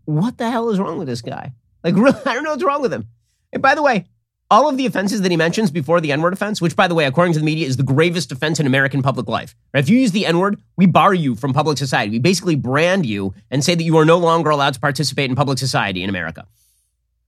What 0.04 0.38
the 0.38 0.50
hell 0.50 0.70
is 0.70 0.78
wrong 0.78 0.98
with 0.98 1.08
this 1.08 1.22
guy? 1.22 1.52
Like, 1.82 1.96
really, 1.96 2.20
I 2.24 2.34
don't 2.34 2.44
know 2.44 2.50
what's 2.50 2.62
wrong 2.62 2.82
with 2.82 2.92
him. 2.92 3.08
And 3.52 3.60
by 3.60 3.74
the 3.74 3.82
way, 3.82 4.06
all 4.50 4.68
of 4.68 4.76
the 4.76 4.86
offenses 4.86 5.22
that 5.22 5.30
he 5.30 5.36
mentions 5.36 5.70
before 5.70 6.00
the 6.00 6.12
N 6.12 6.22
word 6.22 6.32
offense, 6.32 6.60
which, 6.60 6.76
by 6.76 6.86
the 6.86 6.94
way, 6.94 7.04
according 7.04 7.32
to 7.34 7.38
the 7.38 7.44
media, 7.44 7.66
is 7.66 7.76
the 7.76 7.82
gravest 7.82 8.30
offense 8.30 8.60
in 8.60 8.66
American 8.66 9.02
public 9.02 9.28
life. 9.28 9.54
If 9.74 9.88
you 9.88 9.98
use 9.98 10.12
the 10.12 10.26
N 10.26 10.38
word, 10.38 10.60
we 10.76 10.86
bar 10.86 11.12
you 11.14 11.34
from 11.34 11.52
public 11.52 11.78
society. 11.78 12.10
We 12.12 12.18
basically 12.20 12.54
brand 12.54 13.06
you 13.06 13.34
and 13.50 13.64
say 13.64 13.74
that 13.74 13.82
you 13.82 13.96
are 13.98 14.04
no 14.04 14.18
longer 14.18 14.50
allowed 14.50 14.74
to 14.74 14.80
participate 14.80 15.30
in 15.30 15.36
public 15.36 15.58
society 15.58 16.02
in 16.02 16.08
America. 16.08 16.46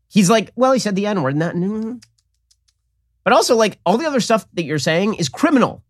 He's 0.08 0.30
like, 0.30 0.52
well, 0.56 0.72
he 0.72 0.78
said 0.78 0.96
the 0.96 1.06
N 1.06 1.22
word. 1.22 1.34
and 1.34 1.42
that. 1.42 1.54
Mm-hmm. 1.54 1.96
But 3.24 3.32
also, 3.32 3.56
like, 3.56 3.78
all 3.84 3.98
the 3.98 4.06
other 4.06 4.20
stuff 4.20 4.46
that 4.54 4.62
you're 4.62 4.78
saying 4.78 5.14
is 5.14 5.28
criminal. 5.28 5.82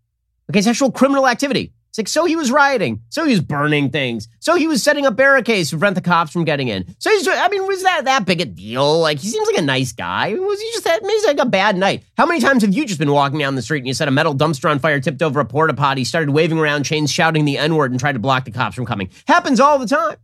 Okay, 0.51 0.63
sexual 0.63 0.91
criminal 0.91 1.29
activity. 1.29 1.73
It's 1.89 1.99
like, 1.99 2.09
so 2.09 2.27
he 2.27 2.37
was 2.37 2.53
rioting. 2.53 3.03
So 3.09 3.25
he 3.25 3.31
was 3.31 3.41
burning 3.41 3.91
things. 3.91 4.29
So 4.41 4.57
he 4.57 4.67
was 4.67 4.83
setting 4.83 5.07
up 5.07 5.17
barricades 5.17 5.71
to 5.71 5.77
prevent 5.77 5.95
the 5.95 6.01
cops 6.03 6.31
from 6.31 6.45
getting 6.45 6.69
in. 6.69 6.95
So 6.99 7.11
he's, 7.11 7.27
I 7.27 7.49
mean, 7.49 7.67
was 7.67 7.83
that 7.83 8.05
that 8.05 8.27
big 8.27 8.41
a 8.41 8.45
deal? 8.45 9.01
Like, 9.01 9.19
he 9.19 9.29
seems 9.29 9.47
like 9.49 9.59
a 9.59 9.65
nice 9.65 9.93
guy. 9.93 10.35
Was 10.35 10.61
he 10.61 10.71
just 10.73 10.85
that, 10.85 11.03
maybe 11.03 11.27
like 11.27 11.39
a 11.39 11.47
bad 11.47 11.77
night? 11.77 12.05
How 12.17 12.27
many 12.27 12.41
times 12.41 12.63
have 12.63 12.75
you 12.75 12.85
just 12.85 12.99
been 12.99 13.11
walking 13.11 13.39
down 13.39 13.55
the 13.55 13.63
street 13.63 13.79
and 13.79 13.87
you 13.87 13.95
set 13.95 14.07
a 14.07 14.11
metal 14.11 14.35
dumpster 14.35 14.71
on 14.71 14.79
fire, 14.79 15.01
tipped 15.01 15.23
over 15.23 15.41
a 15.41 15.45
porta 15.45 15.75
potty, 15.75 16.05
started 16.05 16.31
waving 16.31 16.59
around 16.59 16.85
chains, 16.85 17.11
shouting 17.11 17.47
the 17.47 17.57
N 17.57 17.75
word, 17.75 17.91
and 17.91 17.99
tried 17.99 18.13
to 18.13 18.19
block 18.19 18.45
the 18.45 18.51
cops 18.51 18.77
from 18.77 18.87
coming? 18.87 19.09
Happens 19.27 19.59
all 19.59 19.79
the 19.79 19.87
time. 19.87 20.17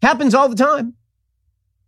Happens 0.00 0.34
all 0.34 0.48
the 0.48 0.56
time. 0.56 0.94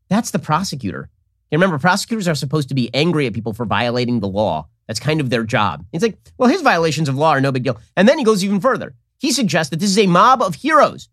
That's 0.08 0.30
the 0.30 0.38
prosecutor. 0.38 1.08
You 1.50 1.56
remember, 1.56 1.78
prosecutors 1.78 2.28
are 2.28 2.34
supposed 2.34 2.68
to 2.68 2.74
be 2.74 2.94
angry 2.94 3.26
at 3.26 3.32
people 3.32 3.54
for 3.54 3.64
violating 3.64 4.20
the 4.20 4.28
law. 4.28 4.68
That's 4.86 5.00
kind 5.00 5.20
of 5.20 5.30
their 5.30 5.44
job. 5.44 5.84
It's 5.92 6.02
like, 6.02 6.18
well, 6.36 6.50
his 6.50 6.60
violations 6.60 7.08
of 7.08 7.16
law 7.16 7.30
are 7.30 7.40
no 7.40 7.52
big 7.52 7.62
deal. 7.62 7.80
And 7.96 8.06
then 8.06 8.18
he 8.18 8.24
goes 8.24 8.44
even 8.44 8.60
further. 8.60 8.94
He 9.24 9.32
suggests 9.32 9.70
that 9.70 9.80
this 9.80 9.88
is 9.88 9.98
a 9.98 10.06
mob 10.06 10.42
of 10.42 10.54
heroes. 10.54 11.08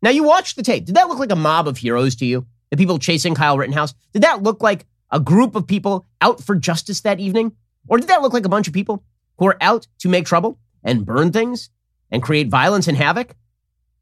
Now, 0.00 0.10
you 0.10 0.22
watched 0.22 0.54
the 0.54 0.62
tape. 0.62 0.84
Did 0.84 0.94
that 0.94 1.08
look 1.08 1.18
like 1.18 1.32
a 1.32 1.34
mob 1.34 1.66
of 1.66 1.76
heroes 1.76 2.14
to 2.14 2.24
you? 2.24 2.46
The 2.70 2.76
people 2.76 3.00
chasing 3.00 3.34
Kyle 3.34 3.58
Rittenhouse? 3.58 3.94
Did 4.12 4.22
that 4.22 4.44
look 4.44 4.62
like 4.62 4.86
a 5.10 5.18
group 5.18 5.56
of 5.56 5.66
people 5.66 6.06
out 6.20 6.40
for 6.40 6.54
justice 6.54 7.00
that 7.00 7.18
evening? 7.18 7.50
Or 7.88 7.98
did 7.98 8.10
that 8.10 8.22
look 8.22 8.32
like 8.32 8.44
a 8.44 8.48
bunch 8.48 8.68
of 8.68 8.74
people 8.74 9.02
who 9.38 9.48
are 9.48 9.56
out 9.60 9.88
to 9.98 10.08
make 10.08 10.24
trouble 10.24 10.60
and 10.84 11.04
burn 11.04 11.32
things 11.32 11.70
and 12.12 12.22
create 12.22 12.46
violence 12.46 12.86
and 12.86 12.96
havoc? 12.96 13.34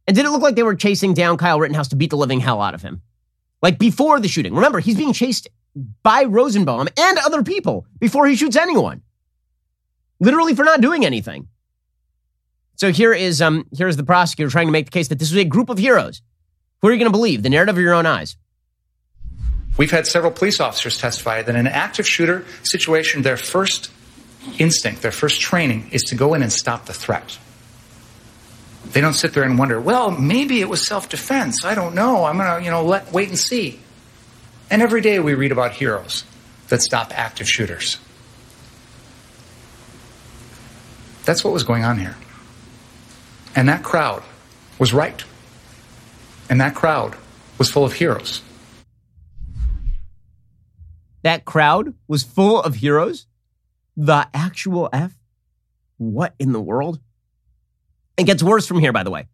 And 0.07 0.15
did 0.15 0.27
it 0.27 0.31
look 0.33 0.43
like 0.43 0.55
they 0.55 0.63
were 0.63 0.75
chasing 0.75 1.15
down 1.15 1.39
Kyle 1.39 1.59
Rittenhouse 1.59 1.89
to 1.89 1.97
beat 1.97 2.11
the 2.11 2.19
living 2.19 2.41
hell 2.41 2.61
out 2.61 2.75
of 2.75 2.83
him? 2.83 3.01
Like 3.63 3.79
before 3.79 4.21
the 4.21 4.29
shooting. 4.29 4.55
Remember, 4.55 4.81
he's 4.81 4.99
being 4.99 5.15
chased 5.15 5.49
by 6.03 6.25
Rosenbaum 6.25 6.89
and 6.99 7.19
other 7.21 7.43
people 7.43 7.87
before 8.01 8.27
he 8.27 8.37
shoots 8.37 8.55
anyone. 8.55 9.01
Literally 10.21 10.55
for 10.55 10.67
not 10.67 10.83
doing 10.83 11.07
anything. 11.07 11.49
So 12.77 12.93
here 12.93 13.13
is 13.13 13.43
um 13.43 13.67
here's 13.77 13.97
the 13.97 14.05
prosecutor 14.05 14.51
trying 14.51 14.67
to 14.67 14.73
make 14.73 14.87
the 14.87 14.91
case 14.91 15.09
that 15.09 15.19
this 15.19 15.31
was 15.31 15.39
a 15.39 15.45
group 15.45 15.69
of 15.69 15.79
heroes. 15.79 16.23
Who 16.83 16.89
are 16.89 16.93
you 16.93 16.99
going 16.99 17.11
to 17.11 17.17
believe? 17.17 17.43
The 17.43 17.51
narrative 17.51 17.77
of 17.77 17.83
your 17.83 17.95
own 17.95 18.07
eyes. 18.07 18.37
We've 19.79 19.91
had 19.91 20.07
several 20.07 20.33
police 20.33 20.61
officers 20.61 20.97
testify 20.97 21.43
that 21.43 21.55
in 21.55 21.67
an 21.67 21.67
active 21.67 22.07
shooter 22.07 22.45
situation, 22.63 23.23
their 23.23 23.37
first 23.37 23.91
instinct, 24.59 25.03
their 25.03 25.13
first 25.13 25.41
training 25.41 25.89
is 25.93 26.03
to 26.05 26.15
go 26.15 26.35
in 26.35 26.43
and 26.43 26.53
stop 26.53 26.87
the 26.87 26.95
threat. 26.95 27.39
They 28.87 29.01
don't 29.01 29.15
sit 29.15 29.33
there 29.35 29.43
and 29.43 29.59
wonder, 29.59 29.81
well, 29.81 30.11
maybe 30.11 30.61
it 30.61 30.69
was 30.69 30.87
self-defense. 30.87 31.65
I 31.65 31.75
don't 31.75 31.95
know. 31.95 32.25
I'm 32.25 32.37
going 32.39 32.59
to, 32.59 32.65
you 32.65 32.71
know, 32.71 32.85
let 32.85 33.13
wait 33.13 33.29
and 33.29 33.39
see. 33.39 33.81
And 34.71 34.81
every 34.81 35.01
day 35.01 35.19
we 35.19 35.35
read 35.35 35.53
about 35.53 35.73
heroes 35.73 36.25
that 36.69 36.83
stop 36.83 37.13
active 37.17 37.49
shooters. 37.49 37.99
That's 41.25 41.43
what 41.43 41.53
was 41.53 41.65
going 41.65 41.85
on 41.85 41.99
here. 41.99 42.17
And 43.57 43.69
that 43.71 43.83
crowd 43.83 44.23
was 44.79 44.93
right. 44.93 45.25
And 46.51 46.61
that 46.61 46.75
crowd 46.75 47.17
was 47.59 47.71
full 47.71 47.85
of 47.85 47.95
heroes. 47.95 48.43
That 51.23 51.47
crowd 51.47 51.95
was 52.07 52.23
full 52.23 52.61
of 52.63 52.77
heroes? 52.77 53.27
The 53.97 54.29
actual 54.35 54.91
F? 54.93 55.13
What 55.97 56.35
in 56.39 56.53
the 56.53 56.61
world? 56.61 57.01
It 58.19 58.25
gets 58.25 58.43
worse 58.43 58.67
from 58.67 58.79
here, 58.79 58.93
by 58.93 59.03
the 59.03 59.11
way. 59.11 59.27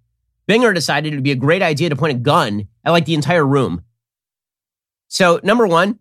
Binger 0.49 0.73
decided 0.75 1.13
it 1.13 1.17
would 1.17 1.25
be 1.25 1.33
a 1.33 1.37
great 1.37 1.63
idea 1.63 1.89
to 1.91 1.97
point 1.97 2.17
a 2.17 2.21
gun 2.21 2.69
at 2.85 2.93
like 2.93 3.05
the 3.05 3.15
entire 3.15 3.45
room. 3.45 3.83
So, 5.09 5.41
number 5.43 5.67
one, 5.67 5.99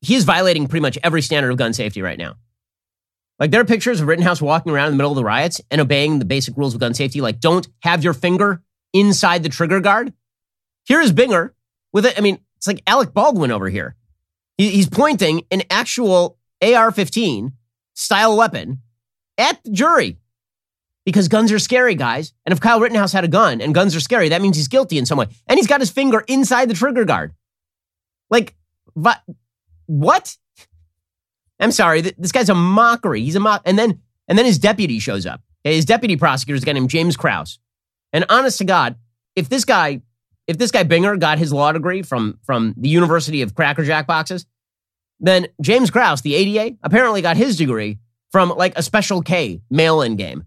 he 0.00 0.14
is 0.14 0.24
violating 0.24 0.66
pretty 0.66 0.82
much 0.82 0.98
every 1.02 1.22
standard 1.22 1.50
of 1.50 1.58
gun 1.58 1.72
safety 1.72 2.02
right 2.02 2.18
now. 2.18 2.36
Like 3.38 3.50
there 3.50 3.60
are 3.60 3.66
pictures 3.66 4.00
of 4.00 4.08
Rittenhouse 4.08 4.40
walking 4.40 4.72
around 4.72 4.88
in 4.88 4.92
the 4.92 4.96
middle 4.96 5.12
of 5.12 5.16
the 5.16 5.24
riots 5.24 5.60
and 5.70 5.80
obeying 5.80 6.18
the 6.18 6.24
basic 6.24 6.56
rules 6.56 6.74
of 6.74 6.80
gun 6.80 6.94
safety, 6.94 7.20
like 7.20 7.40
don't 7.40 7.68
have 7.82 8.02
your 8.02 8.14
finger 8.14 8.62
inside 8.92 9.42
the 9.42 9.48
trigger 9.48 9.80
guard. 9.80 10.12
Here 10.84 11.00
is 11.00 11.12
Binger 11.12 11.50
with 11.92 12.06
it. 12.06 12.16
I 12.16 12.22
mean, 12.22 12.38
it's 12.56 12.66
like 12.66 12.82
Alec 12.86 13.12
Baldwin 13.12 13.50
over 13.50 13.68
here. 13.68 13.96
He, 14.56 14.70
he's 14.70 14.88
pointing 14.88 15.42
an 15.50 15.62
actual 15.70 16.38
AR-15 16.62 17.52
style 17.94 18.36
weapon 18.36 18.80
at 19.36 19.62
the 19.64 19.70
jury 19.70 20.18
because 21.04 21.28
guns 21.28 21.52
are 21.52 21.58
scary, 21.58 21.94
guys. 21.94 22.32
And 22.44 22.52
if 22.52 22.60
Kyle 22.60 22.80
Rittenhouse 22.80 23.12
had 23.12 23.24
a 23.24 23.28
gun 23.28 23.60
and 23.60 23.74
guns 23.74 23.94
are 23.94 24.00
scary, 24.00 24.30
that 24.30 24.42
means 24.42 24.56
he's 24.56 24.68
guilty 24.68 24.98
in 24.98 25.06
some 25.06 25.18
way. 25.18 25.26
And 25.46 25.58
he's 25.58 25.66
got 25.66 25.80
his 25.80 25.90
finger 25.90 26.24
inside 26.26 26.68
the 26.68 26.74
trigger 26.74 27.04
guard. 27.04 27.32
Like, 28.30 28.54
what? 29.86 30.36
I'm 31.58 31.72
sorry, 31.72 32.00
this 32.02 32.32
guy's 32.32 32.48
a 32.48 32.54
mockery. 32.54 33.22
He's 33.22 33.36
a 33.36 33.40
mock. 33.40 33.62
And 33.64 33.78
then, 33.78 34.00
and 34.28 34.36
then 34.36 34.44
his 34.44 34.58
deputy 34.58 34.98
shows 34.98 35.26
up. 35.26 35.40
His 35.64 35.84
deputy 35.84 36.16
prosecutor 36.16 36.56
is 36.56 36.62
a 36.62 36.66
guy 36.66 36.72
named 36.72 36.90
James 36.90 37.16
Kraus. 37.16 37.58
And 38.12 38.24
honest 38.28 38.58
to 38.58 38.64
God, 38.64 38.96
if 39.34 39.48
this 39.48 39.64
guy, 39.64 40.02
if 40.46 40.58
this 40.58 40.70
guy 40.70 40.84
Binger 40.84 41.18
got 41.18 41.38
his 41.38 41.52
law 41.52 41.72
degree 41.72 42.02
from 42.02 42.38
from 42.44 42.74
the 42.76 42.88
University 42.88 43.42
of 43.42 43.54
Cracker 43.54 43.84
Jack 43.84 44.06
boxes, 44.06 44.46
then 45.18 45.48
James 45.60 45.90
Kraus, 45.90 46.20
the 46.20 46.34
ADA, 46.34 46.76
apparently 46.82 47.20
got 47.20 47.36
his 47.36 47.56
degree 47.56 47.98
from 48.30 48.50
like 48.50 48.78
a 48.78 48.82
special 48.82 49.22
K 49.22 49.60
mail-in 49.70 50.16
game. 50.16 50.44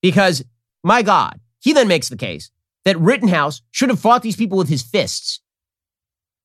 Because 0.00 0.42
my 0.82 1.02
God, 1.02 1.38
he 1.60 1.72
then 1.72 1.86
makes 1.86 2.08
the 2.08 2.16
case 2.16 2.50
that 2.84 2.98
Rittenhouse 2.98 3.62
should 3.70 3.90
have 3.90 4.00
fought 4.00 4.22
these 4.22 4.36
people 4.36 4.58
with 4.58 4.68
his 4.68 4.82
fists 4.82 5.40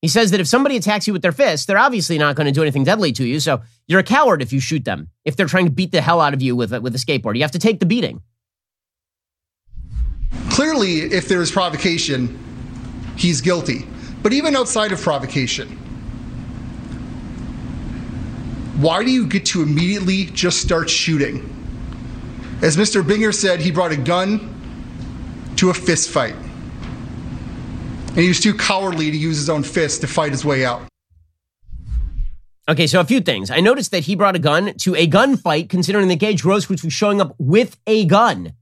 he 0.01 0.07
says 0.07 0.31
that 0.31 0.39
if 0.39 0.47
somebody 0.47 0.77
attacks 0.77 1.07
you 1.07 1.13
with 1.13 1.23
their 1.23 1.31
fists, 1.31 1.65
they're 1.65 1.77
obviously 1.77 2.17
not 2.17 2.36
going 2.36 2.45
to 2.45 2.51
do 2.51 2.62
anything 2.62 2.83
deadly 2.83 3.12
to 3.13 3.25
you. 3.25 3.39
So 3.39 3.62
you're 3.88 3.99
a 3.99 4.03
coward 4.03 4.41
if 4.41 4.53
you 4.53 4.60
shoot 4.60 4.86
them. 4.86 5.10
If 5.25 5.36
they're 5.36 5.47
trying 5.47 5.65
to 5.65 5.71
beat 5.71 5.91
the 5.91 6.01
hell 6.01 6.21
out 6.21 6.33
of 6.33 6.41
you 6.41 6.55
with 6.55 6.71
a, 6.71 6.81
with 6.81 6.93
a 6.93 6.99
skateboard, 6.99 7.36
you 7.36 7.41
have 7.41 7.51
to 7.51 7.60
take 7.60 7.79
the 7.79 7.86
beating. 7.86 8.21
Clearly, 10.51 10.99
if 10.99 11.27
there 11.27 11.41
is 11.41 11.51
provocation, 11.51 12.38
he's 13.15 13.41
guilty. 13.41 13.88
But 14.21 14.33
even 14.33 14.55
outside 14.55 14.91
of 14.91 15.01
provocation, 15.01 15.67
why 18.77 19.03
do 19.03 19.10
you 19.10 19.25
get 19.25 19.45
to 19.47 19.63
immediately 19.63 20.25
just 20.25 20.62
start 20.62 20.89
shooting? 20.89 21.53
As 22.61 22.78
Mr. 22.78 23.01
Binger 23.01 23.34
said, 23.34 23.59
he 23.59 23.72
brought 23.72 23.91
a 23.91 23.97
gun 23.97 24.53
to 25.55 25.72
a 25.72 25.74
fist 25.74 26.09
fight 26.09 26.36
and 28.18 28.24
he 28.24 28.30
was 28.30 28.39
too 28.39 28.55
cowardly 28.55 29.11
to 29.11 29.18
use 29.18 29.38
his 29.38 29.47
own 29.47 29.61
fist 29.61 30.01
to 30.01 30.07
fight 30.07 30.32
his 30.32 30.43
way 30.43 30.65
out. 30.65 30.82
Okay, 32.68 32.88
so 32.88 32.99
a 32.99 33.05
few 33.05 33.22
things. 33.22 33.51
I 33.51 33.59
noticed 33.59 33.91
that 33.91 34.05
he 34.05 34.15
brought 34.15 34.36
a 34.36 34.39
gun 34.39 34.74
to 34.80 34.95
a 34.95 35.07
gunfight, 35.07 35.70
considering 35.70 36.07
that 36.07 36.15
Gage 36.15 36.41
Grosskreutz 36.41 36.84
was 36.84 36.93
showing 36.93 37.22
up 37.22 37.36
with 37.38 37.78
a 37.86 38.05
gun. 38.05 38.53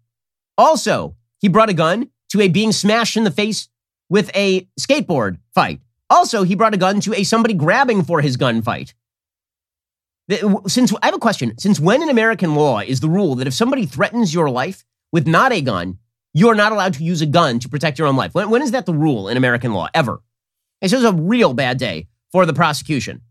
Also, 0.57 1.15
he 1.39 1.47
brought 1.47 1.69
a 1.69 1.73
gun 1.73 2.09
to 2.29 2.41
a 2.41 2.49
being 2.49 2.73
smashed 2.73 3.15
in 3.15 3.23
the 3.23 3.31
face 3.31 3.69
with 4.09 4.29
a 4.35 4.67
skateboard 4.77 5.37
fight. 5.53 5.79
Also, 6.09 6.43
he 6.43 6.53
brought 6.53 6.73
a 6.73 6.77
gun 6.77 6.99
to 6.99 7.13
a 7.13 7.23
somebody 7.23 7.53
grabbing 7.53 8.03
for 8.03 8.19
his 8.19 8.35
gun 8.35 8.61
fight. 8.61 8.93
Since 10.67 10.93
I 11.01 11.05
have 11.05 11.15
a 11.15 11.19
question, 11.19 11.57
since 11.57 11.79
when 11.79 12.03
in 12.03 12.09
American 12.09 12.55
law 12.55 12.81
is 12.81 12.99
the 12.99 13.09
rule 13.09 13.35
that 13.35 13.47
if 13.47 13.53
somebody 13.53 13.85
threatens 13.85 14.33
your 14.33 14.49
life 14.49 14.83
with 15.13 15.27
not 15.27 15.53
a 15.53 15.61
gun, 15.61 15.97
you 16.35 16.49
are 16.49 16.55
not 16.55 16.73
allowed 16.73 16.93
to 16.95 17.03
use 17.03 17.21
a 17.21 17.25
gun 17.25 17.59
to 17.59 17.69
protect 17.69 17.97
your 17.97 18.09
own 18.09 18.17
life. 18.17 18.35
When, 18.35 18.49
when 18.49 18.61
is 18.61 18.71
that 18.71 18.85
the 18.85 18.93
rule 18.93 19.29
in 19.29 19.37
American 19.37 19.73
law? 19.73 19.87
Ever. 19.93 20.21
It 20.81 20.91
was 20.91 21.05
a 21.05 21.13
real 21.13 21.53
bad 21.53 21.77
day 21.77 22.07
for 22.29 22.45
the 22.45 22.53
prosecution. 22.53 23.21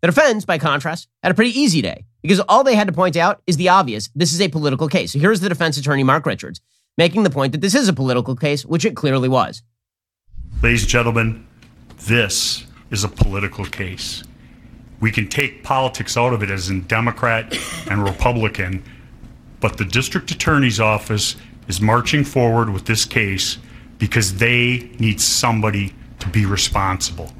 The 0.00 0.08
defense, 0.08 0.44
by 0.44 0.58
contrast, 0.58 1.06
had 1.22 1.30
a 1.30 1.36
pretty 1.36 1.56
easy 1.58 1.80
day 1.80 2.04
because 2.20 2.40
all 2.40 2.64
they 2.64 2.74
had 2.74 2.88
to 2.88 2.92
point 2.92 3.16
out 3.16 3.42
is 3.46 3.56
the 3.56 3.68
obvious 3.68 4.10
this 4.12 4.32
is 4.32 4.40
a 4.40 4.48
political 4.48 4.88
case. 4.88 5.12
So 5.12 5.20
here's 5.20 5.38
the 5.38 5.48
defense 5.48 5.78
attorney, 5.78 6.02
Mark 6.02 6.26
Richards, 6.26 6.60
making 6.96 7.22
the 7.22 7.30
point 7.30 7.52
that 7.52 7.60
this 7.60 7.76
is 7.76 7.88
a 7.88 7.92
political 7.92 8.34
case, 8.34 8.66
which 8.66 8.84
it 8.84 8.96
clearly 8.96 9.28
was. 9.28 9.62
Ladies 10.60 10.82
and 10.82 10.90
gentlemen, 10.90 11.46
this 12.06 12.66
is 12.90 13.04
a 13.04 13.08
political 13.08 13.66
case. 13.66 14.24
We 14.98 15.12
can 15.12 15.28
take 15.28 15.62
politics 15.62 16.16
out 16.16 16.32
of 16.32 16.42
it 16.42 16.50
as 16.50 16.70
in 16.70 16.82
Democrat 16.88 17.56
and 17.88 18.02
Republican, 18.02 18.82
but 19.60 19.76
the 19.76 19.84
district 19.84 20.32
attorney's 20.32 20.80
office 20.80 21.36
is 21.68 21.80
marching 21.80 22.24
forward 22.24 22.70
with 22.70 22.86
this 22.86 23.04
case 23.04 23.58
because 23.98 24.38
they 24.38 24.90
need 24.98 25.20
somebody 25.20 25.94
to 26.18 26.28
be 26.28 26.44
responsible. 26.46 27.32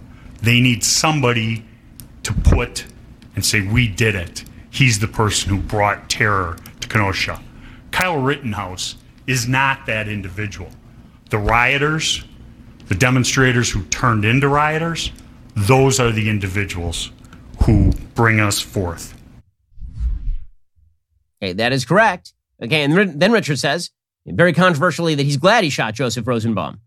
They 0.43 0.61
need 0.61 0.85
somebody 0.85 1.65
to 2.23 2.33
put 2.33 2.85
and 3.35 3.45
say, 3.45 3.63
We 3.63 3.89
did 3.89 4.15
it. 4.15 4.45
He's 4.71 4.99
the 4.99 5.09
person 5.09 5.51
who 5.51 5.61
brought 5.61 6.11
terror 6.11 6.57
to 6.81 6.89
Kenosha. 6.89 7.41
Kyle 7.91 8.19
Rittenhouse 8.19 8.97
is 9.27 9.49
not 9.49 9.87
that 9.87 10.09
individual. 10.09 10.71
The 11.31 11.39
rioters, 11.39 12.25
the 12.87 12.95
demonstrators 12.95 13.71
who 13.71 13.83
turned 13.85 14.25
into 14.25 14.49
rioters, 14.49 15.11
those 15.55 15.99
are 15.99 16.13
the 16.13 16.29
individuals 16.29 17.11
who 17.65 17.93
bring 18.15 18.41
us 18.41 18.61
forth. 18.61 19.15
Okay, 21.43 21.53
that 21.55 21.73
is 21.73 21.85
correct. 21.85 22.35
Okay, 22.63 22.83
and 22.83 23.21
then 23.21 23.33
Richard 23.33 23.59
says, 23.59 23.91
very 24.33 24.53
controversially, 24.53 25.15
that 25.15 25.23
he's 25.23 25.37
glad 25.37 25.65
he 25.65 25.71
shot 25.71 25.95
Joseph 25.95 26.27
Rosenbaum. 26.27 26.81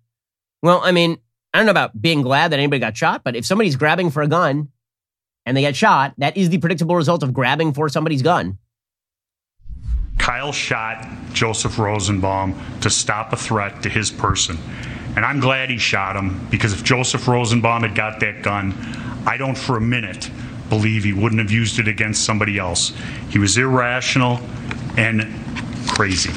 Well, 0.61 0.81
I 0.83 0.91
mean, 0.91 1.17
I 1.53 1.57
don't 1.57 1.65
know 1.65 1.71
about 1.71 1.99
being 1.99 2.21
glad 2.21 2.51
that 2.51 2.59
anybody 2.59 2.79
got 2.79 2.95
shot, 2.95 3.23
but 3.23 3.35
if 3.35 3.45
somebody's 3.45 3.75
grabbing 3.75 4.11
for 4.11 4.21
a 4.21 4.27
gun 4.27 4.69
and 5.45 5.57
they 5.57 5.61
get 5.61 5.75
shot, 5.75 6.13
that 6.17 6.37
is 6.37 6.49
the 6.49 6.59
predictable 6.59 6.95
result 6.95 7.23
of 7.23 7.33
grabbing 7.33 7.73
for 7.73 7.89
somebody's 7.89 8.21
gun. 8.21 8.57
Kyle 10.17 10.51
shot 10.51 11.07
Joseph 11.33 11.79
Rosenbaum 11.79 12.55
to 12.81 12.89
stop 12.89 13.33
a 13.33 13.35
threat 13.35 13.81
to 13.83 13.89
his 13.89 14.11
person. 14.11 14.57
And 15.15 15.25
I'm 15.25 15.39
glad 15.39 15.69
he 15.69 15.77
shot 15.77 16.15
him 16.15 16.47
because 16.49 16.73
if 16.73 16.83
Joseph 16.83 17.27
Rosenbaum 17.27 17.81
had 17.81 17.95
got 17.95 18.19
that 18.21 18.43
gun, 18.43 18.73
I 19.25 19.37
don't 19.37 19.57
for 19.57 19.77
a 19.77 19.81
minute 19.81 20.29
believe 20.69 21.03
he 21.03 21.11
wouldn't 21.11 21.41
have 21.41 21.51
used 21.51 21.79
it 21.79 21.87
against 21.87 22.23
somebody 22.23 22.57
else. 22.57 22.93
He 23.29 23.39
was 23.39 23.57
irrational 23.57 24.39
and 24.95 25.27
crazy. 25.89 26.31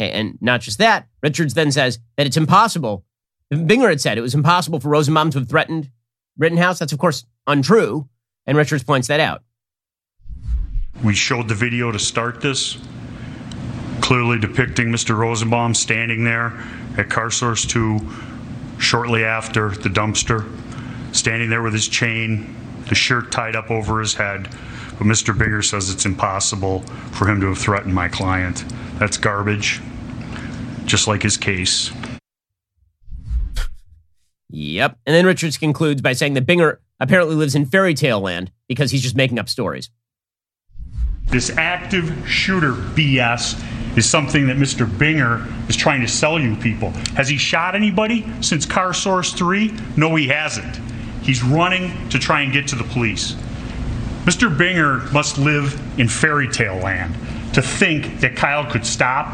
Okay, 0.00 0.12
and 0.12 0.38
not 0.40 0.60
just 0.60 0.78
that, 0.78 1.08
Richards 1.22 1.54
then 1.54 1.72
says 1.72 1.98
that 2.16 2.26
it's 2.26 2.36
impossible. 2.36 3.04
Binger 3.52 3.88
had 3.88 4.00
said 4.00 4.18
it 4.18 4.22
was 4.22 4.34
impossible 4.34 4.78
for 4.78 4.90
Rosenbaum 4.90 5.30
to 5.30 5.38
have 5.40 5.48
threatened 5.48 5.90
Rittenhouse. 6.36 6.78
That's, 6.78 6.92
of 6.92 6.98
course, 6.98 7.24
untrue. 7.46 8.08
And 8.46 8.56
Richards 8.56 8.84
points 8.84 9.08
that 9.08 9.20
out. 9.20 9.42
We 11.02 11.14
showed 11.14 11.48
the 11.48 11.54
video 11.54 11.92
to 11.92 11.98
start 11.98 12.40
this, 12.40 12.78
clearly 14.00 14.38
depicting 14.38 14.88
Mr. 14.88 15.16
Rosenbaum 15.16 15.74
standing 15.74 16.24
there 16.24 16.62
at 16.96 17.08
Car 17.10 17.30
Source 17.30 17.64
2 17.66 17.98
shortly 18.78 19.24
after 19.24 19.70
the 19.70 19.88
dumpster, 19.88 20.48
standing 21.14 21.50
there 21.50 21.62
with 21.62 21.72
his 21.72 21.88
chain, 21.88 22.54
the 22.88 22.94
shirt 22.94 23.30
tied 23.30 23.54
up 23.54 23.70
over 23.70 24.00
his 24.00 24.14
head. 24.14 24.48
But 24.98 25.06
Mr. 25.06 25.36
Binger 25.36 25.64
says 25.64 25.90
it's 25.90 26.06
impossible 26.06 26.80
for 27.12 27.28
him 27.28 27.40
to 27.40 27.48
have 27.48 27.58
threatened 27.58 27.94
my 27.94 28.08
client. 28.08 28.64
That's 28.98 29.16
garbage, 29.16 29.80
just 30.88 31.06
like 31.06 31.22
his 31.22 31.36
case. 31.36 31.90
Yep. 34.50 34.98
And 35.06 35.14
then 35.14 35.26
Richards 35.26 35.58
concludes 35.58 36.00
by 36.00 36.14
saying 36.14 36.34
that 36.34 36.46
Binger 36.46 36.78
apparently 37.00 37.34
lives 37.34 37.54
in 37.54 37.66
fairy 37.66 37.94
tale 37.94 38.20
land 38.20 38.50
because 38.66 38.90
he's 38.90 39.02
just 39.02 39.16
making 39.16 39.38
up 39.38 39.48
stories. 39.48 39.90
This 41.26 41.50
active 41.50 42.26
shooter 42.26 42.72
BS 42.72 43.62
is 43.98 44.08
something 44.08 44.46
that 44.46 44.56
Mr. 44.56 44.86
Binger 44.86 45.46
is 45.68 45.76
trying 45.76 46.00
to 46.00 46.08
sell 46.08 46.40
you 46.40 46.56
people. 46.56 46.90
Has 47.16 47.28
he 47.28 47.36
shot 47.36 47.74
anybody 47.74 48.26
since 48.40 48.64
Car 48.64 48.94
Source 48.94 49.32
3? 49.34 49.74
No, 49.96 50.14
he 50.14 50.28
hasn't. 50.28 50.80
He's 51.22 51.42
running 51.42 52.08
to 52.08 52.18
try 52.18 52.40
and 52.40 52.52
get 52.52 52.66
to 52.68 52.76
the 52.76 52.84
police. 52.84 53.32
Mr. 54.24 54.54
Binger 54.54 55.12
must 55.12 55.36
live 55.36 55.78
in 55.98 56.08
fairy 56.08 56.48
tale 56.48 56.76
land 56.76 57.14
to 57.54 57.60
think 57.60 58.20
that 58.20 58.36
Kyle 58.36 58.64
could 58.70 58.86
stop, 58.86 59.26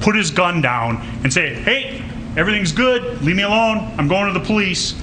put 0.00 0.16
his 0.16 0.30
gun 0.30 0.60
down, 0.60 0.96
and 1.22 1.32
say, 1.32 1.54
hey, 1.54 2.02
everything's 2.36 2.72
good, 2.72 3.22
leave 3.22 3.36
me 3.36 3.42
alone, 3.42 3.78
I'm 3.98 4.08
going 4.08 4.32
to 4.32 4.38
the 4.38 4.44
police. 4.44 4.94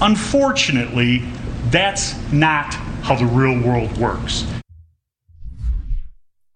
Unfortunately, 0.00 1.22
that's 1.70 2.14
not 2.32 2.74
how 3.02 3.14
the 3.14 3.26
real 3.26 3.60
world 3.62 3.96
works. 3.96 4.44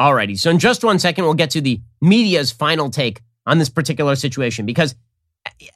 Alrighty, 0.01 0.39
so 0.39 0.51
in 0.51 0.59
just 0.59 0.85
one 0.85 0.99
second, 0.99 1.25
we'll 1.25 1.35
get 1.35 1.51
to 1.51 1.61
the 1.61 1.81
media's 2.01 2.53
final 2.53 2.89
take 2.89 3.21
on 3.47 3.59
this 3.59 3.69
particular 3.69 4.15
situation 4.15 4.65
because 4.65 4.95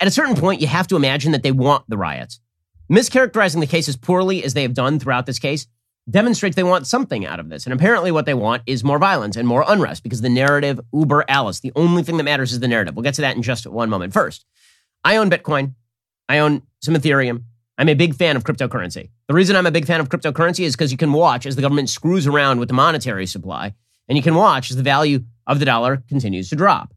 at 0.01 0.07
a 0.07 0.11
certain 0.11 0.37
point, 0.37 0.61
you 0.61 0.67
have 0.67 0.87
to 0.89 0.97
imagine 0.97 1.33
that 1.33 1.43
they 1.43 1.53
want 1.53 1.85
the 1.89 1.97
riots. 1.97 2.41
Mischaracterizing 2.91 3.61
the 3.61 3.67
case 3.67 3.89
as 3.89 3.97
poorly 3.97 4.45
as 4.45 4.55
they 4.55 4.63
have 4.63 4.75
done 4.75 4.99
throughout 4.99 5.27
this 5.27 5.39
case 5.39 5.67
demonstrates 6.11 6.57
they 6.57 6.63
want 6.63 6.87
something 6.87 7.25
out 7.27 7.41
of 7.41 7.49
this. 7.49 7.65
And 7.65 7.73
apparently, 7.73 8.11
what 8.11 8.27
they 8.27 8.35
want 8.35 8.63
is 8.67 8.83
more 8.83 8.99
violence 8.99 9.37
and 9.37 9.47
more 9.47 9.65
unrest 9.67 10.03
because 10.03 10.21
the 10.21 10.29
narrative, 10.29 10.81
uber 10.93 11.25
Alice. 11.29 11.61
The 11.61 11.73
only 11.77 12.03
thing 12.03 12.17
that 12.17 12.25
matters 12.25 12.53
is 12.53 12.61
the 12.61 12.69
narrative. 12.69 12.97
We'll 12.97 13.05
get 13.05 13.15
to 13.15 13.21
that 13.23 13.37
in 13.37 13.43
just 13.43 13.67
one 13.67 13.91
moment. 13.91 14.13
First, 14.13 14.45
I 15.05 15.17
own 15.17 15.31
Bitcoin, 15.31 15.75
I 16.29 16.39
own 16.39 16.63
some 16.81 16.95
Ethereum. 16.95 17.45
I'm 17.79 17.89
a 17.89 17.95
big 17.95 18.15
fan 18.15 18.37
of 18.37 18.45
cryptocurrency. 18.45 19.11
The 19.29 19.35
reason 19.35 19.57
I'm 19.57 19.67
a 19.67 19.71
big 19.71 19.87
fan 19.87 20.01
of 20.01 20.09
cryptocurrency 20.09 20.65
is 20.65 20.75
because 20.77 20.93
you 20.93 20.99
can 20.99 21.13
watch 21.13 21.47
as 21.47 21.57
the 21.57 21.63
government 21.63 21.89
screws 21.89 22.27
around 22.27 22.59
with 22.59 22.69
the 22.69 22.75
monetary 22.75 23.27
supply, 23.27 23.75
and 24.09 24.17
you 24.17 24.23
can 24.23 24.35
watch 24.35 24.71
as 24.71 24.77
the 24.77 24.83
value 24.83 25.25
of 25.47 25.59
the 25.59 25.65
dollar 25.65 26.03
continues 26.09 26.49
to 26.51 26.57
drop. 26.57 26.95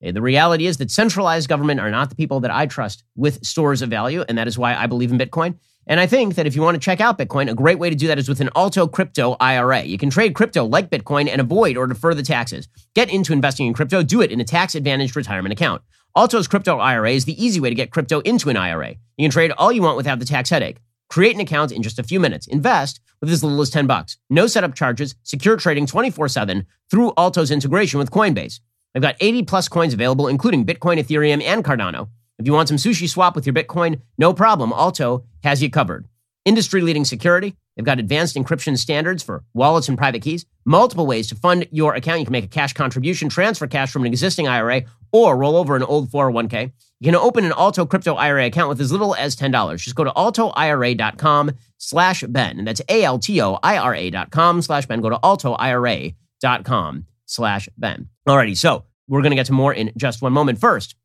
The 0.00 0.22
reality 0.22 0.66
is 0.66 0.76
that 0.78 0.90
centralized 0.90 1.48
government 1.48 1.80
are 1.80 1.90
not 1.90 2.08
the 2.08 2.16
people 2.16 2.40
that 2.40 2.52
I 2.52 2.66
trust 2.66 3.02
with 3.16 3.44
stores 3.44 3.82
of 3.82 3.90
value, 3.90 4.24
and 4.28 4.38
that 4.38 4.48
is 4.48 4.56
why 4.56 4.74
I 4.74 4.86
believe 4.86 5.10
in 5.10 5.18
Bitcoin. 5.18 5.56
And 5.88 5.98
I 5.98 6.06
think 6.06 6.34
that 6.34 6.46
if 6.46 6.54
you 6.54 6.60
want 6.60 6.74
to 6.74 6.80
check 6.80 7.00
out 7.00 7.18
Bitcoin, 7.18 7.50
a 7.50 7.54
great 7.54 7.78
way 7.78 7.88
to 7.88 7.96
do 7.96 8.06
that 8.08 8.18
is 8.18 8.28
with 8.28 8.42
an 8.42 8.50
Alto 8.54 8.86
Crypto 8.86 9.36
IRA. 9.40 9.82
You 9.84 9.96
can 9.96 10.10
trade 10.10 10.34
crypto 10.34 10.64
like 10.64 10.90
Bitcoin 10.90 11.28
and 11.28 11.40
avoid 11.40 11.78
or 11.78 11.86
defer 11.86 12.12
the 12.12 12.22
taxes. 12.22 12.68
Get 12.94 13.10
into 13.10 13.32
investing 13.32 13.66
in 13.66 13.72
crypto, 13.72 14.02
do 14.02 14.20
it 14.20 14.30
in 14.30 14.38
a 14.38 14.44
tax 14.44 14.74
advantaged 14.74 15.16
retirement 15.16 15.54
account. 15.54 15.80
Alto's 16.14 16.48
Crypto 16.48 16.78
IRA 16.78 17.12
is 17.12 17.24
the 17.24 17.42
easy 17.42 17.60
way 17.60 17.70
to 17.70 17.74
get 17.74 17.90
crypto 17.90 18.20
into 18.20 18.50
an 18.50 18.56
IRA. 18.56 18.96
You 19.16 19.24
can 19.24 19.30
trade 19.30 19.52
all 19.52 19.72
you 19.72 19.82
want 19.82 19.96
without 19.96 20.18
the 20.18 20.24
tax 20.24 20.50
headache. 20.50 20.78
Create 21.08 21.34
an 21.34 21.40
account 21.40 21.72
in 21.72 21.82
just 21.82 21.98
a 21.98 22.02
few 22.02 22.20
minutes. 22.20 22.46
Invest 22.46 23.00
with 23.20 23.30
as 23.30 23.42
little 23.42 23.60
as 23.60 23.70
10 23.70 23.86
bucks. 23.86 24.18
No 24.28 24.46
setup 24.46 24.74
charges, 24.74 25.14
secure 25.22 25.56
trading 25.56 25.86
24/7 25.86 26.66
through 26.90 27.12
Alto's 27.16 27.50
integration 27.50 27.98
with 27.98 28.10
Coinbase. 28.10 28.60
They've 28.92 29.02
got 29.02 29.16
80 29.20 29.44
plus 29.44 29.68
coins 29.68 29.94
available 29.94 30.28
including 30.28 30.66
Bitcoin, 30.66 30.98
Ethereum, 30.98 31.42
and 31.42 31.64
Cardano. 31.64 32.08
If 32.38 32.46
you 32.46 32.52
want 32.52 32.68
some 32.68 32.76
SushiSwap 32.76 33.34
with 33.34 33.46
your 33.46 33.54
Bitcoin, 33.54 34.00
no 34.16 34.32
problem. 34.32 34.72
Alto 34.72 35.24
has 35.42 35.62
you 35.62 35.70
covered. 35.70 36.06
Industry 36.44 36.80
leading 36.80 37.04
security. 37.04 37.56
They've 37.76 37.84
got 37.84 37.98
advanced 37.98 38.36
encryption 38.36 38.78
standards 38.78 39.22
for 39.22 39.44
wallets 39.54 39.88
and 39.88 39.98
private 39.98 40.22
keys. 40.22 40.46
Multiple 40.64 41.06
ways 41.06 41.28
to 41.28 41.34
fund 41.34 41.66
your 41.70 41.94
account. 41.94 42.20
You 42.20 42.26
can 42.26 42.32
make 42.32 42.44
a 42.44 42.48
cash 42.48 42.72
contribution, 42.72 43.28
transfer 43.28 43.66
cash 43.66 43.90
from 43.90 44.02
an 44.02 44.08
existing 44.08 44.48
IRA, 44.48 44.82
or 45.12 45.36
roll 45.36 45.56
over 45.56 45.76
an 45.76 45.82
old 45.82 46.10
401k. 46.10 46.72
You 47.00 47.12
can 47.12 47.16
open 47.16 47.44
an 47.44 47.52
Alto 47.56 47.86
crypto 47.86 48.14
IRA 48.14 48.46
account 48.46 48.68
with 48.68 48.80
as 48.80 48.90
little 48.90 49.14
as 49.14 49.36
$10. 49.36 49.78
Just 49.78 49.96
go 49.96 50.04
to 50.04 50.10
altoira.com 50.10 51.52
slash 51.78 52.22
Ben. 52.22 52.58
And 52.58 52.66
that's 52.66 52.82
A-L-T-O-I-R-A 52.88 54.10
dot 54.10 54.30
com 54.30 54.62
slash 54.62 54.86
Ben. 54.86 55.00
Go 55.00 55.10
to 55.10 55.18
altoira.com 55.18 57.06
slash 57.26 57.68
Ben. 57.76 58.08
Alrighty, 58.28 58.56
so 58.56 58.84
we're 59.06 59.22
going 59.22 59.30
to 59.30 59.36
get 59.36 59.46
to 59.46 59.52
more 59.52 59.72
in 59.72 59.92
just 59.96 60.22
one 60.22 60.32
moment. 60.32 60.58
First, 60.58 60.96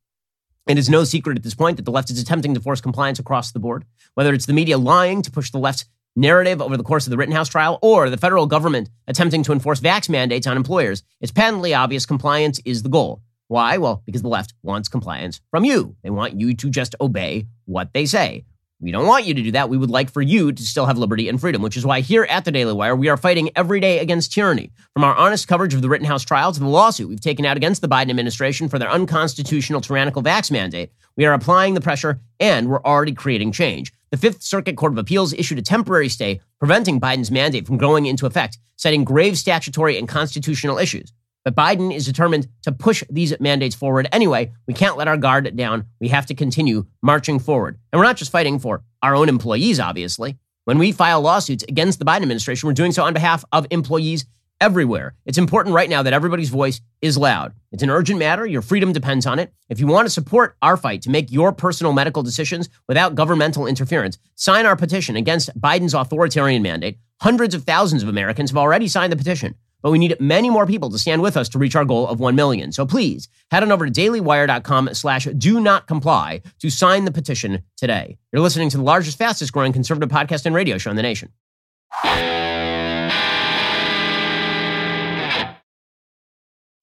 it 0.67 0.77
is 0.77 0.89
no 0.89 1.03
secret 1.03 1.37
at 1.37 1.43
this 1.43 1.55
point 1.55 1.77
that 1.77 1.83
the 1.83 1.91
left 1.91 2.09
is 2.09 2.21
attempting 2.21 2.53
to 2.53 2.59
force 2.61 2.79
compliance 2.79 3.19
across 3.19 3.51
the 3.51 3.59
board, 3.59 3.83
whether 4.13 4.33
it's 4.33 4.45
the 4.45 4.53
media 4.53 4.77
lying 4.77 5.21
to 5.21 5.31
push 5.31 5.51
the 5.51 5.57
left's 5.57 5.85
narrative 6.15 6.61
over 6.61 6.77
the 6.77 6.83
course 6.83 7.05
of 7.05 7.11
the 7.11 7.17
Rittenhouse 7.17 7.49
trial 7.49 7.79
or 7.81 8.09
the 8.09 8.17
federal 8.17 8.45
government 8.45 8.89
attempting 9.07 9.43
to 9.43 9.51
enforce 9.51 9.81
vax 9.81 10.07
mandates 10.09 10.47
on 10.47 10.55
employers. 10.55 11.03
It's 11.19 11.31
patently 11.31 11.73
obvious 11.73 12.05
compliance 12.05 12.61
is 12.63 12.83
the 12.83 12.89
goal. 12.89 13.21
Why? 13.47 13.77
Well, 13.77 14.03
because 14.05 14.21
the 14.21 14.29
left 14.29 14.53
wants 14.63 14.87
compliance 14.87 15.41
from 15.51 15.65
you. 15.65 15.95
They 16.01 16.09
want 16.09 16.39
you 16.39 16.53
to 16.53 16.69
just 16.69 16.95
obey 17.01 17.47
what 17.65 17.91
they 17.93 18.05
say. 18.05 18.45
We 18.83 18.91
don't 18.91 19.07
want 19.07 19.23
you 19.23 19.33
to 19.33 19.41
do 19.41 19.51
that. 19.53 19.69
We 19.69 19.77
would 19.77 19.89
like 19.89 20.11
for 20.11 20.21
you 20.21 20.51
to 20.51 20.61
still 20.61 20.85
have 20.85 20.97
liberty 20.97 21.29
and 21.29 21.39
freedom, 21.39 21.61
which 21.61 21.77
is 21.77 21.85
why 21.85 22.01
here 22.01 22.27
at 22.29 22.43
the 22.43 22.51
Daily 22.51 22.73
Wire, 22.73 22.97
we 22.97 23.07
are 23.07 23.15
fighting 23.15 23.49
every 23.55 23.79
day 23.79 23.99
against 23.99 24.33
tyranny. 24.33 24.71
From 24.91 25.05
our 25.05 25.15
honest 25.15 25.47
coverage 25.47 25.73
of 25.73 25.81
the 25.81 25.87
Rittenhouse 25.87 26.25
trial 26.25 26.51
to 26.51 26.59
the 26.59 26.67
lawsuit 26.67 27.07
we've 27.07 27.21
taken 27.21 27.45
out 27.45 27.55
against 27.55 27.81
the 27.81 27.87
Biden 27.87 28.09
administration 28.09 28.67
for 28.67 28.77
their 28.77 28.91
unconstitutional 28.91 29.79
tyrannical 29.79 30.21
vax 30.21 30.51
mandate, 30.51 30.91
we 31.15 31.25
are 31.25 31.33
applying 31.33 31.75
the 31.75 31.81
pressure 31.81 32.19
and 32.41 32.67
we're 32.67 32.83
already 32.83 33.13
creating 33.13 33.53
change. 33.53 33.93
The 34.11 34.17
Fifth 34.17 34.43
Circuit 34.43 34.75
Court 34.75 34.91
of 34.91 34.97
Appeals 34.97 35.31
issued 35.31 35.59
a 35.59 35.61
temporary 35.61 36.09
stay 36.09 36.41
preventing 36.59 36.99
Biden's 36.99 37.31
mandate 37.31 37.65
from 37.65 37.77
going 37.77 38.05
into 38.05 38.25
effect, 38.25 38.57
citing 38.75 39.05
grave 39.05 39.37
statutory 39.37 39.97
and 39.97 40.09
constitutional 40.09 40.77
issues. 40.77 41.13
But 41.43 41.55
Biden 41.55 41.93
is 41.93 42.05
determined 42.05 42.47
to 42.61 42.71
push 42.71 43.03
these 43.09 43.37
mandates 43.39 43.75
forward 43.75 44.07
anyway. 44.11 44.51
We 44.67 44.73
can't 44.73 44.97
let 44.97 45.07
our 45.07 45.17
guard 45.17 45.55
down. 45.55 45.85
We 45.99 46.07
have 46.09 46.25
to 46.27 46.35
continue 46.35 46.85
marching 47.01 47.39
forward. 47.39 47.79
And 47.91 47.99
we're 47.99 48.05
not 48.05 48.17
just 48.17 48.31
fighting 48.31 48.59
for 48.59 48.83
our 49.01 49.15
own 49.15 49.29
employees, 49.29 49.79
obviously. 49.79 50.37
When 50.65 50.77
we 50.77 50.93
file 50.93 51.21
lawsuits 51.21 51.65
against 51.67 51.99
the 51.99 52.05
Biden 52.05 52.21
administration, 52.21 52.67
we're 52.67 52.73
doing 52.73 52.93
so 52.93 53.03
on 53.03 53.13
behalf 53.13 53.43
of 53.51 53.67
employees 53.69 54.25
everywhere. 54.61 55.13
It's 55.25 55.37
important 55.37 55.75
right 55.75 55.89
now 55.89 56.03
that 56.03 56.13
everybody's 56.13 56.47
voice 56.47 56.79
is 57.01 57.17
loud. 57.17 57.53
It's 57.73 57.83
an 57.83 57.89
urgent 57.89 58.17
matter. 58.17 58.45
Your 58.45 58.61
freedom 58.61 58.93
depends 58.93 59.25
on 59.25 59.39
it. 59.39 59.51
If 59.67 59.81
you 59.81 59.87
want 59.87 60.05
to 60.05 60.09
support 60.09 60.55
our 60.61 60.77
fight 60.77 61.01
to 61.01 61.09
make 61.09 61.29
your 61.29 61.51
personal 61.51 61.91
medical 61.91 62.23
decisions 62.23 62.69
without 62.87 63.15
governmental 63.15 63.67
interference, 63.67 64.17
sign 64.35 64.65
our 64.65 64.77
petition 64.77 65.17
against 65.17 65.59
Biden's 65.59 65.93
authoritarian 65.93 66.61
mandate. 66.61 66.97
Hundreds 67.19 67.53
of 67.53 67.63
thousands 67.63 68.03
of 68.03 68.07
Americans 68.07 68.51
have 68.51 68.57
already 68.57 68.87
signed 68.87 69.11
the 69.11 69.17
petition 69.17 69.55
but 69.83 69.91
we 69.91 69.99
need 69.99 70.15
many 70.19 70.49
more 70.49 70.65
people 70.65 70.89
to 70.89 70.97
stand 70.97 71.21
with 71.21 71.37
us 71.37 71.49
to 71.49 71.59
reach 71.59 71.75
our 71.75 71.85
goal 71.85 72.07
of 72.07 72.19
1 72.19 72.35
million. 72.35 72.71
So 72.71 72.85
please 72.85 73.27
head 73.51 73.61
on 73.61 73.71
over 73.71 73.85
to 73.85 73.91
dailywire.com 73.91 74.93
slash 74.93 75.25
do 75.37 75.59
not 75.59 75.85
comply 75.85 76.41
to 76.59 76.69
sign 76.71 77.05
the 77.05 77.11
petition 77.11 77.61
today. 77.77 78.17
You're 78.31 78.41
listening 78.41 78.69
to 78.69 78.77
the 78.77 78.83
largest, 78.83 79.17
fastest 79.17 79.53
growing 79.53 79.73
conservative 79.73 80.09
podcast 80.09 80.47
and 80.47 80.55
radio 80.55 80.79
show 80.79 80.89
in 80.89 80.95
the 80.95 81.03
nation. 81.03 81.31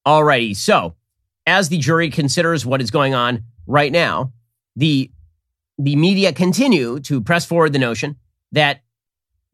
Alrighty, 0.07 0.57
so 0.57 0.95
as 1.47 1.69
the 1.69 1.79
jury 1.79 2.11
considers 2.11 2.65
what 2.65 2.81
is 2.81 2.91
going 2.91 3.15
on 3.15 3.45
right 3.67 3.91
now, 3.91 4.33
the 4.77 5.11
the 5.79 5.97
media 5.97 6.33
continue 6.33 7.01
to 7.01 7.23
press 7.23 7.47
forward 7.47 7.73
the 7.73 7.79
notion 7.79 8.17
that 8.53 8.83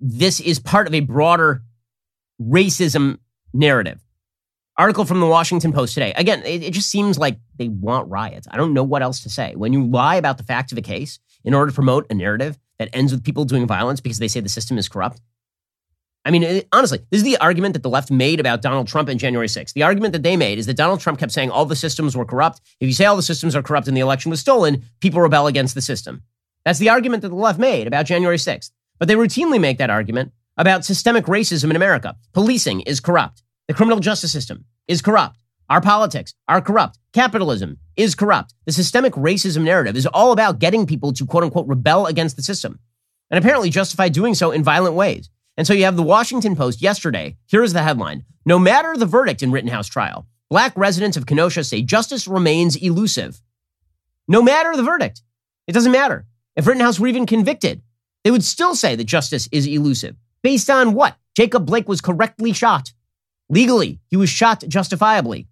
this 0.01 0.41
is 0.41 0.59
part 0.59 0.89
of 0.89 0.95
a 0.95 1.01
broader 1.01 1.63
racism 2.41 3.19
narrative. 3.57 4.03
Article 4.79 5.07
from 5.07 5.21
the 5.21 5.27
Washington 5.27 5.73
Post 5.73 5.95
today. 5.95 6.13
Again, 6.17 6.43
it, 6.45 6.63
it, 6.63 6.73
just 6.73 6.91
seems 6.91 7.19
like 7.19 7.39
they 7.57 7.69
want 7.69 8.11
riots. 8.11 8.47
I 8.51 8.59
don't 8.59 8.75
know 8.75 8.85
what 8.85 9.03
else 9.03 9.21
to 9.23 9.31
say. 9.31 9.55
When 9.57 9.73
you 9.73 9.87
lie 9.87 10.17
about 10.17 10.37
the 10.37 10.45
facts 10.45 10.71
of 10.71 10.77
a 10.77 10.83
case 10.83 11.19
in 11.45 11.55
order 11.55 11.71
to 11.71 11.75
promote 11.75 12.07
a 12.11 12.15
narrative 12.15 12.59
that 12.79 12.91
ends 12.93 13.11
with 13.11 13.25
people 13.25 13.47
doing 13.47 13.67
violence 13.67 14.01
because 14.01 14.19
they 14.19 14.29
say 14.29 14.41
the 14.41 14.51
system 14.51 14.77
is 14.77 14.89
corrupt. 14.89 15.21
I 16.27 16.31
mean, 16.31 16.43
it, 16.43 16.69
honestly, 16.73 16.99
this 17.11 17.19
is 17.19 17.25
the 17.25 17.39
argument 17.39 17.73
that 17.73 17.85
the 17.85 17.89
left 17.89 18.11
made 18.11 18.39
about 18.41 18.61
Donald 18.61 18.89
Trump 18.89 19.09
in 19.09 19.17
January 19.17 19.47
6th. 19.47 19.73
The 19.73 19.85
argument 19.85 20.13
that 20.13 20.25
they 20.25 20.37
made 20.37 20.59
is 20.59 20.67
that 20.67 20.77
Donald 20.77 21.01
Trump 21.01 21.19
kept 21.19 21.33
saying 21.33 21.51
all 21.51 21.65
the 21.65 21.77
systems 21.77 22.17
were 22.17 22.25
corrupt. 22.25 22.61
If 22.81 22.89
you 22.89 22.95
say 22.95 23.07
all 23.07 23.17
the 23.17 23.23
systems 23.23 23.57
are 23.57 23.63
corrupt 23.63 23.89
and 23.89 23.97
the 23.97 24.01
election 24.01 24.31
was 24.31 24.41
stolen, 24.41 24.85
people 25.01 25.21
rebel 25.21 25.47
against 25.47 25.75
the 25.75 25.81
system. 25.81 26.23
That's 26.65 26.81
the 26.81 26.91
argument 26.91 27.23
that 27.23 27.29
the 27.29 27.37
left 27.37 27.61
made 27.61 27.87
about 27.87 28.07
January 28.07 28.39
6th. 28.39 28.73
But 28.99 29.09
they 29.09 29.15
routinely 29.15 29.61
make 29.61 29.79
that 29.79 29.89
argument 29.89 30.33
about 30.57 30.85
systemic 30.85 31.27
racism 31.27 31.71
in 31.71 31.77
America. 31.77 32.17
Policing 32.33 32.81
is 32.83 32.99
corrupt. 32.99 33.43
The 33.69 33.75
criminal 33.75 33.99
justice 33.99 34.31
system 34.31 34.65
is 34.87 35.03
corrupt. 35.03 35.39
Our 35.69 35.81
politics 35.81 36.35
are 36.47 36.61
corrupt. 36.61 36.99
Capitalism 37.13 37.79
is 37.97 38.15
corrupt. 38.15 38.55
The 38.65 38.73
systemic 38.73 39.15
racism 39.15 39.63
narrative 39.63 39.97
is 39.97 40.07
all 40.07 40.31
about 40.31 40.61
getting 40.61 40.87
people 40.87 41.13
to 41.15 41.27
quote 41.27 41.43
unquote 41.43 41.67
rebel 41.67 42.07
against 42.07 42.37
the 42.37 42.43
system 42.43 42.79
and 43.29 43.39
apparently 43.39 43.71
justify 43.71 44.09
doing 44.09 44.35
so 44.35 44.53
in 44.53 44.63
violent 44.63 44.95
ways. 44.95 45.31
And 45.57 45.67
so 45.67 45.73
you 45.73 45.85
have 45.85 45.97
the 45.97 46.03
Washington 46.05 46.55
Post 46.55 46.81
yesterday. 46.81 47.37
Here 47.47 47.65
is 47.65 47.73
the 47.73 47.83
headline 47.83 48.25
No 48.45 48.59
matter 48.59 48.97
the 48.97 49.07
verdict 49.07 49.43
in 49.43 49.51
Rittenhouse 49.51 49.89
trial, 49.89 50.29
black 50.49 50.73
residents 50.77 51.17
of 51.17 51.27
Kenosha 51.27 51.65
say 51.65 51.83
justice 51.83 52.29
remains 52.29 52.77
elusive. 52.77 53.43
No 54.29 54.43
matter 54.43 54.77
the 54.77 54.85
verdict, 54.85 55.23
it 55.67 55.73
doesn't 55.73 55.93
matter. 55.93 56.27
If 56.55 56.69
Rittenhouse 56.69 57.01
were 57.01 57.09
even 57.09 57.27
convicted, 57.27 57.83
they 58.23 58.31
would 58.31 58.45
still 58.45 58.77
say 58.77 58.95
that 58.95 59.05
justice 59.05 59.49
is 59.51 59.67
elusive. 59.67 60.15
Based 60.43 60.71
on 60.71 60.95
what? 60.95 61.17
Jacob 61.35 61.67
Blake 61.67 61.89
was 61.89 62.01
correctly 62.01 62.53
shot 62.53 62.93
legally. 63.49 64.01
He 64.09 64.17
was 64.17 64.31
shot 64.31 64.65
justifiably. 64.67 65.49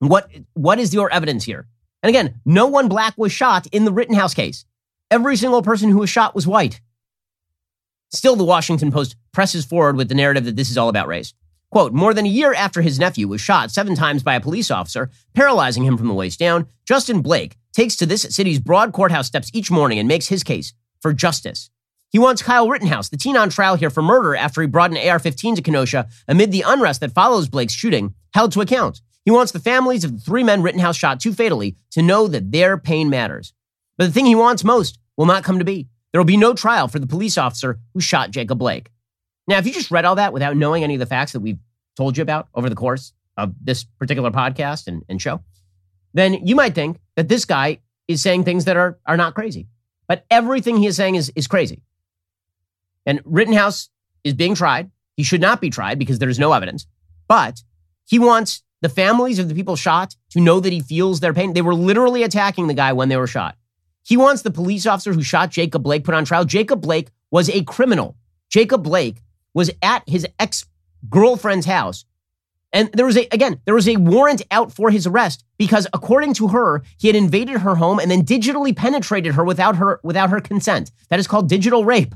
What, 0.00 0.30
what 0.54 0.78
is 0.78 0.94
your 0.94 1.10
evidence 1.10 1.44
here? 1.44 1.66
And 2.02 2.08
again, 2.08 2.40
no 2.44 2.66
one 2.66 2.88
black 2.88 3.14
was 3.16 3.32
shot 3.32 3.66
in 3.68 3.84
the 3.84 3.92
Rittenhouse 3.92 4.34
case. 4.34 4.64
Every 5.10 5.36
single 5.36 5.62
person 5.62 5.90
who 5.90 5.98
was 5.98 6.10
shot 6.10 6.34
was 6.34 6.46
white. 6.46 6.80
Still, 8.10 8.36
the 8.36 8.44
Washington 8.44 8.92
Post 8.92 9.16
presses 9.32 9.64
forward 9.64 9.96
with 9.96 10.08
the 10.08 10.14
narrative 10.14 10.44
that 10.44 10.56
this 10.56 10.70
is 10.70 10.78
all 10.78 10.88
about 10.88 11.08
race. 11.08 11.34
Quote, 11.70 11.92
more 11.92 12.14
than 12.14 12.24
a 12.24 12.30
year 12.30 12.54
after 12.54 12.80
his 12.80 12.98
nephew 12.98 13.28
was 13.28 13.42
shot 13.42 13.70
seven 13.70 13.94
times 13.94 14.22
by 14.22 14.34
a 14.34 14.40
police 14.40 14.70
officer, 14.70 15.10
paralyzing 15.34 15.84
him 15.84 15.98
from 15.98 16.08
the 16.08 16.14
waist 16.14 16.38
down, 16.38 16.66
Justin 16.86 17.20
Blake 17.20 17.58
takes 17.74 17.96
to 17.96 18.06
this 18.06 18.22
city's 18.22 18.58
broad 18.58 18.92
courthouse 18.92 19.26
steps 19.26 19.50
each 19.52 19.70
morning 19.70 19.98
and 19.98 20.08
makes 20.08 20.28
his 20.28 20.42
case 20.42 20.72
for 21.00 21.12
justice. 21.12 21.68
He 22.10 22.18
wants 22.18 22.42
Kyle 22.42 22.68
Rittenhouse, 22.68 23.10
the 23.10 23.18
teen 23.18 23.36
on 23.36 23.50
trial 23.50 23.76
here 23.76 23.90
for 23.90 24.02
murder 24.02 24.34
after 24.34 24.62
he 24.62 24.66
brought 24.66 24.90
an 24.90 25.08
AR 25.08 25.18
15 25.18 25.56
to 25.56 25.62
Kenosha 25.62 26.08
amid 26.26 26.52
the 26.52 26.64
unrest 26.66 27.00
that 27.00 27.12
follows 27.12 27.48
Blake's 27.48 27.74
shooting, 27.74 28.14
held 28.32 28.52
to 28.52 28.62
account. 28.62 29.02
He 29.26 29.30
wants 29.30 29.52
the 29.52 29.58
families 29.58 30.04
of 30.04 30.12
the 30.12 30.20
three 30.20 30.42
men 30.42 30.62
Rittenhouse 30.62 30.96
shot 30.96 31.20
too 31.20 31.34
fatally 31.34 31.76
to 31.90 32.00
know 32.00 32.26
that 32.28 32.50
their 32.50 32.78
pain 32.78 33.10
matters. 33.10 33.52
But 33.98 34.06
the 34.06 34.12
thing 34.12 34.24
he 34.24 34.34
wants 34.34 34.64
most 34.64 34.98
will 35.18 35.26
not 35.26 35.44
come 35.44 35.58
to 35.58 35.66
be. 35.66 35.88
There 36.12 36.20
will 36.20 36.24
be 36.24 36.38
no 36.38 36.54
trial 36.54 36.88
for 36.88 36.98
the 36.98 37.06
police 37.06 37.36
officer 37.36 37.78
who 37.92 38.00
shot 38.00 38.30
Jacob 38.30 38.58
Blake. 38.58 38.90
Now, 39.46 39.58
if 39.58 39.66
you 39.66 39.72
just 39.72 39.90
read 39.90 40.06
all 40.06 40.14
that 40.14 40.32
without 40.32 40.56
knowing 40.56 40.84
any 40.84 40.94
of 40.94 41.00
the 41.00 41.06
facts 41.06 41.32
that 41.32 41.40
we've 41.40 41.58
told 41.96 42.16
you 42.16 42.22
about 42.22 42.48
over 42.54 42.70
the 42.70 42.74
course 42.74 43.12
of 43.36 43.54
this 43.62 43.84
particular 43.84 44.30
podcast 44.30 44.86
and, 44.86 45.04
and 45.10 45.20
show, 45.20 45.42
then 46.14 46.46
you 46.46 46.56
might 46.56 46.74
think 46.74 46.98
that 47.16 47.28
this 47.28 47.44
guy 47.44 47.80
is 48.06 48.22
saying 48.22 48.44
things 48.44 48.64
that 48.64 48.78
are, 48.78 48.98
are 49.04 49.18
not 49.18 49.34
crazy. 49.34 49.68
But 50.06 50.24
everything 50.30 50.78
he 50.78 50.86
is 50.86 50.96
saying 50.96 51.16
is, 51.16 51.30
is 51.36 51.46
crazy. 51.46 51.82
And 53.08 53.22
Rittenhouse 53.24 53.88
is 54.22 54.34
being 54.34 54.54
tried. 54.54 54.90
He 55.16 55.22
should 55.22 55.40
not 55.40 55.62
be 55.62 55.70
tried 55.70 55.98
because 55.98 56.18
there's 56.18 56.38
no 56.38 56.52
evidence. 56.52 56.86
But 57.26 57.62
he 58.04 58.18
wants 58.18 58.62
the 58.82 58.90
families 58.90 59.38
of 59.38 59.48
the 59.48 59.54
people 59.54 59.76
shot 59.76 60.14
to 60.30 60.40
know 60.40 60.60
that 60.60 60.74
he 60.74 60.80
feels 60.80 61.18
their 61.18 61.32
pain. 61.32 61.54
They 61.54 61.62
were 61.62 61.74
literally 61.74 62.22
attacking 62.22 62.66
the 62.66 62.74
guy 62.74 62.92
when 62.92 63.08
they 63.08 63.16
were 63.16 63.26
shot. 63.26 63.56
He 64.04 64.18
wants 64.18 64.42
the 64.42 64.50
police 64.50 64.84
officer 64.84 65.14
who 65.14 65.22
shot 65.22 65.50
Jacob 65.50 65.82
Blake 65.82 66.04
put 66.04 66.14
on 66.14 66.26
trial. 66.26 66.44
Jacob 66.44 66.82
Blake 66.82 67.08
was 67.30 67.48
a 67.48 67.64
criminal. 67.64 68.14
Jacob 68.50 68.84
Blake 68.84 69.22
was 69.54 69.70
at 69.82 70.06
his 70.06 70.26
ex 70.38 70.66
girlfriend's 71.08 71.66
house. 71.66 72.04
And 72.74 72.90
there 72.92 73.06
was 73.06 73.16
a, 73.16 73.26
again, 73.32 73.58
there 73.64 73.74
was 73.74 73.88
a 73.88 73.96
warrant 73.96 74.42
out 74.50 74.70
for 74.70 74.90
his 74.90 75.06
arrest 75.06 75.44
because 75.56 75.86
according 75.94 76.34
to 76.34 76.48
her, 76.48 76.82
he 76.98 77.08
had 77.08 77.16
invaded 77.16 77.60
her 77.60 77.76
home 77.76 77.98
and 77.98 78.10
then 78.10 78.22
digitally 78.22 78.76
penetrated 78.76 79.34
her 79.34 79.44
without 79.44 79.76
her, 79.76 79.98
without 80.02 80.28
her 80.28 80.42
consent. 80.42 80.90
That 81.08 81.18
is 81.18 81.26
called 81.26 81.48
digital 81.48 81.86
rape. 81.86 82.14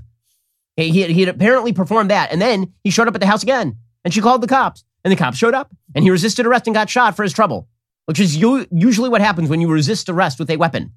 He, 0.76 0.90
he 0.90 1.20
had 1.20 1.28
apparently 1.28 1.72
performed 1.72 2.10
that. 2.10 2.32
And 2.32 2.40
then 2.40 2.72
he 2.82 2.90
showed 2.90 3.08
up 3.08 3.14
at 3.14 3.20
the 3.20 3.26
house 3.26 3.42
again 3.42 3.76
and 4.04 4.12
she 4.12 4.20
called 4.20 4.42
the 4.42 4.46
cops. 4.46 4.84
And 5.04 5.10
the 5.10 5.16
cops 5.16 5.36
showed 5.36 5.54
up 5.54 5.70
and 5.94 6.04
he 6.04 6.10
resisted 6.10 6.46
arrest 6.46 6.66
and 6.66 6.74
got 6.74 6.88
shot 6.88 7.16
for 7.16 7.24
his 7.24 7.32
trouble, 7.32 7.68
which 8.06 8.20
is 8.20 8.36
usually 8.36 9.08
what 9.08 9.20
happens 9.20 9.50
when 9.50 9.60
you 9.60 9.70
resist 9.70 10.08
arrest 10.08 10.38
with 10.38 10.50
a 10.50 10.56
weapon. 10.56 10.92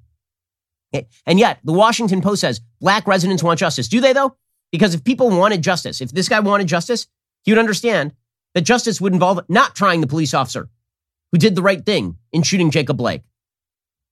And 1.26 1.38
yet, 1.38 1.58
the 1.64 1.72
Washington 1.72 2.22
Post 2.22 2.40
says 2.40 2.60
black 2.80 3.06
residents 3.06 3.42
want 3.42 3.58
justice. 3.58 3.88
Do 3.88 4.00
they, 4.00 4.12
though? 4.12 4.36
Because 4.72 4.94
if 4.94 5.04
people 5.04 5.28
wanted 5.28 5.60
justice, 5.60 6.00
if 6.00 6.10
this 6.12 6.28
guy 6.28 6.40
wanted 6.40 6.68
justice, 6.68 7.06
he 7.42 7.52
would 7.52 7.58
understand 7.58 8.12
that 8.54 8.62
justice 8.62 9.00
would 9.00 9.12
involve 9.12 9.40
not 9.48 9.74
trying 9.74 10.00
the 10.00 10.06
police 10.06 10.32
officer 10.32 10.68
who 11.32 11.38
did 11.38 11.54
the 11.54 11.62
right 11.62 11.84
thing 11.84 12.16
in 12.32 12.42
shooting 12.42 12.70
Jacob 12.70 12.96
Blake. 12.96 13.22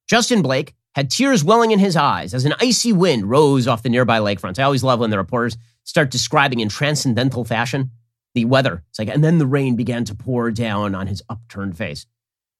Justin 0.07 0.41
Blake 0.41 0.75
had 0.95 1.09
tears 1.09 1.43
welling 1.43 1.71
in 1.71 1.79
his 1.79 1.97
eyes 1.97 2.33
as 2.33 2.45
an 2.45 2.55
icy 2.61 2.93
wind 2.93 3.29
rose 3.29 3.67
off 3.67 3.83
the 3.83 3.89
nearby 3.89 4.19
lakefront. 4.19 4.57
I 4.57 4.63
always 4.63 4.83
love 4.83 5.01
when 5.01 5.09
the 5.09 5.17
reporters 5.17 5.57
start 5.83 6.09
describing 6.09 6.61
in 6.61 6.69
transcendental 6.69 7.43
fashion 7.43 7.91
the 8.33 8.45
weather. 8.45 8.83
It's 8.89 8.99
like, 8.99 9.09
and 9.09 9.23
then 9.23 9.37
the 9.37 9.45
rain 9.45 9.75
began 9.75 10.05
to 10.05 10.15
pour 10.15 10.51
down 10.51 10.95
on 10.95 11.07
his 11.07 11.21
upturned 11.29 11.77
face. 11.77 12.05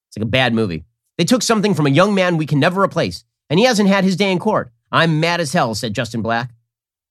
It's 0.10 0.18
like 0.18 0.26
a 0.26 0.30
bad 0.30 0.54
movie. 0.54 0.84
They 1.18 1.24
took 1.24 1.42
something 1.42 1.74
from 1.74 1.88
a 1.88 1.92
young 1.92 2.14
man 2.14 2.38
we 2.38 2.46
can 2.46 2.60
never 2.60 2.82
replace, 2.82 3.24
and 3.50 3.58
he 3.58 3.66
hasn't 3.66 3.90
had 3.90 4.04
his 4.04 4.18
day 4.18 4.32
in 4.32 4.40
court. 4.40 4.72
I'm 4.92 5.20
mad 5.20 5.40
as 5.40 5.54
hell, 5.54 5.74
said 5.74 5.94
Justin 5.94 6.22
Blake. 6.22 6.48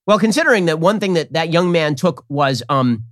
Well, 0.06 0.18
considering 0.18 0.66
that 0.66 0.78
one 0.78 1.00
thing 1.00 1.14
that 1.14 1.32
that 1.32 1.52
young 1.52 1.72
man 1.72 1.94
took 1.94 2.24
was, 2.28 2.62
um, 2.68 3.04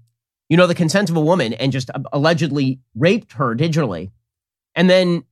you 0.50 0.58
know, 0.58 0.66
the 0.66 0.74
consent 0.74 1.08
of 1.08 1.16
a 1.16 1.20
woman 1.20 1.54
and 1.54 1.72
just 1.72 1.90
allegedly 2.12 2.80
raped 2.94 3.32
her 3.32 3.54
digitally, 3.54 4.10
and 4.74 4.88
then 4.88 5.24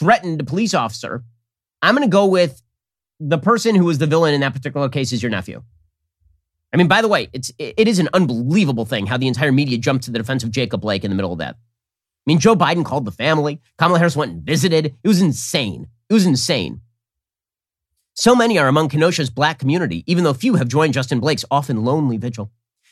threatened 0.00 0.40
a 0.40 0.44
police 0.44 0.74
officer 0.74 1.22
I'm 1.82 1.94
going 1.94 2.08
to 2.08 2.12
go 2.12 2.26
with 2.26 2.62
the 3.20 3.38
person 3.38 3.74
who 3.74 3.84
was 3.84 3.98
the 3.98 4.06
villain 4.06 4.34
in 4.34 4.40
that 4.40 4.54
particular 4.54 4.88
case 4.88 5.12
is 5.12 5.22
your 5.22 5.30
nephew. 5.30 5.62
I 6.72 6.76
mean, 6.76 6.88
by 6.88 7.00
the 7.00 7.08
way, 7.08 7.28
it's 7.32 7.50
it 7.58 7.88
is 7.88 7.98
an 7.98 8.08
unbelievable 8.12 8.84
thing 8.84 9.06
how 9.06 9.16
the 9.16 9.26
entire 9.26 9.52
media 9.52 9.78
jumped 9.78 10.04
to 10.04 10.10
the 10.10 10.18
defense 10.18 10.44
of 10.44 10.50
Jacob 10.50 10.80
Blake 10.80 11.04
in 11.04 11.10
the 11.10 11.16
middle 11.16 11.32
of 11.32 11.38
that. 11.38 11.54
I 11.56 12.26
mean, 12.26 12.38
Joe 12.40 12.54
Biden 12.54 12.84
called 12.84 13.06
the 13.06 13.10
family. 13.10 13.60
Kamala 13.78 13.98
Harris 13.98 14.16
went 14.16 14.32
and 14.32 14.42
visited. 14.42 14.94
It 15.02 15.08
was 15.08 15.22
insane. 15.22 15.88
It 16.10 16.14
was 16.14 16.26
insane. 16.26 16.82
So 18.12 18.34
many 18.34 18.58
are 18.58 18.68
among 18.68 18.90
Kenosha's 18.90 19.30
black 19.30 19.58
community, 19.58 20.04
even 20.06 20.24
though 20.24 20.34
few 20.34 20.56
have 20.56 20.68
joined 20.68 20.92
Justin 20.92 21.20
Blake's 21.20 21.44
often 21.50 21.84
lonely 21.84 22.16
vigil. 22.16 22.50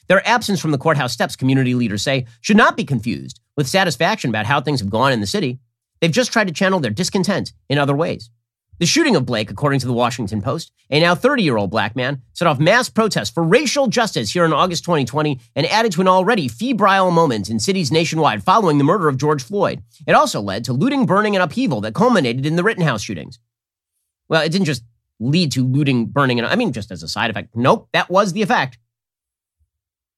Their 0.09 0.27
absence 0.27 0.61
from 0.61 0.71
the 0.71 0.79
courthouse 0.79 1.13
steps, 1.13 1.37
community 1.37 1.75
leaders 1.75 2.03
say, 2.03 2.27
should 2.41 2.57
not 2.57 2.77
be 2.77 2.85
confused 2.85 3.41
with 3.57 3.67
satisfaction 3.67 4.31
about 4.31 4.47
how 4.47 4.61
things 4.61 4.81
have 4.81 4.89
gone 4.89 5.13
in 5.13 5.21
the 5.21 5.27
city. 5.27 5.59
They've 6.01 6.13
just 6.13 6.33
tried 6.33 6.47
to 6.47 6.55
channel 6.55 6.79
their 6.79 6.93
discontent 6.93 7.53
in 7.69 7.77
other 7.77 7.97
ways. 7.97 8.31
The 8.79 8.85
shooting 8.85 9.17
of 9.17 9.25
Blake, 9.25 9.51
according 9.51 9.81
to 9.81 9.87
the 9.87 9.95
Washington 9.95 10.43
Post, 10.43 10.71
a 10.91 11.01
now 11.01 11.15
30 11.15 11.43
year 11.43 11.57
old 11.57 11.71
black 11.71 11.97
man, 11.97 12.21
set 12.35 12.47
off 12.47 12.61
mass 12.61 12.91
protests 12.91 13.31
for 13.31 13.43
racial 13.43 13.87
justice 13.87 14.31
here 14.31 14.45
in 14.45 14.53
August 14.53 14.85
2020 14.85 15.41
and 15.55 15.67
added 15.67 15.93
to 15.93 16.03
an 16.03 16.09
already 16.09 16.47
febrile 16.47 17.11
moment 17.11 17.49
in 17.49 17.59
cities 17.59 17.91
nationwide 17.91 18.43
following 18.43 18.77
the 18.77 18.85
murder 18.85 19.09
of 19.09 19.17
George 19.17 19.43
Floyd. 19.43 19.83
It 20.07 20.13
also 20.13 20.43
led 20.43 20.65
to 20.65 20.75
looting, 20.75 21.07
burning, 21.07 21.35
and 21.35 21.43
upheaval 21.43 21.81
that 21.83 21.95
culminated 21.95 22.45
in 22.45 22.57
the 22.57 22.63
Rittenhouse 22.63 23.01
shootings. 23.01 23.39
Well, 24.29 24.43
it 24.43 24.53
didn't 24.53 24.67
just 24.67 24.83
lead 25.21 25.53
to 25.53 25.67
looting, 25.67 26.07
burning, 26.07 26.39
and 26.39 26.47
I 26.47 26.55
mean, 26.55 26.75
just 26.75 26.91
as 26.91 27.03
a 27.03 27.09
side 27.09 27.31
effect. 27.31 27.57
Nope, 27.57 27.89
that 27.95 28.11
was 28.11 28.35
the 28.35 28.43
effect. 28.43 28.77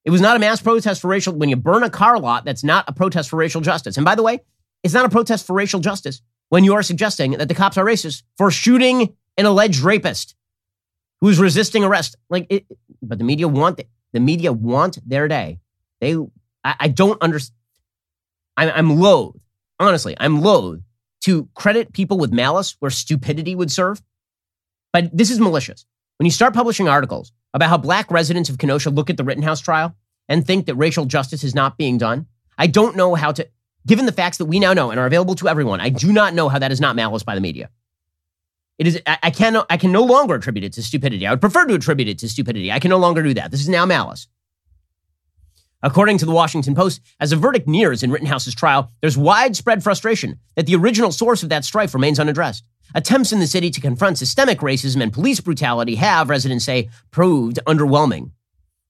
It 0.05 0.11
was 0.11 0.21
not 0.21 0.35
a 0.35 0.41
mass 0.41 0.61
protest 0.61 1.01
for 1.01 1.09
racial. 1.09 1.33
When 1.33 1.49
you 1.49 1.57
burn 1.57 1.85
a 1.85 1.91
car 1.91 2.19
lot, 2.19 2.45
that's 2.45 2.65
not 2.65 2.87
a 2.89 2.93
protest 2.93 3.31
for 3.31 3.37
racial 3.37 3.61
justice. 3.61 3.97
And 3.97 4.05
by 4.05 4.17
the 4.17 4.23
way, 4.25 4.41
it's 4.83 4.95
not 4.95 5.05
a 5.05 5.11
protest 5.11 5.47
for 5.47 5.55
racial 5.55 5.79
justice 5.79 6.23
when 6.49 6.65
you 6.65 6.75
are 6.75 6.83
suggesting 6.83 7.33
that 7.33 7.49
the 7.49 7.55
cops 7.55 7.77
are 7.77 7.85
racist 7.85 8.23
for 8.37 8.51
shooting 8.51 9.15
an 9.37 9.47
alleged 9.47 9.81
rapist 9.81 10.35
who's 11.21 11.39
resisting 11.39 11.85
arrest. 11.85 12.17
Like, 12.31 12.47
it, 12.51 12.67
but 13.03 13.19
the 13.19 13.25
media 13.25 13.49
want 13.49 13.79
it. 13.79 13.89
The 14.13 14.21
media 14.21 14.53
want 14.53 14.99
their 15.07 15.29
day. 15.29 15.61
They, 16.01 16.17
I, 16.65 16.75
I 16.81 16.89
don't 16.89 17.21
understand. 17.21 17.57
I'm, 18.57 18.73
I'm 18.75 18.99
loath, 18.99 19.37
honestly, 19.79 20.17
I'm 20.19 20.41
loath 20.41 20.81
to 21.23 21.49
credit 21.55 21.93
people 21.93 22.19
with 22.19 22.33
malice 22.33 22.77
where 22.79 22.91
stupidity 22.91 23.55
would 23.55 23.71
serve. 23.71 24.03
But 24.93 25.17
this 25.17 25.31
is 25.31 25.41
malicious. 25.41 25.85
When 26.19 26.25
you 26.25 26.31
start 26.31 26.55
publishing 26.55 26.89
articles 26.89 27.33
about 27.55 27.69
how 27.69 27.77
black 27.77 28.11
residents 28.11 28.49
of 28.49 28.59
Kenosha 28.59 28.91
look 28.91 29.11
at 29.11 29.17
the 29.17 29.25
Rittenhouse 29.25 29.61
trial 29.61 29.95
and 30.29 30.47
think 30.47 30.67
that 30.67 30.75
racial 30.75 31.05
justice 31.05 31.45
is 31.45 31.55
not 31.55 31.79
being 31.79 31.99
done, 31.99 32.27
I 32.57 32.67
don't 32.67 32.97
know 32.97 33.15
how 33.15 33.33
to, 33.33 33.49
given 33.89 34.07
the 34.07 34.13
facts 34.13 34.37
that 34.37 34.45
we 34.45 34.61
now 34.61 34.73
know 34.73 34.91
and 34.91 35.01
are 35.01 35.07
available 35.07 35.35
to 35.37 35.49
everyone, 35.49 35.81
I 35.81 35.89
do 35.89 36.13
not 36.13 36.35
know 36.35 36.49
how 36.49 36.59
that 36.59 36.71
is 36.71 36.81
not 36.81 36.95
malice 36.95 37.23
by 37.25 37.35
the 37.35 37.41
media. 37.41 37.71
It 38.79 38.87
is, 38.87 39.03
I, 39.07 39.19
I, 39.25 39.31
can, 39.31 39.57
I 39.69 39.77
can 39.77 39.91
no 39.91 40.05
longer 40.05 40.37
attribute 40.37 40.65
it 40.65 40.75
to 40.75 40.83
stupidity. 40.83 41.27
I 41.27 41.31
would 41.33 41.41
prefer 41.41 41.67
to 41.67 41.75
attribute 41.75 42.09
it 42.09 42.19
to 42.19 42.29
stupidity. 42.29 42.71
I 42.71 42.79
can 42.79 42.91
no 42.91 42.99
longer 42.99 43.23
do 43.23 43.35
that. 43.35 43.51
This 43.51 43.61
is 43.61 43.69
now 43.69 43.85
malice. 43.85 44.29
According 45.83 46.19
to 46.19 46.27
the 46.27 46.33
Washington 46.33 46.75
Post, 46.75 47.01
as 47.21 47.33
a 47.33 47.37
verdict 47.37 47.69
nears 47.69 48.03
in 48.03 48.11
Rittenhouse's 48.11 48.55
trial, 48.55 48.91
there's 49.01 49.17
widespread 49.17 49.83
frustration 49.83 50.39
that 50.57 50.67
the 50.67 50.75
original 50.75 51.13
source 51.13 51.43
of 51.43 51.49
that 51.49 51.65
strife 51.65 51.95
remains 51.95 52.21
unaddressed. 52.21 52.65
Attempts 52.95 53.33
in 53.33 53.39
the 53.39 53.47
city 53.47 53.71
to 53.71 53.81
confront 53.81 54.19
systemic 54.19 54.59
racism 54.59 55.03
and 55.03 55.13
police 55.13 55.41
brutality 55.41 55.95
have, 55.97 56.29
residents 56.29 56.65
say, 56.65 56.89
proved 57.11 57.61
underwhelming. 57.67 58.33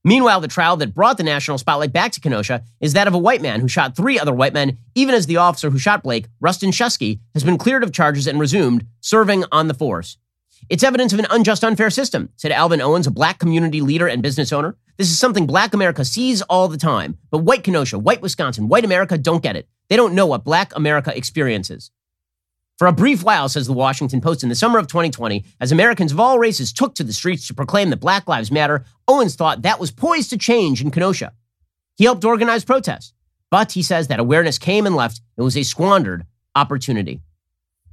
Meanwhile, 0.04 0.40
the 0.40 0.48
trial 0.48 0.76
that 0.76 0.94
brought 0.94 1.16
the 1.16 1.24
national 1.24 1.58
spotlight 1.58 1.92
back 1.92 2.12
to 2.12 2.20
Kenosha 2.20 2.62
is 2.80 2.92
that 2.92 3.08
of 3.08 3.14
a 3.14 3.18
white 3.18 3.42
man 3.42 3.60
who 3.60 3.68
shot 3.68 3.96
three 3.96 4.18
other 4.18 4.32
white 4.32 4.52
men, 4.52 4.78
even 4.94 5.14
as 5.14 5.26
the 5.26 5.38
officer 5.38 5.70
who 5.70 5.78
shot 5.78 6.02
Blake, 6.02 6.28
Rusten 6.42 6.68
Sheskey, 6.68 7.20
has 7.34 7.44
been 7.44 7.58
cleared 7.58 7.82
of 7.82 7.92
charges 7.92 8.26
and 8.26 8.38
resumed 8.38 8.86
serving 9.00 9.44
on 9.50 9.68
the 9.68 9.74
force. 9.74 10.16
It's 10.68 10.84
evidence 10.84 11.12
of 11.12 11.18
an 11.18 11.26
unjust, 11.30 11.64
unfair 11.64 11.90
system, 11.90 12.30
said 12.36 12.52
Alvin 12.52 12.80
Owens, 12.80 13.06
a 13.06 13.10
black 13.10 13.38
community 13.38 13.80
leader 13.80 14.06
and 14.06 14.22
business 14.22 14.52
owner. 14.52 14.76
This 14.98 15.10
is 15.10 15.18
something 15.18 15.46
black 15.46 15.74
America 15.74 16.04
sees 16.04 16.42
all 16.42 16.68
the 16.68 16.76
time, 16.76 17.16
but 17.30 17.38
white 17.38 17.64
Kenosha, 17.64 17.98
white 17.98 18.20
Wisconsin, 18.20 18.68
white 18.68 18.84
America 18.84 19.16
don't 19.16 19.42
get 19.42 19.56
it. 19.56 19.68
They 19.88 19.96
don't 19.96 20.14
know 20.14 20.26
what 20.26 20.44
black 20.44 20.74
America 20.76 21.16
experiences. 21.16 21.90
For 22.78 22.86
a 22.86 22.92
brief 22.92 23.24
while, 23.24 23.48
says 23.48 23.66
the 23.66 23.72
Washington 23.72 24.20
Post, 24.20 24.44
in 24.44 24.48
the 24.48 24.54
summer 24.54 24.78
of 24.78 24.86
2020, 24.86 25.44
as 25.60 25.72
Americans 25.72 26.12
of 26.12 26.20
all 26.20 26.38
races 26.38 26.72
took 26.72 26.94
to 26.94 27.02
the 27.02 27.12
streets 27.12 27.48
to 27.48 27.54
proclaim 27.54 27.90
that 27.90 27.96
Black 27.96 28.28
Lives 28.28 28.52
Matter, 28.52 28.84
Owens 29.08 29.34
thought 29.34 29.62
that 29.62 29.80
was 29.80 29.90
poised 29.90 30.30
to 30.30 30.38
change 30.38 30.80
in 30.80 30.92
Kenosha. 30.92 31.32
He 31.96 32.04
helped 32.04 32.24
organize 32.24 32.64
protests, 32.64 33.12
but 33.50 33.72
he 33.72 33.82
says 33.82 34.06
that 34.06 34.20
awareness 34.20 34.58
came 34.58 34.86
and 34.86 34.94
left. 34.94 35.20
It 35.36 35.42
was 35.42 35.56
a 35.56 35.64
squandered 35.64 36.24
opportunity. 36.54 37.20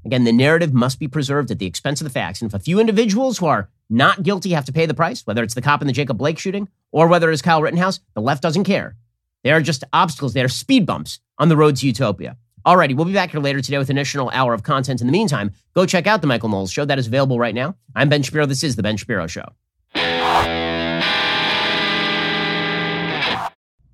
Again, 0.05 0.23
the 0.23 0.31
narrative 0.31 0.71
must 0.71 0.99
be 0.99 1.07
preserved 1.07 1.49
at 1.49 1.57
the 1.57 1.65
expense 1.65 1.99
of 1.99 2.05
the 2.05 2.13
facts. 2.13 2.43
And 2.43 2.51
if 2.51 2.53
a 2.53 2.63
few 2.63 2.79
individuals 2.79 3.39
who 3.39 3.47
are 3.47 3.69
not 3.89 4.21
guilty 4.21 4.51
have 4.51 4.65
to 4.65 4.73
pay 4.73 4.85
the 4.85 4.93
price, 4.93 5.25
whether 5.25 5.41
it's 5.41 5.55
the 5.55 5.63
cop 5.63 5.81
in 5.81 5.87
the 5.87 5.93
Jacob 5.93 6.19
Blake 6.19 6.37
shooting 6.37 6.69
or 6.91 7.07
whether 7.07 7.31
it's 7.31 7.41
Kyle 7.41 7.63
Rittenhouse, 7.63 8.01
the 8.13 8.21
left 8.21 8.43
doesn't 8.43 8.65
care. 8.65 8.95
They 9.43 9.51
are 9.51 9.61
just 9.61 9.83
obstacles. 9.93 10.33
They 10.33 10.43
are 10.43 10.47
speed 10.47 10.85
bumps 10.85 11.19
on 11.39 11.49
the 11.49 11.57
road 11.57 11.77
to 11.77 11.87
utopia. 11.87 12.37
Alrighty, 12.65 12.95
we'll 12.95 13.05
be 13.05 13.13
back 13.13 13.29
here 13.29 13.39
later 13.39 13.61
today 13.61 13.77
with 13.77 13.91
an 13.91 13.97
additional 13.99 14.31
hour 14.31 14.51
of 14.51 14.63
content. 14.63 14.99
In 14.99 15.05
the 15.05 15.13
meantime, 15.13 15.51
go 15.75 15.85
check 15.85 16.07
out 16.07 16.21
the 16.21 16.27
Michael 16.27 16.49
Knowles 16.49 16.71
Show. 16.71 16.83
That 16.83 16.97
is 16.97 17.05
available 17.05 17.37
right 17.37 17.53
now. 17.53 17.75
I'm 17.95 18.09
Ben 18.09 18.23
Shapiro. 18.23 18.47
This 18.47 18.63
is 18.63 18.75
the 18.75 18.81
Ben 18.81 18.97
Shapiro 18.97 19.27
Show. 19.27 19.45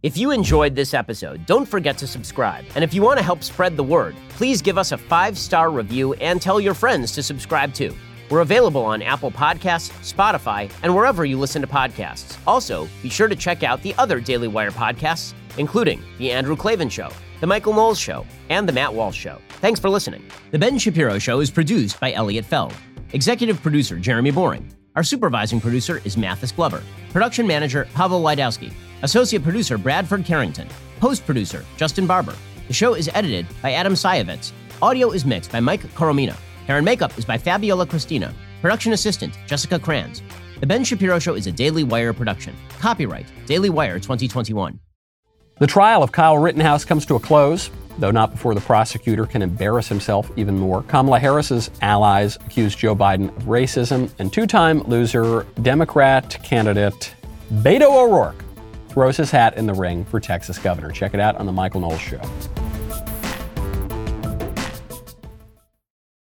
If 0.03 0.15
you 0.17 0.31
enjoyed 0.31 0.73
this 0.73 0.93
episode, 0.93 1.45
don't 1.45 1.67
forget 1.67 1.97
to 1.97 2.07
subscribe. 2.07 2.63
And 2.73 2.83
if 2.83 2.93
you 2.93 3.01
want 3.01 3.19
to 3.19 3.25
help 3.25 3.43
spread 3.43 3.75
the 3.75 3.83
word, 3.83 4.15
please 4.29 4.61
give 4.61 4.77
us 4.77 4.93
a 4.93 4.97
five 4.97 5.37
star 5.37 5.69
review 5.69 6.13
and 6.13 6.41
tell 6.41 6.61
your 6.61 6.73
friends 6.73 7.11
to 7.11 7.23
subscribe 7.23 7.73
too. 7.73 7.93
We're 8.29 8.39
available 8.39 8.85
on 8.85 9.01
Apple 9.01 9.31
Podcasts, 9.31 9.91
Spotify, 10.01 10.71
and 10.81 10.95
wherever 10.95 11.25
you 11.25 11.37
listen 11.37 11.61
to 11.61 11.67
podcasts. 11.67 12.37
Also, 12.47 12.87
be 13.03 13.09
sure 13.09 13.27
to 13.27 13.35
check 13.35 13.63
out 13.63 13.81
the 13.81 13.93
other 13.97 14.21
Daily 14.21 14.47
Wire 14.47 14.71
podcasts, 14.71 15.33
including 15.57 16.01
The 16.17 16.31
Andrew 16.31 16.55
Klavan 16.55 16.87
Show, 16.87 17.09
The 17.41 17.47
Michael 17.47 17.73
Knowles 17.73 17.97
Show, 17.97 18.23
and 18.49 18.69
The 18.69 18.71
Matt 18.71 18.93
Walsh 18.93 19.17
Show. 19.17 19.39
Thanks 19.61 19.79
for 19.79 19.89
listening. 19.89 20.23
The 20.51 20.59
Ben 20.59 20.77
Shapiro 20.77 21.17
Show 21.17 21.39
is 21.39 21.49
produced 21.49 21.99
by 21.99 22.13
Elliot 22.13 22.45
Feld. 22.45 22.71
Executive 23.13 23.59
producer 23.63 23.97
Jeremy 23.97 24.29
Boring. 24.29 24.71
Our 24.95 25.01
supervising 25.01 25.59
producer 25.59 26.03
is 26.05 26.17
Mathis 26.17 26.51
Glover. 26.51 26.83
Production 27.09 27.47
manager 27.47 27.87
Pavel 27.95 28.21
Wydowski. 28.21 28.71
Associate 29.01 29.41
producer 29.41 29.79
Bradford 29.79 30.23
Carrington. 30.23 30.67
Post 30.99 31.25
producer 31.25 31.65
Justin 31.77 32.05
Barber. 32.05 32.35
The 32.67 32.75
show 32.75 32.93
is 32.93 33.09
edited 33.15 33.47
by 33.63 33.73
Adam 33.73 33.93
Sayevitz. 33.93 34.51
Audio 34.79 35.09
is 35.09 35.25
mixed 35.25 35.51
by 35.51 35.59
Mike 35.59 35.81
Coromina. 35.95 36.35
Hair 36.67 36.77
and 36.77 36.85
makeup 36.85 37.17
is 37.17 37.25
by 37.25 37.39
Fabiola 37.39 37.87
Cristina. 37.87 38.35
Production 38.61 38.93
assistant 38.93 39.35
Jessica 39.47 39.79
Kranz. 39.79 40.21
The 40.59 40.67
Ben 40.67 40.83
Shapiro 40.83 41.17
Show 41.17 41.33
is 41.33 41.47
a 41.47 41.51
Daily 41.51 41.83
Wire 41.83 42.13
production. 42.13 42.55
Copyright 42.79 43.25
Daily 43.47 43.71
Wire 43.71 43.97
2021. 43.97 44.79
The 45.61 45.67
trial 45.67 46.01
of 46.01 46.11
Kyle 46.11 46.39
Rittenhouse 46.39 46.83
comes 46.83 47.05
to 47.05 47.13
a 47.13 47.19
close, 47.19 47.69
though 47.99 48.09
not 48.09 48.31
before 48.31 48.55
the 48.55 48.61
prosecutor 48.61 49.27
can 49.27 49.43
embarrass 49.43 49.87
himself 49.87 50.31
even 50.35 50.57
more. 50.57 50.81
Kamala 50.81 51.19
Harris's 51.19 51.69
allies 51.83 52.35
accuse 52.37 52.75
Joe 52.75 52.95
Biden 52.95 53.27
of 53.37 53.43
racism, 53.43 54.11
and 54.17 54.33
two 54.33 54.47
time 54.47 54.81
loser 54.87 55.45
Democrat 55.61 56.39
candidate 56.43 57.13
Beto 57.53 57.91
O'Rourke 57.91 58.43
throws 58.89 59.17
his 59.17 59.29
hat 59.29 59.55
in 59.55 59.67
the 59.67 59.73
ring 59.75 60.03
for 60.03 60.19
Texas 60.19 60.57
governor. 60.57 60.89
Check 60.89 61.13
it 61.13 61.19
out 61.19 61.37
on 61.37 61.45
The 61.45 61.51
Michael 61.51 61.81
Knowles 61.81 62.01
Show. 62.01 62.21